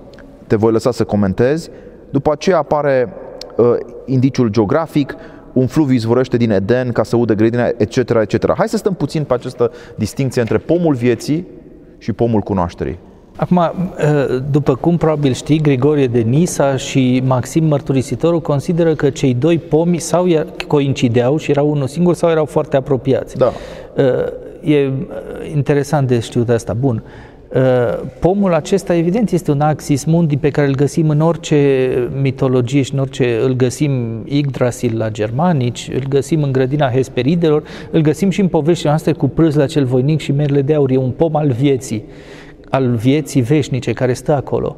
[0.47, 1.70] Te voi lăsa să comentezi.
[2.10, 3.12] După aceea apare
[3.56, 3.66] uh,
[4.05, 5.14] indiciul geografic,
[5.52, 8.55] un fluviu izvorăște din Eden ca să udă grădina, etc., etc.
[8.56, 11.47] Hai să stăm puțin pe această distinție între pomul vieții
[11.98, 12.98] și pomul cunoașterii.
[13.36, 13.72] Acum, ă,
[14.50, 19.98] după cum probabil știi, Grigorie de Nisa și Maxim Mărturisitorul consideră că cei doi pomi
[19.98, 23.36] sau ia- coincideau și erau unul singur sau erau foarte apropiați.
[23.36, 23.52] Da.
[23.98, 24.32] Ă,
[24.64, 24.90] E
[25.54, 26.72] interesant de știut asta.
[26.72, 27.02] Bun.
[27.54, 27.60] Ă,
[28.20, 31.90] Pomul acesta, evident, este un axis mundi pe care îl găsim în orice
[32.22, 33.38] mitologie și în orice...
[33.42, 38.88] Îl găsim Yggdrasil la germanici, îl găsim în grădina Hesperidelor, îl găsim și în poveștile
[38.88, 40.90] noastre cu prâzla cel voinic și merle de aur.
[40.90, 42.04] E un pom al vieții,
[42.70, 44.76] al vieții veșnice care stă acolo.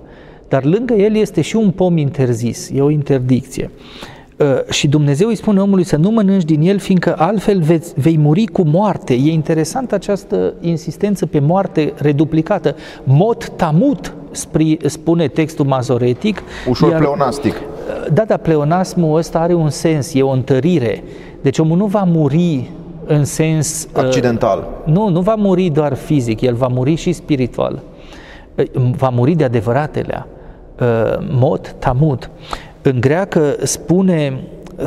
[0.49, 3.71] Dar lângă el este și un pom interzis, e o interdicție.
[4.37, 8.19] Uh, și Dumnezeu îi spune omului să nu mănânci din el, fiindcă altfel veți, vei
[8.19, 9.15] muri cu moarte.
[9.15, 12.77] E interesant această insistență pe moarte reduplicată.
[13.05, 16.43] Mot tamut, spri, spune textul mazoretic.
[16.69, 17.55] Ușor pleonastic.
[18.13, 21.03] Da, dar pleonasmul ăsta are un sens, e o întărire.
[21.41, 22.71] Deci omul nu va muri
[23.09, 23.89] în sens...
[23.97, 24.69] uh, Accidental.
[24.85, 27.79] nu, nu va muri doar fizic, el va muri și spiritual.
[28.55, 28.65] Uh,
[28.97, 30.27] Va muri de adevăratele.
[30.81, 30.87] Uh,
[31.31, 32.31] Mot, tamut.
[32.83, 34.41] În greacă spune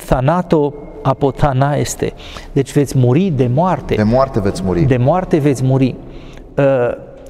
[0.06, 2.14] thanato apotana este.
[2.52, 3.96] Deci veți muri de moarte.
[3.96, 4.82] De moarte veți muri.
[4.82, 5.96] De moarte veți muri.
[6.58, 6.66] Uh,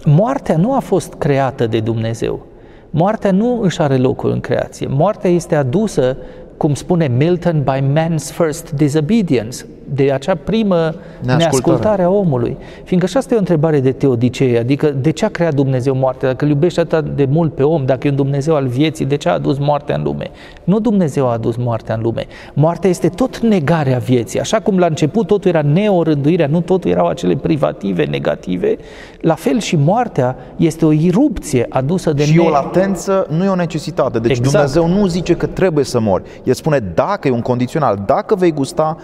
[0.05, 2.45] Moartea nu a fost creată de Dumnezeu.
[2.89, 4.87] Moartea nu își are locul în creație.
[4.89, 6.17] Moartea este adusă,
[6.57, 11.37] cum spune Milton, by man's first disobedience, de acea primă Neascultare.
[11.37, 12.57] neascultare a omului.
[12.83, 16.27] Fiindcă și asta e o întrebare de teodicee, adică de ce a creat Dumnezeu moartea?
[16.29, 19.15] Dacă îl iubește atât de mult pe om, dacă e un Dumnezeu al vieții, de
[19.15, 20.31] ce a adus moartea în lume?
[20.63, 22.25] Nu Dumnezeu a adus moartea în lume.
[22.53, 24.39] Moartea este tot negarea vieții.
[24.39, 28.75] Așa cum la început totul era neorânduirea, nu totul erau acele privative, negative,
[29.21, 32.43] la fel și moartea este o irupție adusă de Și ne...
[32.43, 34.19] o latență nu e o necesitate.
[34.19, 34.51] Deci Exact.
[34.51, 36.23] Dumnezeu nu zice că trebuie să mori.
[36.43, 38.97] El spune dacă e un condițional, dacă vei gusta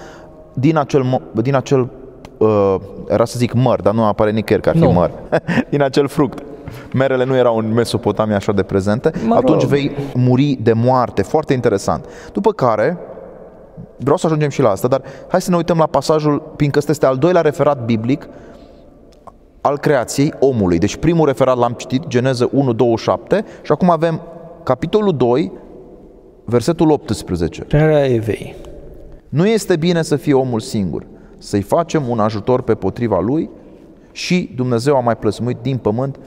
[0.59, 1.89] din acel, mo- din acel
[2.37, 2.75] uh,
[3.07, 4.91] era să zic măr, dar nu apare nicăieri că ar fi Nu.
[4.91, 5.11] măr,
[5.69, 6.43] din acel fruct.
[6.93, 9.43] Merele nu erau în Mesopotamia așa de prezente, Mă rog.
[9.43, 11.21] atunci vei muri de moarte.
[11.21, 12.05] Foarte interesant.
[12.33, 12.97] După care,
[13.97, 16.91] vreau să ajungem și la asta, dar hai să ne uităm la pasajul, fiindcă ăsta
[16.91, 18.27] este al doilea referat biblic
[19.61, 20.77] al creației omului.
[20.77, 24.21] Deci primul referat l-am citit, Geneză 1, 27 și acum avem
[24.63, 25.51] capitolul 2,
[26.45, 27.61] versetul 18.
[27.61, 28.55] Crearea Evei.
[29.29, 31.05] Nu este bine să fie omul singur,
[31.37, 33.49] să-i facem un ajutor pe potriva lui
[34.11, 36.19] și Dumnezeu a mai plăsmuit din pământ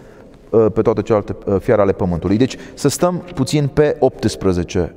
[0.51, 2.37] uh, pe toate celelalte uh, fiare ale pământului.
[2.37, 4.95] Deci să stăm puțin pe 18.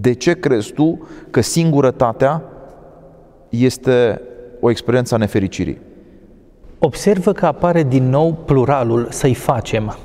[0.00, 2.42] De ce crezi tu că singurătatea
[3.48, 4.20] este
[4.60, 5.78] o experiență a nefericirii?
[6.78, 9.96] Observă că apare din nou pluralul să-i facem.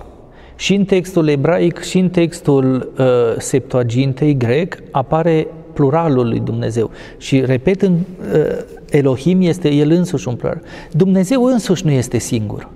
[0.56, 3.06] Și în textul ebraic și în textul uh,
[3.38, 5.48] Septuagintei grec apare
[5.81, 6.89] pluralul lui Dumnezeu.
[7.17, 8.39] Și repet, în uh,
[8.89, 10.61] Elohim este el însuși un plural.
[10.91, 12.69] Dumnezeu însuși nu este singur.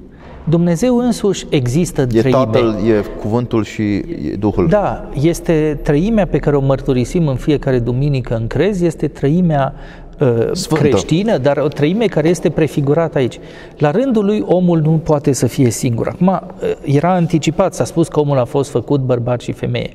[0.44, 2.30] Dumnezeu însuși există E treime.
[2.30, 4.68] Tatăl, e Cuvântul și e Duhul.
[4.68, 9.74] Da, este trăimea pe care o mărturisim în fiecare duminică în crez, este trăimea
[10.20, 10.84] uh, Sfântă.
[10.84, 13.40] creștină, dar o trăime care este prefigurată aici.
[13.78, 16.08] La rândul lui, omul nu poate să fie singur.
[16.08, 19.90] Acum, uh, era anticipat, s-a spus că omul a fost făcut bărbat și femeie.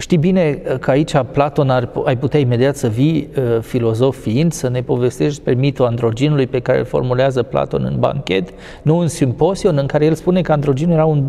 [0.00, 4.52] Știi bine uh, că aici Platon ar, ai putea imediat să vii, uh, filozof fiind,
[4.52, 8.48] să ne povestești despre mitul androginului pe care îl formulează Platon în banchet,
[8.82, 11.24] nu în simposion, în care el spune că androginul era un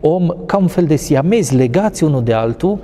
[0.00, 2.78] om ca un fel de siamezi legați unul de altul, uh,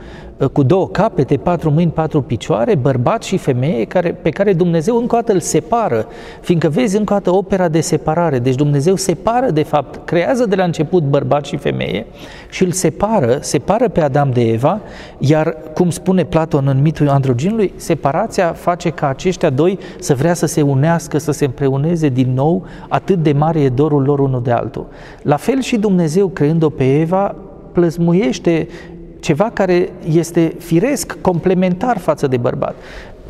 [0.48, 5.14] cu două capete, patru mâini, patru picioare, bărbat și femeie, care, pe care Dumnezeu încă
[5.14, 6.06] o dată îl separă,
[6.40, 8.38] fiindcă vezi încă o dată opera de separare.
[8.38, 12.06] Deci Dumnezeu separă, de fapt, creează de la început bărbat și femeie
[12.50, 14.80] și îl separă, separă pe Adam de Eva,
[15.18, 20.46] iar, cum spune Platon în mitul androginului, separația face ca aceștia doi să vrea să
[20.46, 24.50] se unească, să se împreuneze din nou, atât de mare e dorul lor unul de
[24.50, 24.86] altul.
[25.22, 27.34] La fel și Dumnezeu, creând-o pe Eva,
[27.72, 28.68] plăzmuiește
[29.22, 32.74] ceva care este firesc, complementar față de bărbat.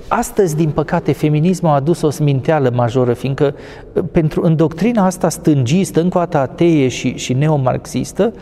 [0.08, 3.54] Astăzi, din păcate, feminismul a adus o sminteală majoră, fiindcă
[4.12, 8.32] pentru, în doctrina asta stângistă, încă o dată atee și, și neomarxistă,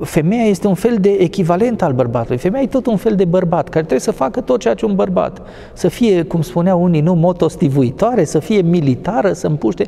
[0.00, 2.38] femeia este un fel de echivalent al bărbatului.
[2.38, 4.94] Femeia e tot un fel de bărbat, care trebuie să facă tot ceea ce un
[4.94, 5.42] bărbat.
[5.72, 9.86] Să fie, cum spuneau unii, nu motostivuitoare, să fie militară, să împuște.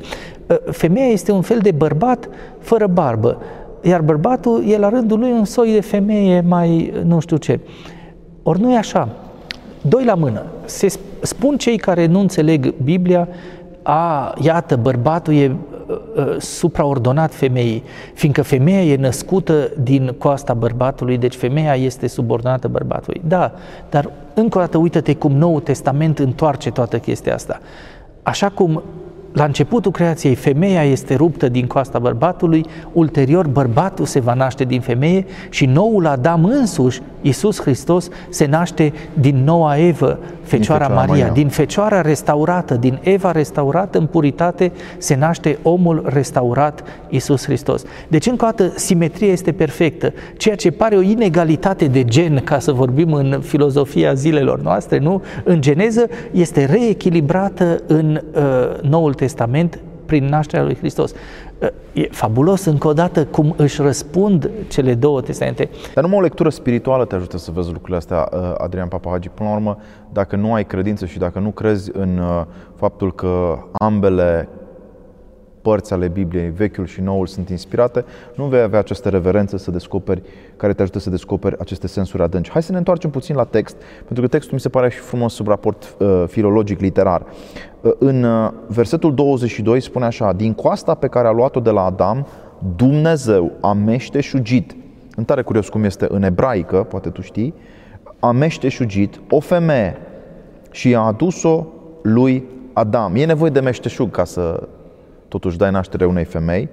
[0.70, 2.28] Femeia este un fel de bărbat
[2.60, 3.38] fără barbă
[3.82, 7.60] iar bărbatul e la rândul lui un soi de femeie mai nu știu ce.
[8.42, 9.08] Ori nu e așa.
[9.80, 10.42] Doi la mână.
[10.64, 13.28] Se spun cei care nu înțeleg Biblia,
[13.82, 17.82] a, iată, bărbatul e uh, supraordonat femeii,
[18.14, 23.20] fiindcă femeia e născută din coasta bărbatului, deci femeia este subordonată bărbatului.
[23.28, 23.52] Da,
[23.90, 27.60] dar încă o dată uită-te cum Noul Testament întoarce toată chestia asta.
[28.22, 28.82] Așa cum
[29.36, 34.80] la începutul creației, femeia este ruptă din coasta bărbatului, ulterior bărbatul se va naște din
[34.80, 41.26] femeie și noul Adam însuși, Iisus Hristos, se naște din noua Evă, Fecioara Fecioara Maria,
[41.26, 41.42] Maria.
[41.42, 47.84] din Fecioara restaurată, din Eva restaurată în puritate, se naște omul restaurat, Iisus Hristos.
[48.08, 50.12] Deci, încă o dată, simetria este perfectă.
[50.36, 55.22] Ceea ce pare o inegalitate de gen, ca să vorbim în filozofia zilelor noastre, nu?
[55.44, 58.42] În geneză, este reechilibrată în uh,
[58.80, 61.12] Noul Testament prin nașterea lui Hristos.
[61.58, 65.70] Uh, E fabulos încă o dată cum își răspund cele două testamente.
[65.94, 69.28] Dar numai o lectură spirituală te ajută să vezi lucrurile astea, uh, Adrian Papahagi.
[69.28, 69.78] Până la urmă,
[70.12, 74.48] dacă nu ai credință și dacă nu crezi în uh, faptul că ambele
[75.66, 80.22] părți ale Bibliei, vechiul și noul, sunt inspirate, nu vei avea această reverență să descoperi,
[80.56, 82.50] care te ajută să descoperi aceste sensuri adânci.
[82.50, 85.34] Hai să ne întoarcem puțin la text, pentru că textul mi se pare și frumos
[85.34, 87.22] sub raport uh, filologic literar.
[87.80, 91.84] Uh, în uh, versetul 22 spune așa, din coasta pe care a luat-o de la
[91.84, 92.26] Adam,
[92.76, 94.76] Dumnezeu a meșteșugit,
[95.16, 97.54] îmi tare curios cum este în ebraică, poate tu știi,
[98.20, 99.96] a meșteșugit o femeie
[100.70, 101.66] și i-a adus-o
[102.02, 103.14] lui Adam.
[103.16, 104.68] E nevoie de meșteșug ca să
[105.28, 106.68] totuși dai naștere unei femei.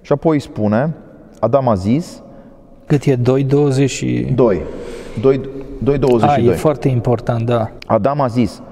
[0.00, 0.94] Și apoi îi spune,
[1.40, 2.22] Adam a zis,
[2.86, 4.32] Cât e 2,20 și...
[4.34, 4.62] 2,
[5.20, 5.40] 2,
[5.82, 6.46] 2 A, 22.
[6.46, 7.70] e foarte important, da.
[7.86, 8.62] Adam a zis,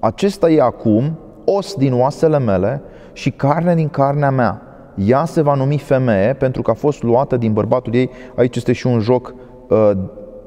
[0.00, 2.82] acesta e acum os din oasele mele
[3.12, 4.62] și carne din carnea mea.
[4.94, 8.10] Ea se va numi femeie pentru că a fost luată din bărbatul ei.
[8.36, 9.34] Aici este și un joc
[9.68, 9.90] uh,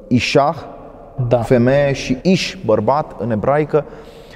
[0.08, 0.56] Ishah,
[1.28, 1.38] Da.
[1.38, 3.84] femeie și Ish, bărbat în ebraică.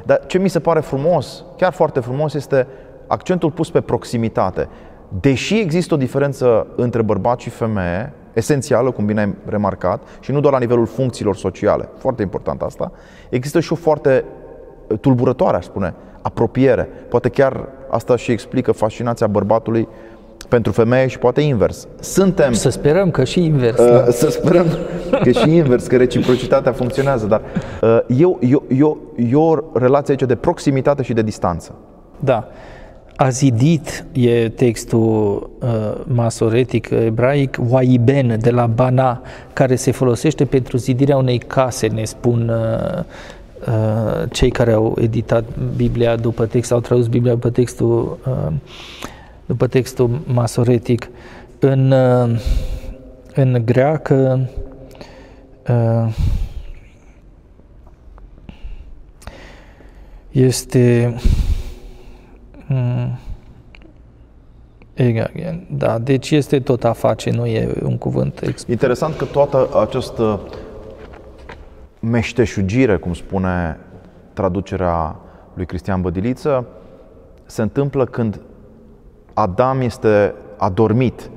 [0.04, 2.66] Dar ce mi se pare frumos, chiar foarte frumos, este
[3.10, 4.68] accentul pus pe proximitate.
[5.20, 10.40] Deși există o diferență între bărbat și femeie, esențială, cum bine ai remarcat, și nu
[10.40, 12.92] doar la nivelul funcțiilor sociale, foarte important asta,
[13.28, 14.24] există și o foarte
[15.00, 16.88] tulburătoare, aș spune, apropiere.
[17.08, 19.88] Poate chiar asta și explică fascinația bărbatului
[20.48, 21.86] pentru femeie și poate invers.
[22.00, 22.52] Suntem...
[22.52, 23.78] Să sperăm că și invers.
[23.78, 24.10] Uh, da.
[24.10, 24.66] Să sperăm
[25.22, 27.40] că și invers, că reciprocitatea funcționează, dar
[27.82, 31.74] uh, eu, eu, eu, eu o relație aici de proximitate și de distanță.
[32.18, 32.48] Da.
[33.20, 35.68] A zidit, e textul uh,
[36.06, 39.22] masoretic ebraic, waiben de la Bana,
[39.52, 43.04] care se folosește pentru zidirea unei case, ne spun uh,
[43.66, 45.44] uh, cei care au editat
[45.76, 48.52] Biblia după text, au tradus Biblia după textul, uh,
[49.46, 51.10] după textul masoretic.
[51.58, 52.40] În, uh,
[53.34, 54.48] în greacă,
[55.68, 56.14] uh,
[60.30, 61.14] este
[62.72, 63.18] Mm.
[64.94, 65.32] Exact,
[65.70, 68.68] da, deci este tot a face, nu e un cuvânt expert.
[68.68, 70.40] Interesant că toată această
[72.00, 73.78] meșteșugire, cum spune
[74.32, 75.16] traducerea
[75.54, 76.66] lui Cristian Bădiliță,
[77.46, 78.40] se întâmplă când
[79.34, 81.30] Adam este adormit.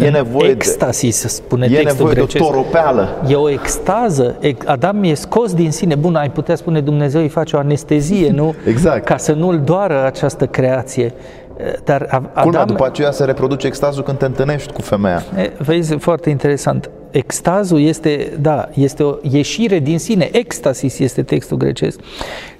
[0.00, 2.36] E nevoie extasis, de, spune e textul nevoie grecesc.
[2.36, 3.24] de o toropeală.
[3.28, 4.36] E o extază.
[4.64, 5.94] Adam e scos din sine.
[5.94, 8.54] Bun, ai putea spune Dumnezeu îi face o anestezie, nu?
[8.66, 9.04] Exact.
[9.04, 11.14] Ca să nu-l doară această creație.
[11.84, 12.30] Dar Adam...
[12.42, 15.22] Culmea, după aceea se reproduce extazul când te întâlnești cu femeia.
[15.36, 16.90] E, vezi, foarte interesant.
[17.10, 20.28] Extazul este, da, este o ieșire din sine.
[20.32, 22.00] Extasis este textul grecesc.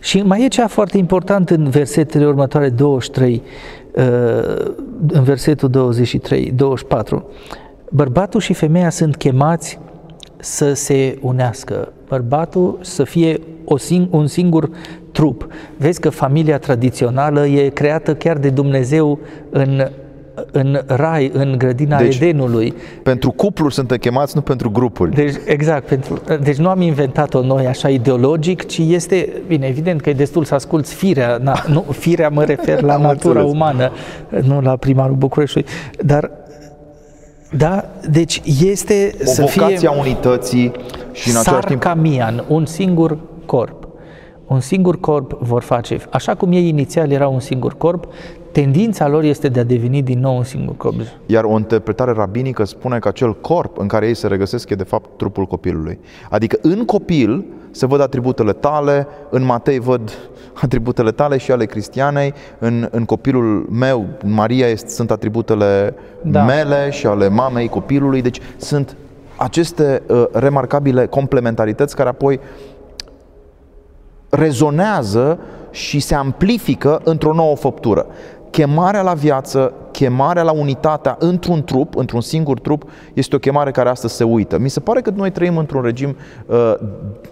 [0.01, 3.43] Și mai e cea foarte important în versetele următoare 23
[5.09, 7.31] în versetul 23, 24,
[7.91, 9.79] bărbatul și femeia sunt chemați
[10.37, 11.93] să se unească.
[12.09, 14.71] Bărbatul să fie o sing- un singur
[15.13, 15.47] trup.
[15.77, 19.19] Vezi că familia tradițională e creată chiar de Dumnezeu
[19.51, 19.89] în
[20.53, 22.75] în rai, în grădina deci, Edenului.
[23.03, 25.15] Pentru cupluri suntem chemați, nu pentru grupuri.
[25.15, 25.87] Deci, exact.
[25.87, 30.45] Pentru, deci nu am inventat-o noi așa ideologic, ci este, bine, evident că e destul
[30.45, 31.39] să asculți firea.
[31.43, 33.53] Na, nu, firea mă refer la natura înțeles.
[33.53, 33.93] umană,
[34.45, 35.71] nu la primarul Bucureștiului.
[36.05, 36.31] Dar
[37.57, 40.73] da, deci este o să fie unității
[41.13, 43.89] și în același timp Sarcamian, un singur corp.
[44.47, 45.99] Un singur corp vor face.
[46.11, 48.07] Așa cum ei inițial era un singur corp,
[48.53, 50.95] tendința lor este de a deveni din nou un singur corp.
[51.27, 54.83] Iar o interpretare rabinică spune că acel corp în care ei se regăsesc e de
[54.83, 55.99] fapt trupul copilului.
[56.31, 60.13] Adică în copil se văd atributele tale, în Matei văd
[60.63, 66.45] atributele tale și ale cristianei, în, în copilul meu, în Maria, este, sunt atributele da.
[66.45, 68.97] mele și ale mamei copilului, deci sunt
[69.37, 72.41] aceste uh, remarcabile complementarități care apoi
[74.29, 75.39] rezonează
[75.71, 78.07] și se amplifică într-o nouă făptură
[78.53, 82.85] chemarea la viață, chemarea la unitatea într-un trup, într-un singur trup,
[83.15, 84.59] este o chemare care astăzi se uită.
[84.59, 86.17] Mi se pare că noi trăim într-un regim,
[86.47, 86.75] uh,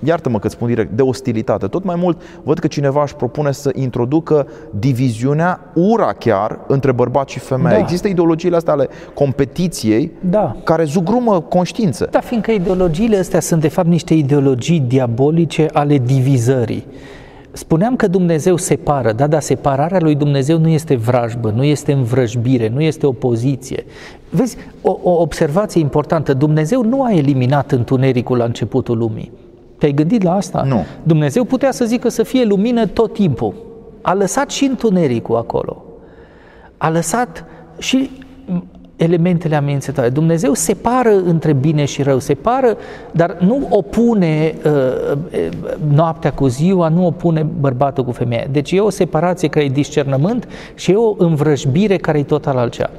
[0.05, 1.67] iartă-mă că spun direct, de ostilitate.
[1.67, 7.33] Tot mai mult văd că cineva își propune să introducă diviziunea, ura chiar, între bărbați
[7.33, 7.73] și femei.
[7.73, 7.79] Da.
[7.79, 10.57] Există ideologiile astea ale competiției da.
[10.65, 12.09] care zugrumă conștiință.
[12.11, 16.87] Da, fiindcă ideologiile astea sunt de fapt niște ideologii diabolice ale divizării.
[17.53, 22.69] Spuneam că Dumnezeu separă, da, dar separarea lui Dumnezeu nu este vrajbă, nu este învrăjbire,
[22.69, 23.85] nu este opoziție.
[24.31, 29.33] Vezi, o, o observație importantă, Dumnezeu nu a eliminat întunericul la începutul lumii.
[29.79, 30.63] Te-ai gândit la asta?
[30.63, 30.85] Nu.
[31.03, 33.55] Dumnezeu putea să zică să fie lumină tot timpul.
[34.03, 35.85] A lăsat și întunericul acolo.
[36.77, 37.45] A lăsat
[37.79, 38.11] și
[39.03, 40.09] elementele amenințătoare.
[40.09, 42.77] Dumnezeu separă între bine și rău, separă,
[43.11, 44.73] dar nu opune uh,
[45.13, 45.49] uh,
[45.95, 48.47] noaptea cu ziua, nu opune bărbatul cu femeia.
[48.51, 52.91] Deci e o separație care e discernământ și e o învrăjbire care e total altcea.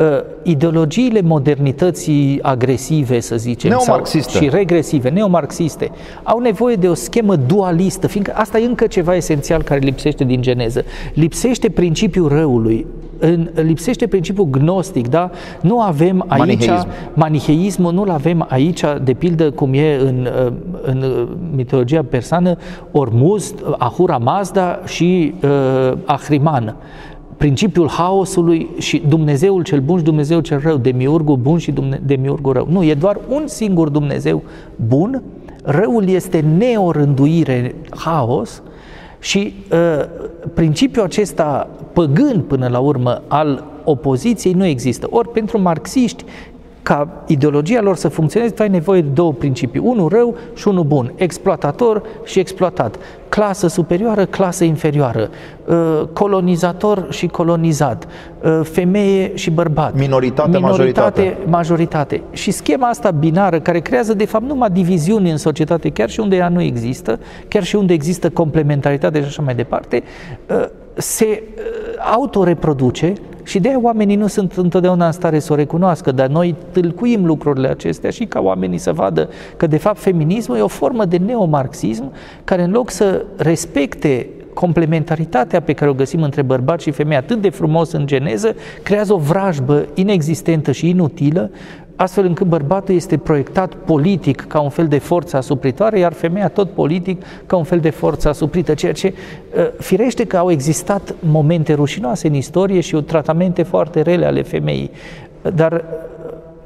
[0.00, 0.06] Uh,
[0.42, 5.90] ideologiile modernității agresive, să zicem, sau, și regresive, neomarxiste,
[6.22, 10.42] au nevoie de o schemă dualistă, fiindcă asta e încă ceva esențial care lipsește din
[10.42, 10.84] geneză.
[11.14, 12.86] Lipsește principiul răului,
[13.18, 15.30] în, lipsește principiul gnostic, da?
[15.60, 16.88] Nu avem aici Maniheism.
[17.14, 20.28] maniheismul, nu-l avem aici, de pildă cum e în,
[20.82, 22.56] în mitologia persană,
[22.92, 26.76] Ormuz, Ahura Mazda și uh, Ahriman
[27.40, 32.66] principiul haosului și Dumnezeul cel bun și Dumnezeul cel rău, demiurgul bun și demiurgul rău.
[32.70, 34.42] Nu, e doar un singur Dumnezeu
[34.86, 35.22] bun,
[35.62, 38.62] răul este neorânduire, haos
[39.18, 40.04] și uh,
[40.54, 45.06] principiul acesta păgân până la urmă al opoziției nu există.
[45.10, 46.24] Ori pentru marxiști
[46.82, 50.84] ca ideologia lor să funcționeze, tu ai nevoie de două principii, unul rău și unul
[50.84, 52.96] bun, exploatator și exploatat,
[53.28, 55.30] clasă superioară, clasă inferioară,
[55.64, 58.06] uh, colonizator și colonizat,
[58.42, 61.50] uh, femeie și bărbat, minoritate, minoritate majoritate.
[61.50, 62.22] majoritate.
[62.30, 66.36] Și schema asta binară, care creează de fapt numai diviziuni în societate, chiar și unde
[66.36, 70.02] ea nu există, chiar și unde există complementaritate și așa mai departe,
[70.48, 71.42] uh, se
[72.12, 73.12] autoreproduce
[73.50, 77.26] și de aia oamenii nu sunt întotdeauna în stare să o recunoască, dar noi tâlcuim
[77.26, 81.16] lucrurile acestea și ca oamenii să vadă că de fapt feminismul e o formă de
[81.16, 82.12] neomarxism
[82.44, 87.40] care în loc să respecte complementaritatea pe care o găsim între bărbat și femeie atât
[87.40, 91.50] de frumos în geneză, creează o vrajbă inexistentă și inutilă,
[92.02, 96.70] astfel încât bărbatul este proiectat politic ca un fel de forță asupritoare, iar femeia tot
[96.70, 101.74] politic ca un fel de forță asuprită, ceea ce uh, firește că au existat momente
[101.74, 104.90] rușinoase în istorie și tratamente foarte rele ale femeii,
[105.54, 105.84] dar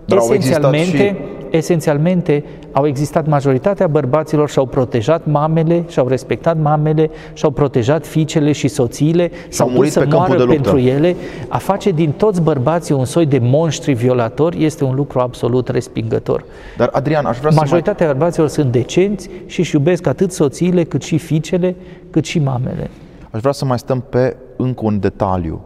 [0.05, 1.57] dar esențialmente, și...
[1.57, 8.69] esențialmente au existat majoritatea bărbaților și-au protejat mamele, și-au respectat mamele, și-au protejat fiicele și
[8.69, 11.17] soțiile, s-au murit să pe moară de pentru ele.
[11.49, 16.45] A face din toți bărbații un soi de monștri violatori este un lucru absolut respingător.
[16.77, 18.13] Dar Adrian, aș vrea Majoritatea să mai...
[18.13, 21.77] bărbaților sunt decenți și își iubesc atât soțiile, cât și fiicele,
[22.11, 22.91] cât și mamele.
[23.31, 25.65] Aș vrea să mai stăm pe încă un detaliu,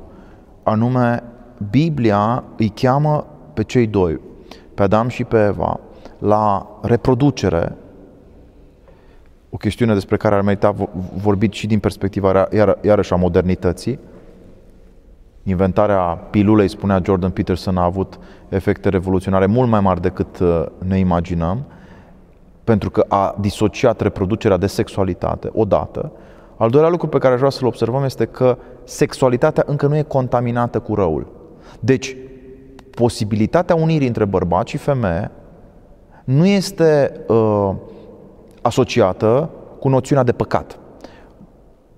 [0.63, 1.23] anume
[1.71, 4.21] Biblia îi cheamă pe cei doi,
[4.79, 5.81] pe Adam și pe Eva,
[6.19, 7.77] la reproducere,
[9.51, 10.75] o chestiune despre care ar merita
[11.23, 13.99] vorbit și din perspectiva iar, iarăși a modernității.
[15.43, 16.01] Inventarea
[16.31, 18.19] pilulei, spunea Jordan Peterson, a avut
[18.49, 21.65] efecte revoluționare mult mai mari decât uh, ne imaginăm,
[22.65, 26.13] pentru că a disociat reproducerea de sexualitate, odată.
[26.57, 30.03] Al doilea lucru pe care aș vrea să-l observăm este că sexualitatea încă nu e
[30.03, 31.27] contaminată cu răul.
[31.81, 32.17] Deci,
[32.99, 35.31] posibilitatea unirii între bărbat și femeie
[36.25, 37.71] nu este uh,
[38.63, 40.79] asociată cu noțiunea de păcat.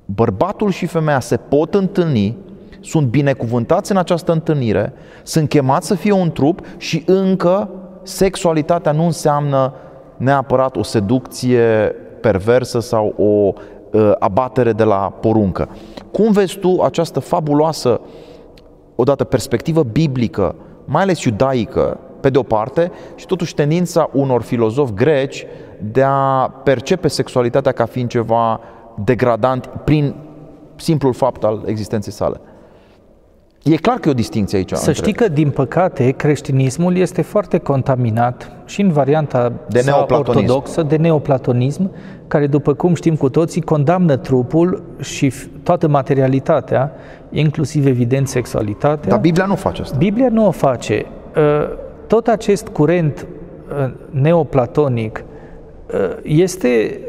[0.05, 2.36] Bărbatul și femeia se pot întâlni,
[2.81, 7.68] sunt binecuvântați în această întâlnire, sunt chemați să fie un trup și încă
[8.02, 9.72] sexualitatea nu înseamnă
[10.16, 13.52] neapărat o seducție perversă sau o
[13.98, 15.68] uh, abatere de la poruncă.
[16.12, 18.01] Cum vezi tu această fabuloasă,
[18.94, 20.55] odată, perspectivă biblică,
[20.90, 25.46] mai ales iudaică, pe de o parte, și totuși tendința unor filozofi greci
[25.78, 28.60] de a percepe sexualitatea ca fiind ceva
[29.04, 30.14] degradant prin
[30.76, 32.40] simplul fapt al existenței sale.
[33.62, 34.72] E clar că e o distinție aici.
[34.72, 34.92] Să între...
[34.92, 41.90] știi că, din păcate, creștinismul este foarte contaminat și în varianta de ortodoxă de neoplatonism,
[42.26, 45.32] care, după cum știm cu toții, condamnă trupul și
[45.62, 46.92] toată materialitatea,
[47.30, 49.10] inclusiv, evident, sexualitatea.
[49.10, 49.96] Dar Biblia nu face asta.
[49.96, 51.06] Biblia nu o face.
[51.36, 51.68] Ă,
[52.06, 53.26] tot acest curent
[53.84, 55.24] uh, neoplatonic
[55.94, 57.00] uh, este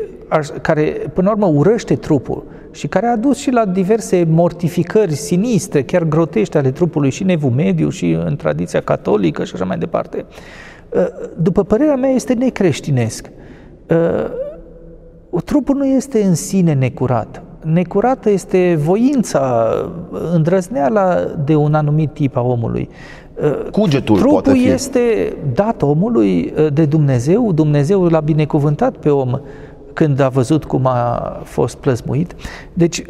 [0.61, 0.83] care
[1.13, 6.03] până la urmă urăște trupul și care a dus și la diverse mortificări sinistre, chiar
[6.03, 10.25] grotești ale trupului și în Evul Mediu și în tradiția catolică și așa mai departe.
[10.89, 11.05] Uh,
[11.37, 13.29] după părerea mea este necreștinesc.
[15.45, 17.43] Trupul nu este în sine necurat.
[17.63, 19.69] Necurată este voința,
[20.33, 22.89] îndrăzneala de un anumit tip a omului.
[23.71, 24.67] Cugetul Trupul poate fi.
[24.67, 29.39] este dat omului uh, de Dumnezeu, Dumnezeu l-a binecuvântat pe om
[29.93, 32.35] când a văzut cum a fost plăsmuit.
[32.73, 33.05] Deci, uh,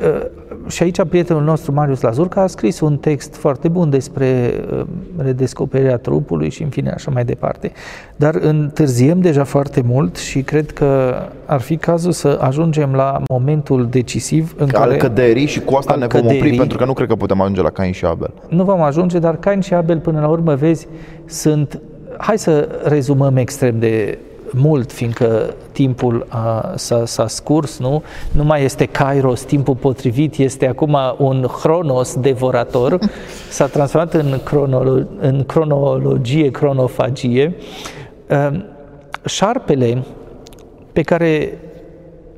[0.67, 4.81] și aici prietenul nostru, Marius Lazurca, a scris un text foarte bun despre uh,
[5.17, 7.71] redescoperirea trupului și, în fine, așa mai departe.
[8.15, 11.13] Dar întârziem deja foarte mult și cred că
[11.45, 14.97] ar fi cazul să ajungem la momentul decisiv în al care...
[14.97, 17.61] căderii și cu asta ne vom căderii, opri, pentru că nu cred că putem ajunge
[17.61, 18.33] la Cain și Abel.
[18.47, 20.87] Nu vom ajunge, dar Cain și Abel, până la urmă, vezi,
[21.25, 21.81] sunt...
[22.17, 24.17] Hai să rezumăm extrem de
[24.53, 28.03] mult, fiindcă timpul a, s-a, s-a scurs, nu?
[28.31, 32.99] Nu mai este Kairos, timpul potrivit, este acum un Chronos devorator,
[33.49, 37.55] s-a transformat în, cronolo- în cronologie, cronofagie.
[39.25, 40.03] Șarpele
[40.93, 41.57] pe care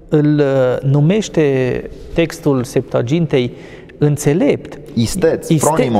[0.09, 0.41] îl
[0.81, 3.51] numește textul Septuagintei
[3.97, 5.91] înțelept, Isteț, este,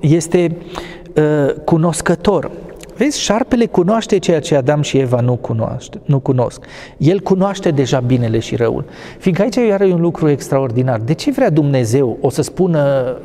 [0.00, 0.56] este
[1.16, 2.50] uh, cunoscător.
[2.98, 6.64] Vezi, șarpele cunoaște ceea ce Adam și Eva nu, cunoaște, nu cunosc.
[6.96, 8.84] El cunoaște deja binele și răul.
[9.18, 11.00] Fiindcă aici iar e un lucru extraordinar.
[11.00, 13.16] De ce vrea Dumnezeu, o să spună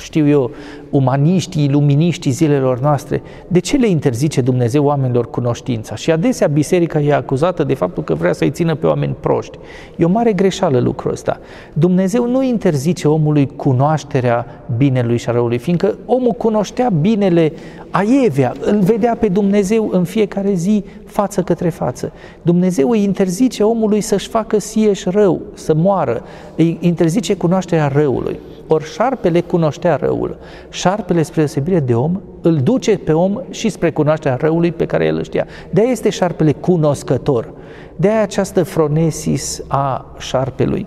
[0.00, 0.50] știu eu,
[0.96, 5.94] umaniștii, iluminiștii zilelor noastre, de ce le interzice Dumnezeu oamenilor cunoștința?
[5.94, 9.58] Și adesea biserica e acuzată de faptul că vrea să-i țină pe oameni proști.
[9.96, 11.40] E o mare greșeală lucrul ăsta.
[11.72, 14.46] Dumnezeu nu interzice omului cunoașterea
[14.76, 17.52] binelui și a răului, fiindcă omul cunoștea binele
[17.90, 22.12] aievea, îl vedea pe Dumnezeu în fiecare zi față către față.
[22.42, 26.22] Dumnezeu îi interzice omului să-și facă sieși rău, să moară,
[26.56, 28.38] îi interzice cunoașterea răului.
[28.66, 30.38] Ori șarpele cunoștea răul.
[30.84, 35.04] Șarpele, spre deosebire de om, îl duce pe om și spre cunoașterea răului pe care
[35.04, 35.46] el îl știa.
[35.70, 37.52] De-aia este șarpele cunoscător.
[37.96, 40.86] De-aia această fronesis a șarpelui.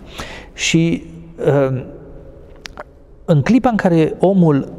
[0.53, 1.05] Și
[1.47, 1.83] uh,
[3.25, 4.71] în clipa în care omul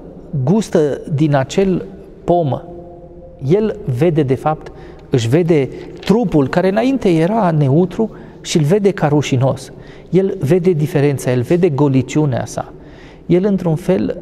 [0.44, 1.84] gustă din acel
[2.24, 2.60] pom,
[3.46, 4.72] el vede de fapt,
[5.10, 5.68] își vede
[6.00, 9.72] trupul care înainte era neutru și îl vede ca rușinos.
[10.10, 12.72] El vede diferența, el vede goliciunea sa
[13.28, 14.20] el într-un fel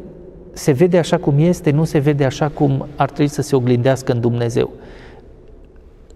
[0.57, 4.11] se vede așa cum este, nu se vede așa cum ar trebui să se oglindească
[4.11, 4.69] în Dumnezeu.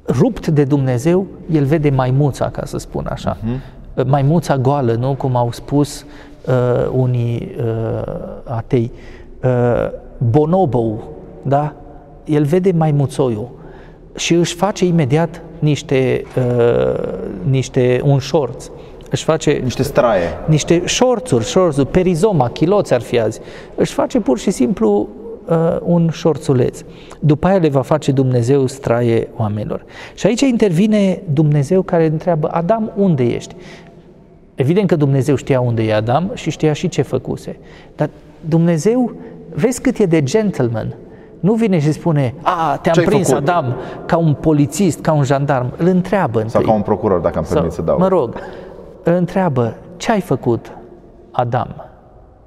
[0.06, 3.38] Rupt de Dumnezeu, el vede maimuța, ca să spun așa.
[3.38, 4.06] Uh-huh.
[4.06, 5.14] Maimuța goală, nu?
[5.14, 6.06] Cum au spus
[6.48, 8.04] uh, unii uh,
[8.44, 8.92] atei.
[9.44, 11.04] Uh, bonobou,
[11.42, 11.74] da?
[12.26, 13.50] El vede maimuțoiul
[14.16, 17.04] și își face imediat niște, uh,
[17.50, 18.70] niște un șorț
[19.12, 23.40] își face niște straie, niște șorțuri, șorțuri, perizoma, chiloți ar fi azi.
[23.76, 25.08] Își face pur și simplu
[25.46, 26.82] uh, un șorțuleț.
[27.20, 29.86] După aia le va face Dumnezeu straie oamenilor.
[30.14, 33.56] Și aici intervine Dumnezeu care întreabă, Adam, unde ești?
[34.56, 37.58] Evident că Dumnezeu știa unde e Adam și știa și ce făcuse.
[37.96, 38.10] Dar
[38.40, 39.12] Dumnezeu,
[39.54, 40.96] vezi cât e de gentleman,
[41.40, 43.50] nu vine și spune, a, te-am Ce prins, făcut?
[43.50, 43.76] Adam,
[44.06, 45.74] ca un polițist, ca un jandarm.
[45.78, 46.52] Îl întreabă întâi.
[46.52, 47.98] Sau ca un procuror, dacă am permit să dau.
[47.98, 48.71] Mă rog, îl
[49.04, 50.72] întreabă, ce ai făcut,
[51.32, 51.76] Adam?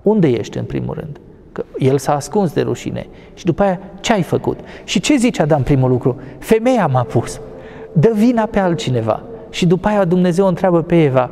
[0.02, 1.20] Unde ești în primul rând?
[1.52, 3.06] Că el s-a ascuns de rușine.
[3.35, 4.60] Și după aia, ce ai făcut?
[4.85, 6.20] Și ce zice Adam primul lucru?
[6.39, 7.40] Femeia m-a pus.
[7.93, 9.22] Dă vina pe altcineva.
[9.51, 11.31] Și după aia Dumnezeu întreabă pe Eva,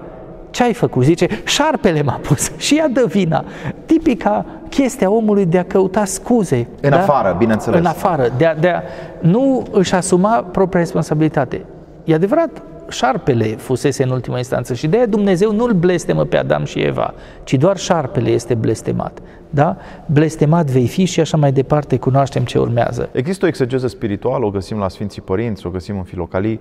[0.50, 1.02] ce ai făcut?
[1.02, 3.44] Zice, șarpele m-a pus și ea dă vina.
[3.84, 6.68] Tipica chestia omului de a căuta scuze.
[6.80, 6.98] În da?
[6.98, 7.80] afară, bineînțeles.
[7.80, 8.82] În afară, de a, de a
[9.20, 11.64] nu își asuma propria responsabilitate.
[12.04, 12.62] E adevărat,
[12.93, 16.78] șarpele fusese în ultima instanță și de aia Dumnezeu nu îl blestemă pe Adam și
[16.78, 17.14] Eva,
[17.44, 19.19] ci doar șarpele este blestemat.
[19.51, 19.77] Da?
[20.06, 23.09] Blestemat vei fi și așa mai departe cunoaștem ce urmează.
[23.12, 26.60] Există o exegeză spirituală, o găsim la Sfinții Părinți, o găsim în Filocalii,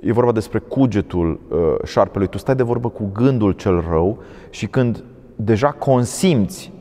[0.00, 2.28] e vorba despre cugetul uh, șarpelui.
[2.28, 5.04] Tu stai de vorbă cu gândul cel rău și când
[5.36, 6.72] deja consimți,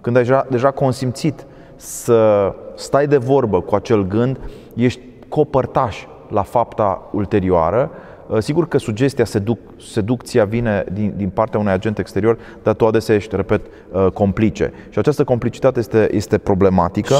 [0.00, 4.38] când ai deja, deja consimțit să stai de vorbă cu acel gând,
[4.74, 7.90] ești copărtaș la fapta ulterioară
[8.28, 12.86] Uh, sigur că sugestia, seduc, seducția vine din, din partea unui agent exterior, dar tu
[12.86, 13.60] adesea ești, repet,
[13.92, 14.72] uh, complice.
[14.90, 17.14] Și această complicitate este, este problematică.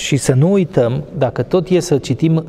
[0.00, 2.44] Și să nu uităm, dacă tot e să citim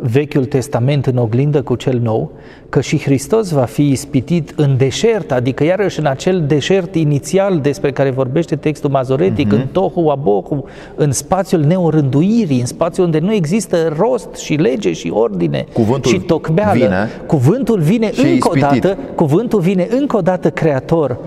[0.00, 2.30] Vechiul Testament în oglindă cu cel nou,
[2.68, 7.92] că și Hristos va fi ispitit în deșert, adică iarăși în acel deșert inițial despre
[7.92, 9.56] care vorbește textul mazoretic, uh-huh.
[9.56, 10.64] în tohu abohu,
[10.94, 16.18] în spațiul neorânduirii, în spațiul unde nu există rost și lege și ordine cuvântul și
[16.18, 16.72] tocmeală.
[16.72, 21.18] Vine cuvântul vine și încă o dată, cuvântul vine încă o dată creator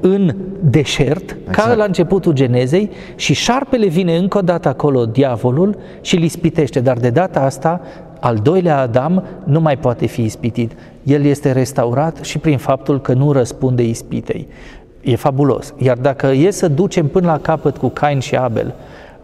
[0.00, 1.68] în deșert, exact.
[1.68, 6.80] ca la începutul genezei, și șarpele vine încă o dată acolo, diavolul, și îl ispitește,
[6.80, 7.80] dar de data asta
[8.26, 10.72] al doilea Adam nu mai poate fi ispitit.
[11.02, 14.48] El este restaurat și prin faptul că nu răspunde ispitei.
[15.00, 15.74] E fabulos.
[15.78, 18.74] Iar dacă e să ducem până la capăt cu Cain și Abel,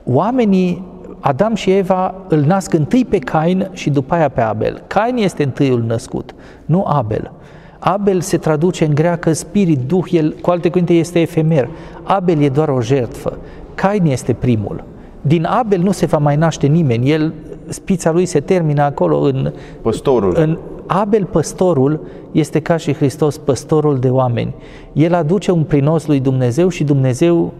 [0.04, 0.84] oamenii,
[1.20, 4.82] Adam și Eva, îl nasc întâi pe Cain și după aia pe Abel.
[4.86, 6.34] Cain este întâiul născut,
[6.64, 7.32] nu Abel.
[7.78, 11.68] Abel se traduce în greacă spirit, duh, el, cu alte cuvinte, este efemer.
[12.02, 13.38] Abel e doar o jertfă.
[13.74, 14.84] Cain este primul.
[15.22, 17.10] Din Abel nu se va mai naște nimeni.
[17.10, 17.32] El
[17.68, 19.52] spița lui se termină acolo în...
[19.82, 20.34] Păstorul.
[20.36, 22.00] În Abel, păstorul,
[22.32, 24.54] este ca și Hristos, păstorul de oameni.
[24.92, 27.52] El aduce un prinos lui Dumnezeu și Dumnezeu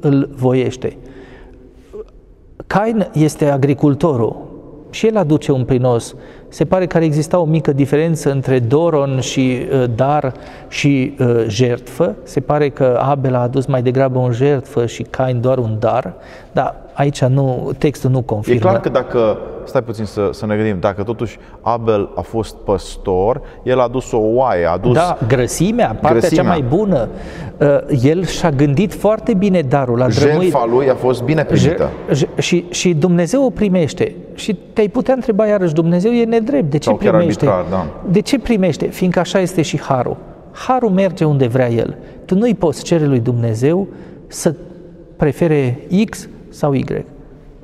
[0.00, 0.96] îl voiește.
[2.66, 4.36] Cain este agricultorul
[4.90, 6.14] și el aduce un prinos.
[6.48, 10.32] Se pare că ar exista o mică diferență între doron și uh, dar
[10.68, 12.16] și uh, jertfă.
[12.22, 16.14] Se pare că Abel a adus mai degrabă un jertfă și Cain doar un dar,
[16.52, 18.58] dar aici nu, textul nu confirmă.
[18.58, 22.56] E clar că dacă, stai puțin să, să ne gândim, dacă totuși Abel a fost
[22.56, 24.94] păstor, el a dus o oaie, a dus...
[24.94, 26.42] Da, grăsimea, partea grăsimea.
[26.42, 27.08] cea mai bună.
[27.58, 27.68] Uh,
[28.02, 30.40] el și-a gândit foarte bine darul, a drămuit.
[30.40, 31.90] Jertfa lui a fost bine primită.
[32.38, 34.14] Și, și Dumnezeu o primește.
[34.34, 37.46] Și te-ai putea întreba iarăși, Dumnezeu e nedrept, de ce Sau primește?
[37.46, 37.86] Arbitrar, da.
[38.10, 38.86] De ce primește?
[38.86, 40.16] Fiindcă așa este și Harul.
[40.52, 41.96] Harul merge unde vrea El.
[42.24, 43.88] Tu nu-i poți cere lui Dumnezeu
[44.26, 44.54] să
[45.16, 45.78] prefere
[46.10, 46.84] X sau Y.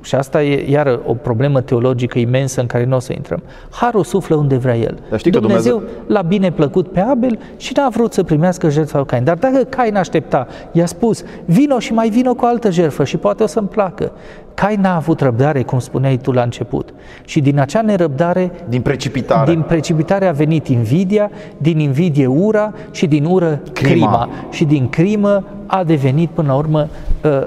[0.01, 3.41] Și asta e iară o problemă teologică imensă în care nu o să intrăm.
[3.71, 4.97] Harul suflă unde vrea el.
[5.09, 8.69] Dar știi că Dumnezeu, Dumnezeu- l-a bine plăcut pe Abel și n-a vrut să primească
[8.69, 9.23] jertfa lui Cain.
[9.23, 13.43] Dar dacă Cain aștepta, i-a spus, vino și mai vino cu altă jertfă și poate
[13.43, 14.11] o să-mi placă.
[14.53, 16.93] Cain n-a avut răbdare, cum spuneai tu la început.
[17.25, 19.51] Și din acea nerăbdare Din precipitare.
[19.53, 23.89] din precipitare a venit invidia, din invidie ura și din ură crima.
[23.91, 24.21] Crima.
[24.21, 24.29] crima.
[24.49, 26.87] Și din crimă a devenit până la urmă
[27.23, 27.41] uh,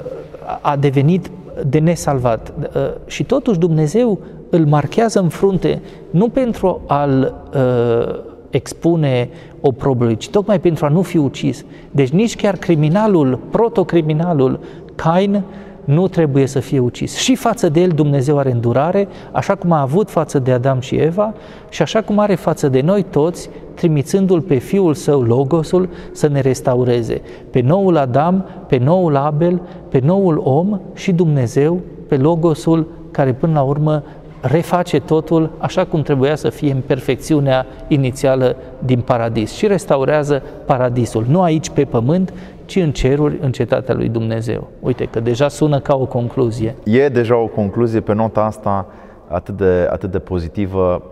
[0.61, 1.31] a devenit
[1.67, 2.53] de nesalvat.
[2.75, 4.19] Uh, Și totuși Dumnezeu
[4.51, 8.19] îl marchează în frunte nu pentru a-l uh,
[8.51, 9.29] expune
[9.61, 11.65] oprobiului, ci tocmai pentru a nu fi ucis.
[11.91, 14.61] Deci nici chiar criminalul, protocriminalul
[14.95, 15.43] Cain
[15.85, 17.17] nu trebuie să fie ucis.
[17.17, 20.95] Și față de el Dumnezeu are îndurare, așa cum a avut față de Adam și
[20.95, 21.35] Eva
[21.69, 26.41] și așa cum are față de noi toți, trimițându-l pe Fiul Său, Logosul, să ne
[26.41, 27.21] restaureze.
[27.51, 33.53] Pe noul Adam, pe noul Abel, pe noul om și Dumnezeu, pe Logosul care până
[33.53, 34.03] la urmă
[34.43, 41.25] reface totul așa cum trebuia să fie în perfecțiunea inițială din paradis și restaurează paradisul,
[41.29, 42.33] nu aici pe pământ,
[42.65, 44.69] ci în ceruri, în cetatea lui Dumnezeu.
[44.81, 46.77] Uite că deja sună ca o concluzie.
[46.85, 48.87] E deja o concluzie pe nota asta
[49.29, 51.03] atât de, atât de pozitivă.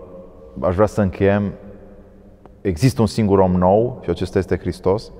[0.60, 1.52] Aș vrea să încheiem.
[2.60, 5.12] Există un singur om nou și acesta este Hristos.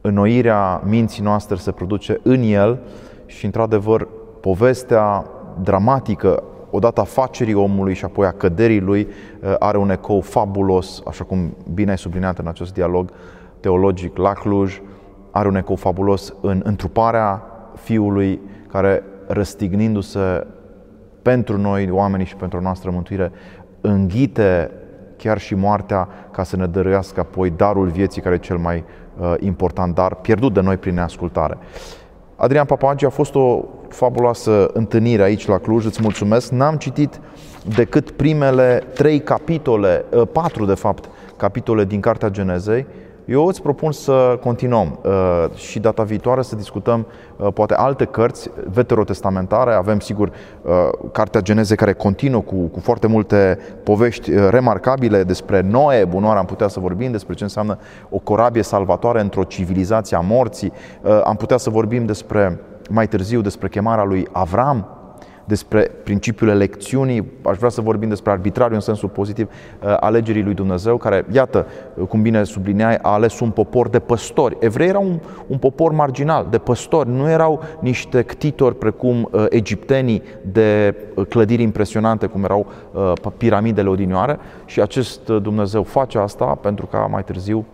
[0.00, 2.78] Înnoirea minții noastre se produce în El
[3.26, 4.08] și, într-adevăr,
[4.40, 5.26] povestea
[5.62, 11.02] dramatică odată a facerii omului și apoi a căderii lui uh, are un ecou fabulos,
[11.06, 13.10] așa cum bine ai subliniat în acest dialog
[13.60, 14.80] teologic la Cluj,
[15.38, 17.42] are un ecou fabulos în întruparea
[17.74, 20.46] Fiului care răstignindu-se
[21.22, 23.32] pentru noi, oamenii și pentru a noastră mântuire,
[23.80, 24.70] înghite
[25.16, 28.84] chiar și moartea ca să ne dăruiască apoi darul vieții care e cel mai
[29.18, 31.58] uh, important dar pierdut de noi prin neascultare.
[32.36, 36.50] Adrian Papagi a fost o fabuloasă întâlnire aici la Cluj, îți mulțumesc.
[36.50, 37.20] N-am citit
[37.74, 42.86] decât primele trei capitole, uh, patru de fapt, capitole din Cartea Genezei.
[43.28, 47.06] Eu îți propun să continuăm uh, și data viitoare să discutăm
[47.36, 49.72] uh, poate alte cărți veterotestamentare.
[49.72, 50.28] Avem sigur
[50.62, 50.72] uh,
[51.12, 56.44] Cartea Geneze care continuă cu, cu foarte multe povești uh, remarcabile despre Noe, bunoare am
[56.44, 57.78] putea să vorbim despre ce înseamnă
[58.10, 60.72] o corabie salvatoare într-o civilizație a morții.
[61.02, 62.60] Uh, am putea să vorbim despre
[62.90, 64.97] mai târziu despre chemarea lui Avram,
[65.48, 70.54] despre principiul elecțiunii, aș vrea să vorbim despre arbitrariu în sensul pozitiv, uh, alegerii lui
[70.54, 74.56] Dumnezeu, care, iată, uh, cum bine sublineai, a ales un popor de păstori.
[74.60, 80.22] Evrei erau un, un popor marginal, de păstori, nu erau niște ctitori precum uh, egiptenii
[80.52, 86.44] de uh, clădiri impresionante, cum erau uh, piramidele odinioare, și acest uh, Dumnezeu face asta
[86.44, 87.66] pentru ca mai târziu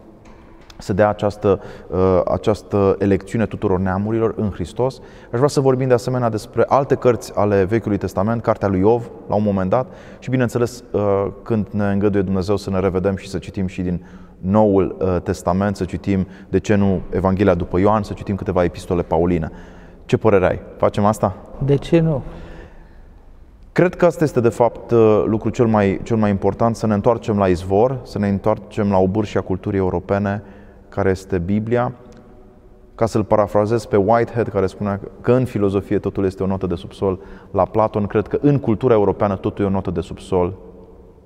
[0.78, 5.00] să dea această, uh, această elecțiune tuturor neamurilor în Hristos.
[5.24, 9.10] Aș vrea să vorbim de asemenea despre alte cărți ale Vechiului Testament, cartea lui Iov,
[9.28, 9.86] la un moment dat,
[10.18, 14.04] și bineînțeles, uh, când ne îngăduie Dumnezeu să ne revedem și să citim și din
[14.38, 19.02] Noul uh, Testament, să citim, de ce nu, Evanghelia după Ioan, să citim câteva epistole
[19.02, 19.50] pauline.
[20.04, 20.60] Ce părere ai?
[20.76, 21.36] Facem asta?
[21.64, 22.22] De ce nu?
[23.72, 26.94] Cred că asta este, de fapt, uh, lucrul cel mai, cel mai important, să ne
[26.94, 30.42] întoarcem la izvor, să ne întoarcem la obârșia culturii europene,
[30.94, 31.92] care este Biblia,
[32.94, 36.74] ca să-l parafrazez pe Whitehead, care spunea că în filozofie totul este o notă de
[36.74, 40.56] subsol la Platon, cred că în cultura europeană totul e o notă de subsol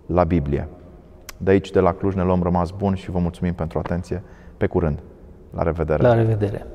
[0.07, 0.69] la Biblie.
[1.37, 4.23] De aici, de la Cluj, ne luăm rămas bun și vă mulțumim pentru atenție.
[4.57, 4.99] Pe curând.
[5.55, 6.03] La revedere!
[6.03, 6.67] La revedere!